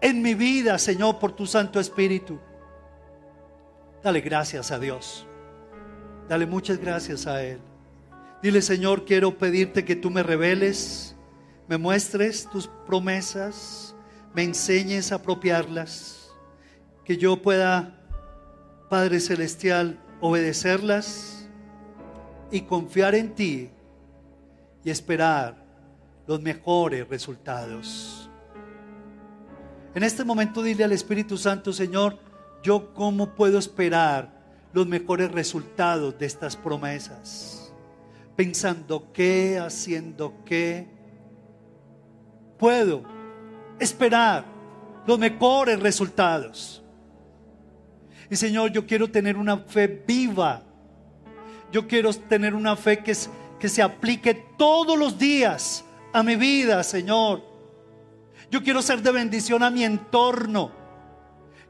en 0.00 0.22
mi 0.22 0.34
vida, 0.34 0.78
Señor, 0.78 1.18
por 1.18 1.32
tu 1.32 1.46
Santo 1.46 1.80
Espíritu. 1.80 2.38
Dale 4.02 4.20
gracias 4.20 4.70
a 4.70 4.78
Dios. 4.78 5.26
Dale 6.28 6.46
muchas 6.46 6.78
gracias 6.78 7.26
a 7.26 7.42
Él. 7.42 7.60
Dile, 8.42 8.62
Señor, 8.62 9.04
quiero 9.04 9.36
pedirte 9.36 9.84
que 9.84 9.96
tú 9.96 10.08
me 10.08 10.22
reveles, 10.22 11.14
me 11.68 11.76
muestres 11.76 12.48
tus 12.48 12.68
promesas, 12.86 13.94
me 14.32 14.44
enseñes 14.44 15.12
a 15.12 15.16
apropiarlas, 15.16 16.30
que 17.04 17.18
yo 17.18 17.42
pueda, 17.42 17.98
Padre 18.88 19.20
Celestial, 19.20 19.98
obedecerlas 20.20 21.48
y 22.50 22.62
confiar 22.62 23.14
en 23.14 23.34
ti 23.34 23.70
y 24.84 24.90
esperar 24.90 25.59
los 26.30 26.40
mejores 26.40 27.08
resultados. 27.08 28.30
En 29.96 30.04
este 30.04 30.22
momento 30.22 30.62
dile 30.62 30.84
al 30.84 30.92
Espíritu 30.92 31.36
Santo, 31.36 31.72
Señor, 31.72 32.20
yo 32.62 32.94
cómo 32.94 33.34
puedo 33.34 33.58
esperar 33.58 34.30
los 34.72 34.86
mejores 34.86 35.32
resultados 35.32 36.16
de 36.20 36.26
estas 36.26 36.54
promesas. 36.54 37.72
Pensando 38.36 39.10
qué, 39.12 39.58
haciendo 39.58 40.32
qué. 40.44 40.86
Puedo 42.56 43.02
esperar 43.80 44.44
los 45.08 45.18
mejores 45.18 45.80
resultados. 45.80 46.80
Y 48.30 48.36
Señor, 48.36 48.70
yo 48.70 48.86
quiero 48.86 49.10
tener 49.10 49.36
una 49.36 49.56
fe 49.56 49.88
viva. 50.06 50.62
Yo 51.72 51.88
quiero 51.88 52.14
tener 52.14 52.54
una 52.54 52.76
fe 52.76 53.02
que, 53.02 53.16
que 53.58 53.68
se 53.68 53.82
aplique 53.82 54.32
todos 54.56 54.96
los 54.96 55.18
días 55.18 55.86
a 56.12 56.22
mi 56.22 56.36
vida, 56.36 56.82
Señor. 56.82 57.42
Yo 58.50 58.62
quiero 58.62 58.82
ser 58.82 59.02
de 59.02 59.12
bendición 59.12 59.62
a 59.62 59.70
mi 59.70 59.84
entorno. 59.84 60.72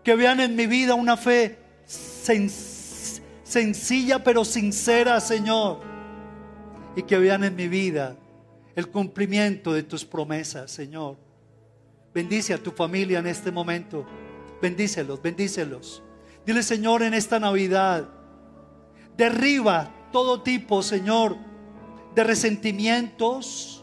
Que 0.03 0.15
vean 0.15 0.41
en 0.41 0.57
mi 0.57 0.67
vida 0.67 0.95
una 0.95 1.17
fe 1.17 1.59
sencilla 1.85 2.65
pero 4.25 4.45
sincera, 4.45 5.21
Señor. 5.21 5.81
Y 6.97 7.03
que 7.03 7.19
vean 7.19 7.45
en 7.45 7.55
mi 7.55 7.69
vida 7.69 8.17
el 8.75 8.89
cumplimiento 8.89 9.73
de 9.73 9.83
tus 9.83 10.05
promesas, 10.05 10.71
Señor. 10.71 11.17
Bendice 12.15 12.55
a 12.55 12.59
tu 12.59 12.71
familia 12.71 13.19
en 13.19 13.27
este 13.27 13.51
momento. 13.51 14.07
Bendícelos, 14.63 15.21
bendícelos. 15.23 16.03
Dile, 16.47 16.63
Señor, 16.63 17.03
en 17.03 17.15
esta 17.15 17.39
Navidad, 17.39 18.09
derriba 19.17 19.93
todo 20.13 20.43
tipo, 20.43 20.83
Señor, 20.83 21.37
de 22.15 22.25
resentimientos, 22.25 23.80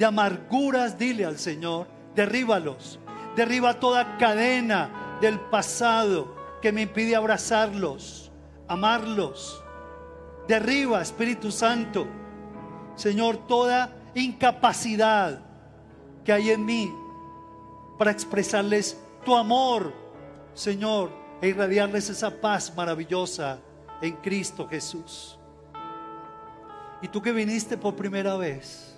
de 0.00 0.06
amarguras. 0.06 0.98
Dile 0.98 1.26
al 1.26 1.38
Señor, 1.38 1.86
derríbalos. 2.16 2.98
Derriba 3.36 3.78
toda 3.78 4.16
cadena 4.16 5.18
del 5.20 5.38
pasado 5.38 6.34
que 6.62 6.72
me 6.72 6.82
impide 6.82 7.14
abrazarlos, 7.14 8.32
amarlos. 8.66 9.62
Derriba, 10.48 11.02
Espíritu 11.02 11.52
Santo, 11.52 12.06
Señor, 12.96 13.46
toda 13.46 13.94
incapacidad 14.14 15.42
que 16.24 16.32
hay 16.32 16.50
en 16.50 16.64
mí 16.64 16.92
para 17.98 18.10
expresarles 18.10 18.98
tu 19.24 19.36
amor, 19.36 19.92
Señor, 20.54 21.10
e 21.42 21.48
irradiarles 21.48 22.08
esa 22.08 22.30
paz 22.40 22.72
maravillosa 22.74 23.58
en 24.00 24.16
Cristo 24.16 24.66
Jesús. 24.66 25.38
Y 27.02 27.08
tú 27.08 27.20
que 27.20 27.32
viniste 27.32 27.76
por 27.76 27.94
primera 27.94 28.36
vez, 28.36 28.89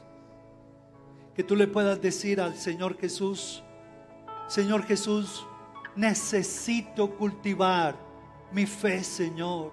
que 1.34 1.42
tú 1.42 1.56
le 1.56 1.66
puedas 1.66 2.00
decir 2.00 2.40
al 2.40 2.54
Señor 2.54 2.98
Jesús, 2.98 3.62
Señor 4.48 4.84
Jesús, 4.84 5.46
necesito 5.96 7.10
cultivar 7.16 7.96
mi 8.52 8.66
fe, 8.66 9.02
Señor. 9.02 9.72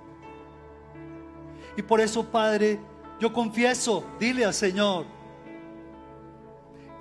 Y 1.76 1.82
por 1.82 2.00
eso, 2.00 2.26
Padre, 2.26 2.80
yo 3.20 3.34
confieso, 3.34 4.06
dile 4.20 4.46
al 4.46 4.54
Señor, 4.54 5.06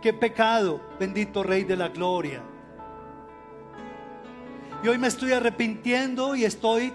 que 0.03 0.13
pecado, 0.13 0.81
bendito 0.99 1.43
Rey 1.43 1.65
de 1.65 1.77
la 1.77 1.89
Gloria. 1.89 2.43
Y 4.83 4.89
hoy 4.89 4.99
me 4.99 5.09
estoy 5.09 5.33
arrepintiendo 5.33 6.37
y 6.37 6.45
estoy 6.45 6.93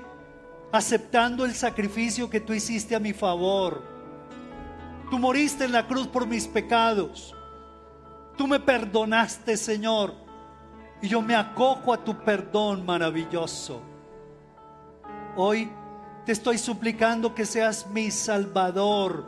aceptando 0.71 1.45
el 1.45 1.53
sacrificio 1.53 2.29
que 2.29 2.39
tú 2.39 2.53
hiciste 2.53 2.95
a 2.95 2.99
mi 2.99 3.13
favor. 3.13 3.83
Tú 5.09 5.19
moriste 5.19 5.65
en 5.65 5.73
la 5.73 5.85
cruz 5.85 6.07
por 6.07 6.25
mis 6.25 6.47
pecados. 6.47 7.35
Tú 8.37 8.47
me 8.47 8.59
perdonaste, 8.59 9.57
Señor. 9.57 10.13
Y 11.01 11.07
yo 11.09 11.21
me 11.21 11.35
acojo 11.35 11.93
a 11.93 12.03
tu 12.03 12.17
perdón 12.23 12.85
maravilloso. 12.85 13.81
Hoy 15.35 15.69
te 16.25 16.31
estoy 16.31 16.57
suplicando 16.57 17.35
que 17.35 17.45
seas 17.45 17.87
mi 17.87 18.09
Salvador 18.09 19.25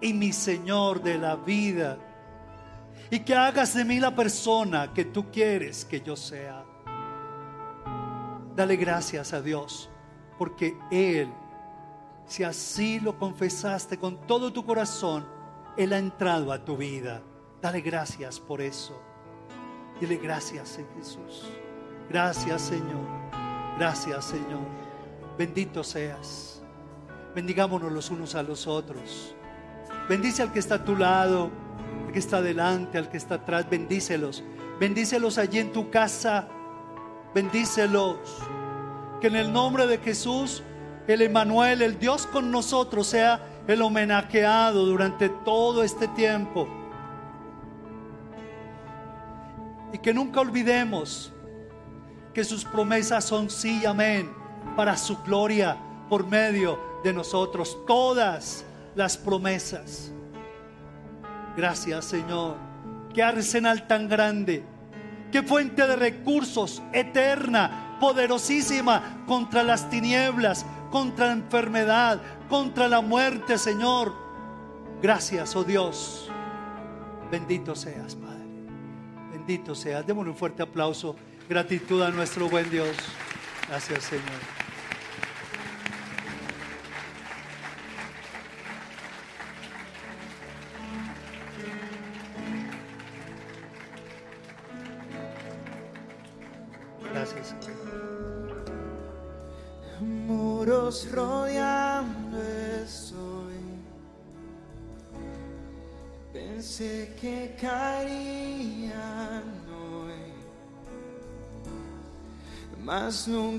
y 0.00 0.12
mi 0.12 0.32
Señor 0.32 1.02
de 1.02 1.18
la 1.18 1.36
vida. 1.36 1.98
Y 3.10 3.20
que 3.20 3.34
hagas 3.34 3.74
de 3.74 3.84
mí 3.84 4.00
la 4.00 4.14
persona 4.14 4.92
que 4.92 5.04
tú 5.04 5.30
quieres 5.30 5.84
que 5.84 6.00
yo 6.00 6.16
sea. 6.16 6.64
Dale 8.56 8.76
gracias 8.76 9.32
a 9.32 9.40
Dios, 9.40 9.88
porque 10.38 10.76
Él, 10.90 11.32
si 12.26 12.42
así 12.42 13.00
lo 13.00 13.18
confesaste 13.18 13.96
con 13.98 14.26
todo 14.26 14.52
tu 14.52 14.64
corazón, 14.66 15.26
Él 15.76 15.92
ha 15.92 15.98
entrado 15.98 16.52
a 16.52 16.64
tu 16.64 16.76
vida. 16.76 17.22
Dale 17.62 17.80
gracias 17.80 18.38
por 18.40 18.60
eso. 18.60 19.00
Dile 20.00 20.16
gracias 20.16 20.78
en 20.78 20.86
Jesús. 20.98 21.48
Gracias 22.10 22.60
Señor. 22.60 23.06
Gracias 23.78 24.24
Señor. 24.26 24.66
Bendito 25.38 25.82
seas. 25.82 26.62
Bendigámonos 27.34 27.90
los 27.90 28.10
unos 28.10 28.34
a 28.34 28.42
los 28.42 28.66
otros. 28.66 29.34
Bendice 30.08 30.42
al 30.42 30.52
que 30.52 30.58
está 30.58 30.74
a 30.74 30.84
tu 30.84 30.96
lado, 30.96 31.50
al 32.06 32.12
que 32.12 32.18
está 32.18 32.38
adelante, 32.38 32.98
al 32.98 33.08
que 33.08 33.16
está 33.16 33.36
atrás. 33.36 33.70
Bendícelos. 33.70 34.42
Bendícelos 34.78 35.38
allí 35.38 35.60
en 35.60 35.72
tu 35.72 35.88
casa 35.88 36.48
Bendícelos. 37.34 38.18
Que 39.20 39.28
en 39.28 39.36
el 39.36 39.52
nombre 39.52 39.86
de 39.86 39.98
Jesús, 39.98 40.62
el 41.06 41.22
Emanuel, 41.22 41.80
el 41.80 41.98
Dios 41.98 42.26
con 42.26 42.50
nosotros, 42.50 43.06
sea 43.06 43.40
el 43.66 43.80
homenajeado 43.80 44.84
durante 44.84 45.28
todo 45.28 45.82
este 45.82 46.08
tiempo. 46.08 46.68
Y 49.92 49.98
que 49.98 50.14
nunca 50.14 50.40
olvidemos 50.40 51.32
que 52.32 52.44
sus 52.44 52.64
promesas 52.64 53.24
son 53.24 53.50
sí 53.50 53.80
y 53.82 53.86
amén 53.86 54.32
para 54.76 54.96
su 54.96 55.18
gloria 55.18 55.76
por 56.08 56.26
medio 56.26 56.78
de 57.04 57.12
nosotros. 57.12 57.78
Todas 57.86 58.64
las 58.94 59.16
promesas. 59.16 60.10
Gracias 61.56 62.06
Señor. 62.06 62.56
Qué 63.12 63.22
arsenal 63.22 63.86
tan 63.86 64.08
grande 64.08 64.64
Qué 65.32 65.42
fuente 65.42 65.86
de 65.86 65.96
recursos 65.96 66.82
eterna, 66.92 67.96
poderosísima 67.98 69.24
contra 69.26 69.62
las 69.62 69.88
tinieblas, 69.88 70.66
contra 70.90 71.28
la 71.28 71.32
enfermedad, 71.32 72.20
contra 72.50 72.86
la 72.86 73.00
muerte, 73.00 73.56
Señor. 73.56 74.12
Gracias, 75.00 75.56
oh 75.56 75.64
Dios. 75.64 76.30
Bendito 77.30 77.74
seas, 77.74 78.14
Padre. 78.14 78.31
Bendito 79.44 79.74
seas. 79.74 80.06
Démosle 80.06 80.30
un 80.30 80.36
fuerte 80.36 80.62
aplauso. 80.62 81.16
Gratitud 81.48 82.00
a 82.02 82.10
nuestro 82.10 82.48
buen 82.48 82.70
Dios. 82.70 82.96
Gracias, 83.68 84.04
Señor. 84.04 84.61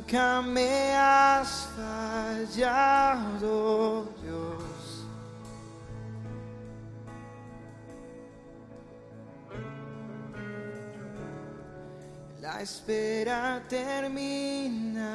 Nunca 0.03 0.41
me 0.41 0.93
has 0.93 1.67
fallado, 2.55 3.39
Dios. 4.21 5.05
La 12.41 12.61
espera 12.61 13.63
terminará. 13.69 15.11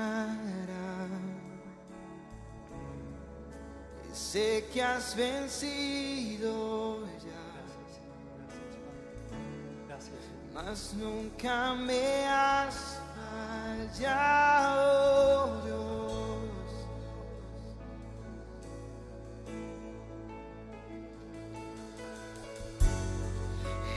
Y 4.10 4.14
sé 4.14 4.66
que 4.72 4.82
has 4.82 5.14
vencido 5.14 7.04
ya. 7.18 7.28
Mas 10.54 10.92
nunca 10.94 11.74
me 11.74 12.26
has 12.26 12.97
fallado, 13.88 15.62
Dios. 15.64 16.48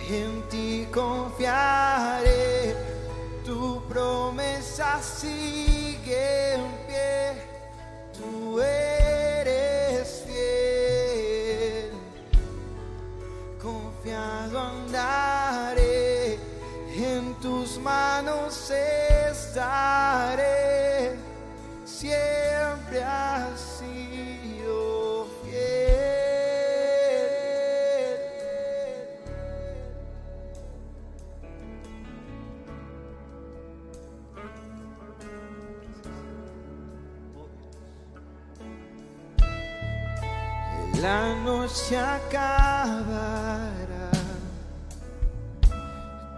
En 0.10 0.44
ti 0.50 0.88
confiaré, 0.92 2.76
tu 3.46 3.82
promesa 3.88 5.00
sigue 5.02 5.71
estaré, 19.52 21.18
siempre 21.84 23.04
has 23.04 23.60
sido 23.60 25.28
fiel. 25.44 25.82
La 41.02 41.36
noche 41.44 41.98
acabará, 41.98 43.02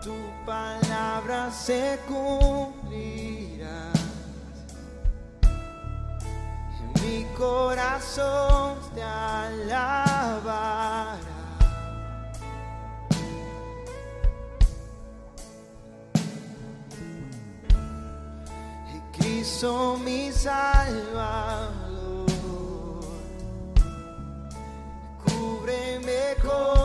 tu 0.02 0.16
palabra 0.46 1.52
se 1.52 2.00
cumplirá. 2.08 2.83
En 6.80 6.94
mi 7.02 7.26
corazón 7.36 8.78
te 8.94 9.02
alabará. 9.02 10.38
Y 18.94 19.18
Cristo 19.18 19.98
mi 20.04 20.32
Salvador. 20.32 21.74
Cúbreme 25.26 26.36
con 26.42 26.83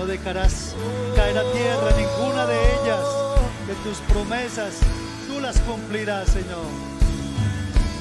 no 0.00 0.06
dejarás 0.06 0.74
caer 1.14 1.36
a 1.36 1.52
tierra 1.52 1.90
ninguna 1.94 2.46
de 2.46 2.58
ellas, 2.74 3.04
que 3.66 3.74
tus 3.86 3.98
promesas 4.10 4.76
tú 5.28 5.40
las 5.40 5.60
cumplirás, 5.60 6.30
Señor. 6.30 6.64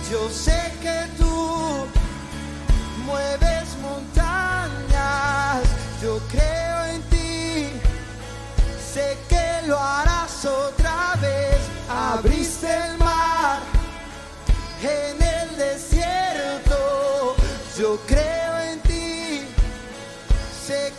Yo 0.10 0.30
sé 0.30 0.60
que 0.82 0.97
tú 1.18 1.86
mueves 3.06 3.68
montañas, 3.82 5.62
yo 6.02 6.20
creo 6.32 6.86
en 6.86 7.02
ti, 7.14 7.68
sé 8.93 9.18
que 9.28 9.68
lo 9.68 9.78
harás 9.78 10.45
otra 10.45 11.16
vez, 11.22 11.60
abriste 11.89 12.68
el 12.68 12.97
mar 12.97 13.60
en 14.84 15.22
el 15.22 15.58
desierto, 15.58 17.36
yo 17.78 18.00
creo 18.08 18.60
en 18.72 18.80
ti, 18.84 19.41
sé 20.66 20.93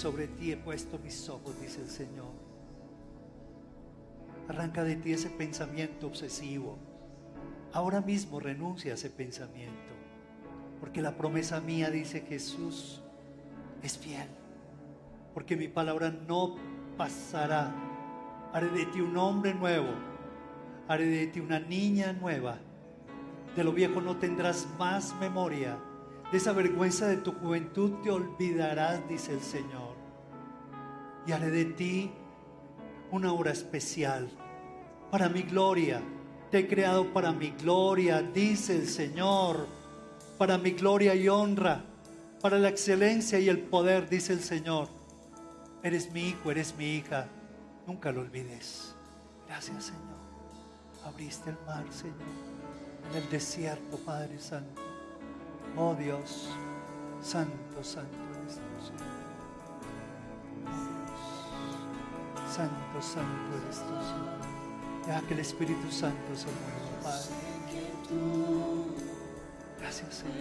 sobre 0.00 0.28
ti 0.28 0.50
he 0.50 0.56
puesto 0.56 0.98
mis 0.98 1.28
ojos, 1.28 1.60
dice 1.60 1.82
el 1.82 1.90
Señor. 1.90 2.32
Arranca 4.48 4.82
de 4.82 4.96
ti 4.96 5.12
ese 5.12 5.28
pensamiento 5.28 6.06
obsesivo. 6.06 6.78
Ahora 7.74 8.00
mismo 8.00 8.40
renuncia 8.40 8.92
a 8.92 8.94
ese 8.94 9.10
pensamiento, 9.10 9.92
porque 10.80 11.02
la 11.02 11.18
promesa 11.18 11.60
mía 11.60 11.90
dice 11.90 12.22
Jesús 12.22 13.02
es 13.82 13.98
fiel, 13.98 14.26
porque 15.34 15.54
mi 15.54 15.68
palabra 15.68 16.10
no 16.10 16.56
pasará. 16.96 17.70
Haré 18.54 18.70
de 18.70 18.86
ti 18.86 19.02
un 19.02 19.18
hombre 19.18 19.54
nuevo, 19.54 19.90
haré 20.88 21.04
de 21.04 21.26
ti 21.26 21.40
una 21.40 21.60
niña 21.60 22.14
nueva. 22.14 22.58
De 23.54 23.62
lo 23.62 23.72
viejo 23.72 24.00
no 24.00 24.16
tendrás 24.16 24.66
más 24.78 25.14
memoria. 25.20 25.78
De 26.32 26.38
esa 26.38 26.52
vergüenza 26.52 27.06
de 27.06 27.18
tu 27.18 27.32
juventud 27.32 28.00
te 28.02 28.10
olvidarás, 28.10 29.06
dice 29.06 29.34
el 29.34 29.40
Señor. 29.40 29.89
Y 31.26 31.32
haré 31.32 31.50
de 31.50 31.64
ti 31.66 32.10
una 33.10 33.32
hora 33.32 33.52
especial 33.52 34.30
para 35.10 35.28
mi 35.28 35.42
gloria. 35.42 36.00
Te 36.50 36.60
he 36.60 36.68
creado 36.68 37.12
para 37.12 37.32
mi 37.32 37.50
gloria, 37.50 38.22
dice 38.22 38.76
el 38.76 38.88
Señor. 38.88 39.66
Para 40.38 40.58
mi 40.58 40.72
gloria 40.72 41.14
y 41.14 41.28
honra. 41.28 41.84
Para 42.40 42.58
la 42.58 42.68
excelencia 42.68 43.38
y 43.38 43.48
el 43.48 43.60
poder, 43.60 44.08
dice 44.08 44.32
el 44.32 44.40
Señor. 44.40 44.88
Eres 45.82 46.10
mi 46.12 46.28
hijo, 46.28 46.50
eres 46.50 46.74
mi 46.76 46.96
hija. 46.96 47.28
Nunca 47.86 48.10
lo 48.10 48.22
olvides. 48.22 48.94
Gracias, 49.46 49.84
Señor. 49.84 50.00
Abriste 51.04 51.50
el 51.50 51.56
mar, 51.66 51.84
Señor 51.90 52.50
en 53.10 53.16
el 53.16 53.30
desierto, 53.30 53.96
Padre 53.98 54.38
Santo. 54.38 54.80
Oh 55.76 55.94
Dios, 55.94 56.48
Santo, 57.20 57.82
Santo 57.82 58.16
eres 58.40 58.56
tú, 58.56 58.86
Señor. 58.86 59.20
Santo, 62.50 63.00
Santo 63.00 63.56
eres 63.62 63.78
tú, 63.78 63.94
Señor. 64.02 64.40
Deja 65.06 65.20
que 65.22 65.34
el 65.34 65.40
Espíritu 65.40 65.90
Santo 65.90 66.34
se 66.34 66.46
mueva, 66.46 67.00
Padre. 67.02 67.50
Gracias, 69.78 70.14
Señor. 70.14 70.34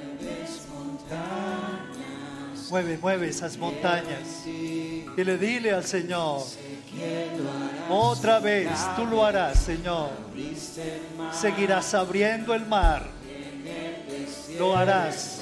Mueve, 2.70 2.98
mueve 2.98 3.30
esas 3.30 3.58
montañas. 3.58 4.44
Dile, 4.46 5.38
dile 5.38 5.72
al 5.72 5.86
Señor. 5.86 6.42
Otra 7.90 8.40
vez 8.40 8.70
tú 8.96 9.06
lo 9.06 9.24
harás, 9.24 9.60
Señor. 9.60 10.10
Seguirás 11.32 11.94
abriendo 11.94 12.54
el 12.54 12.66
mar. 12.66 13.08
Lo 14.58 14.76
harás. 14.76 15.42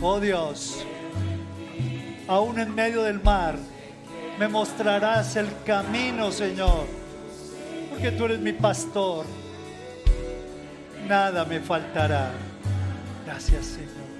Oh 0.00 0.20
Dios. 0.20 0.84
Aún 2.26 2.58
en 2.58 2.74
medio 2.74 3.02
del 3.02 3.22
mar. 3.22 3.58
Me 4.38 4.48
mostrarás 4.48 5.36
el 5.36 5.48
camino, 5.64 6.32
Señor. 6.32 6.86
Porque 7.90 8.10
tú 8.10 8.24
eres 8.24 8.40
mi 8.40 8.52
pastor. 8.52 9.24
Nada 11.08 11.44
me 11.44 11.60
faltará. 11.60 12.32
Gracias, 13.24 13.66
Señor. 13.66 14.13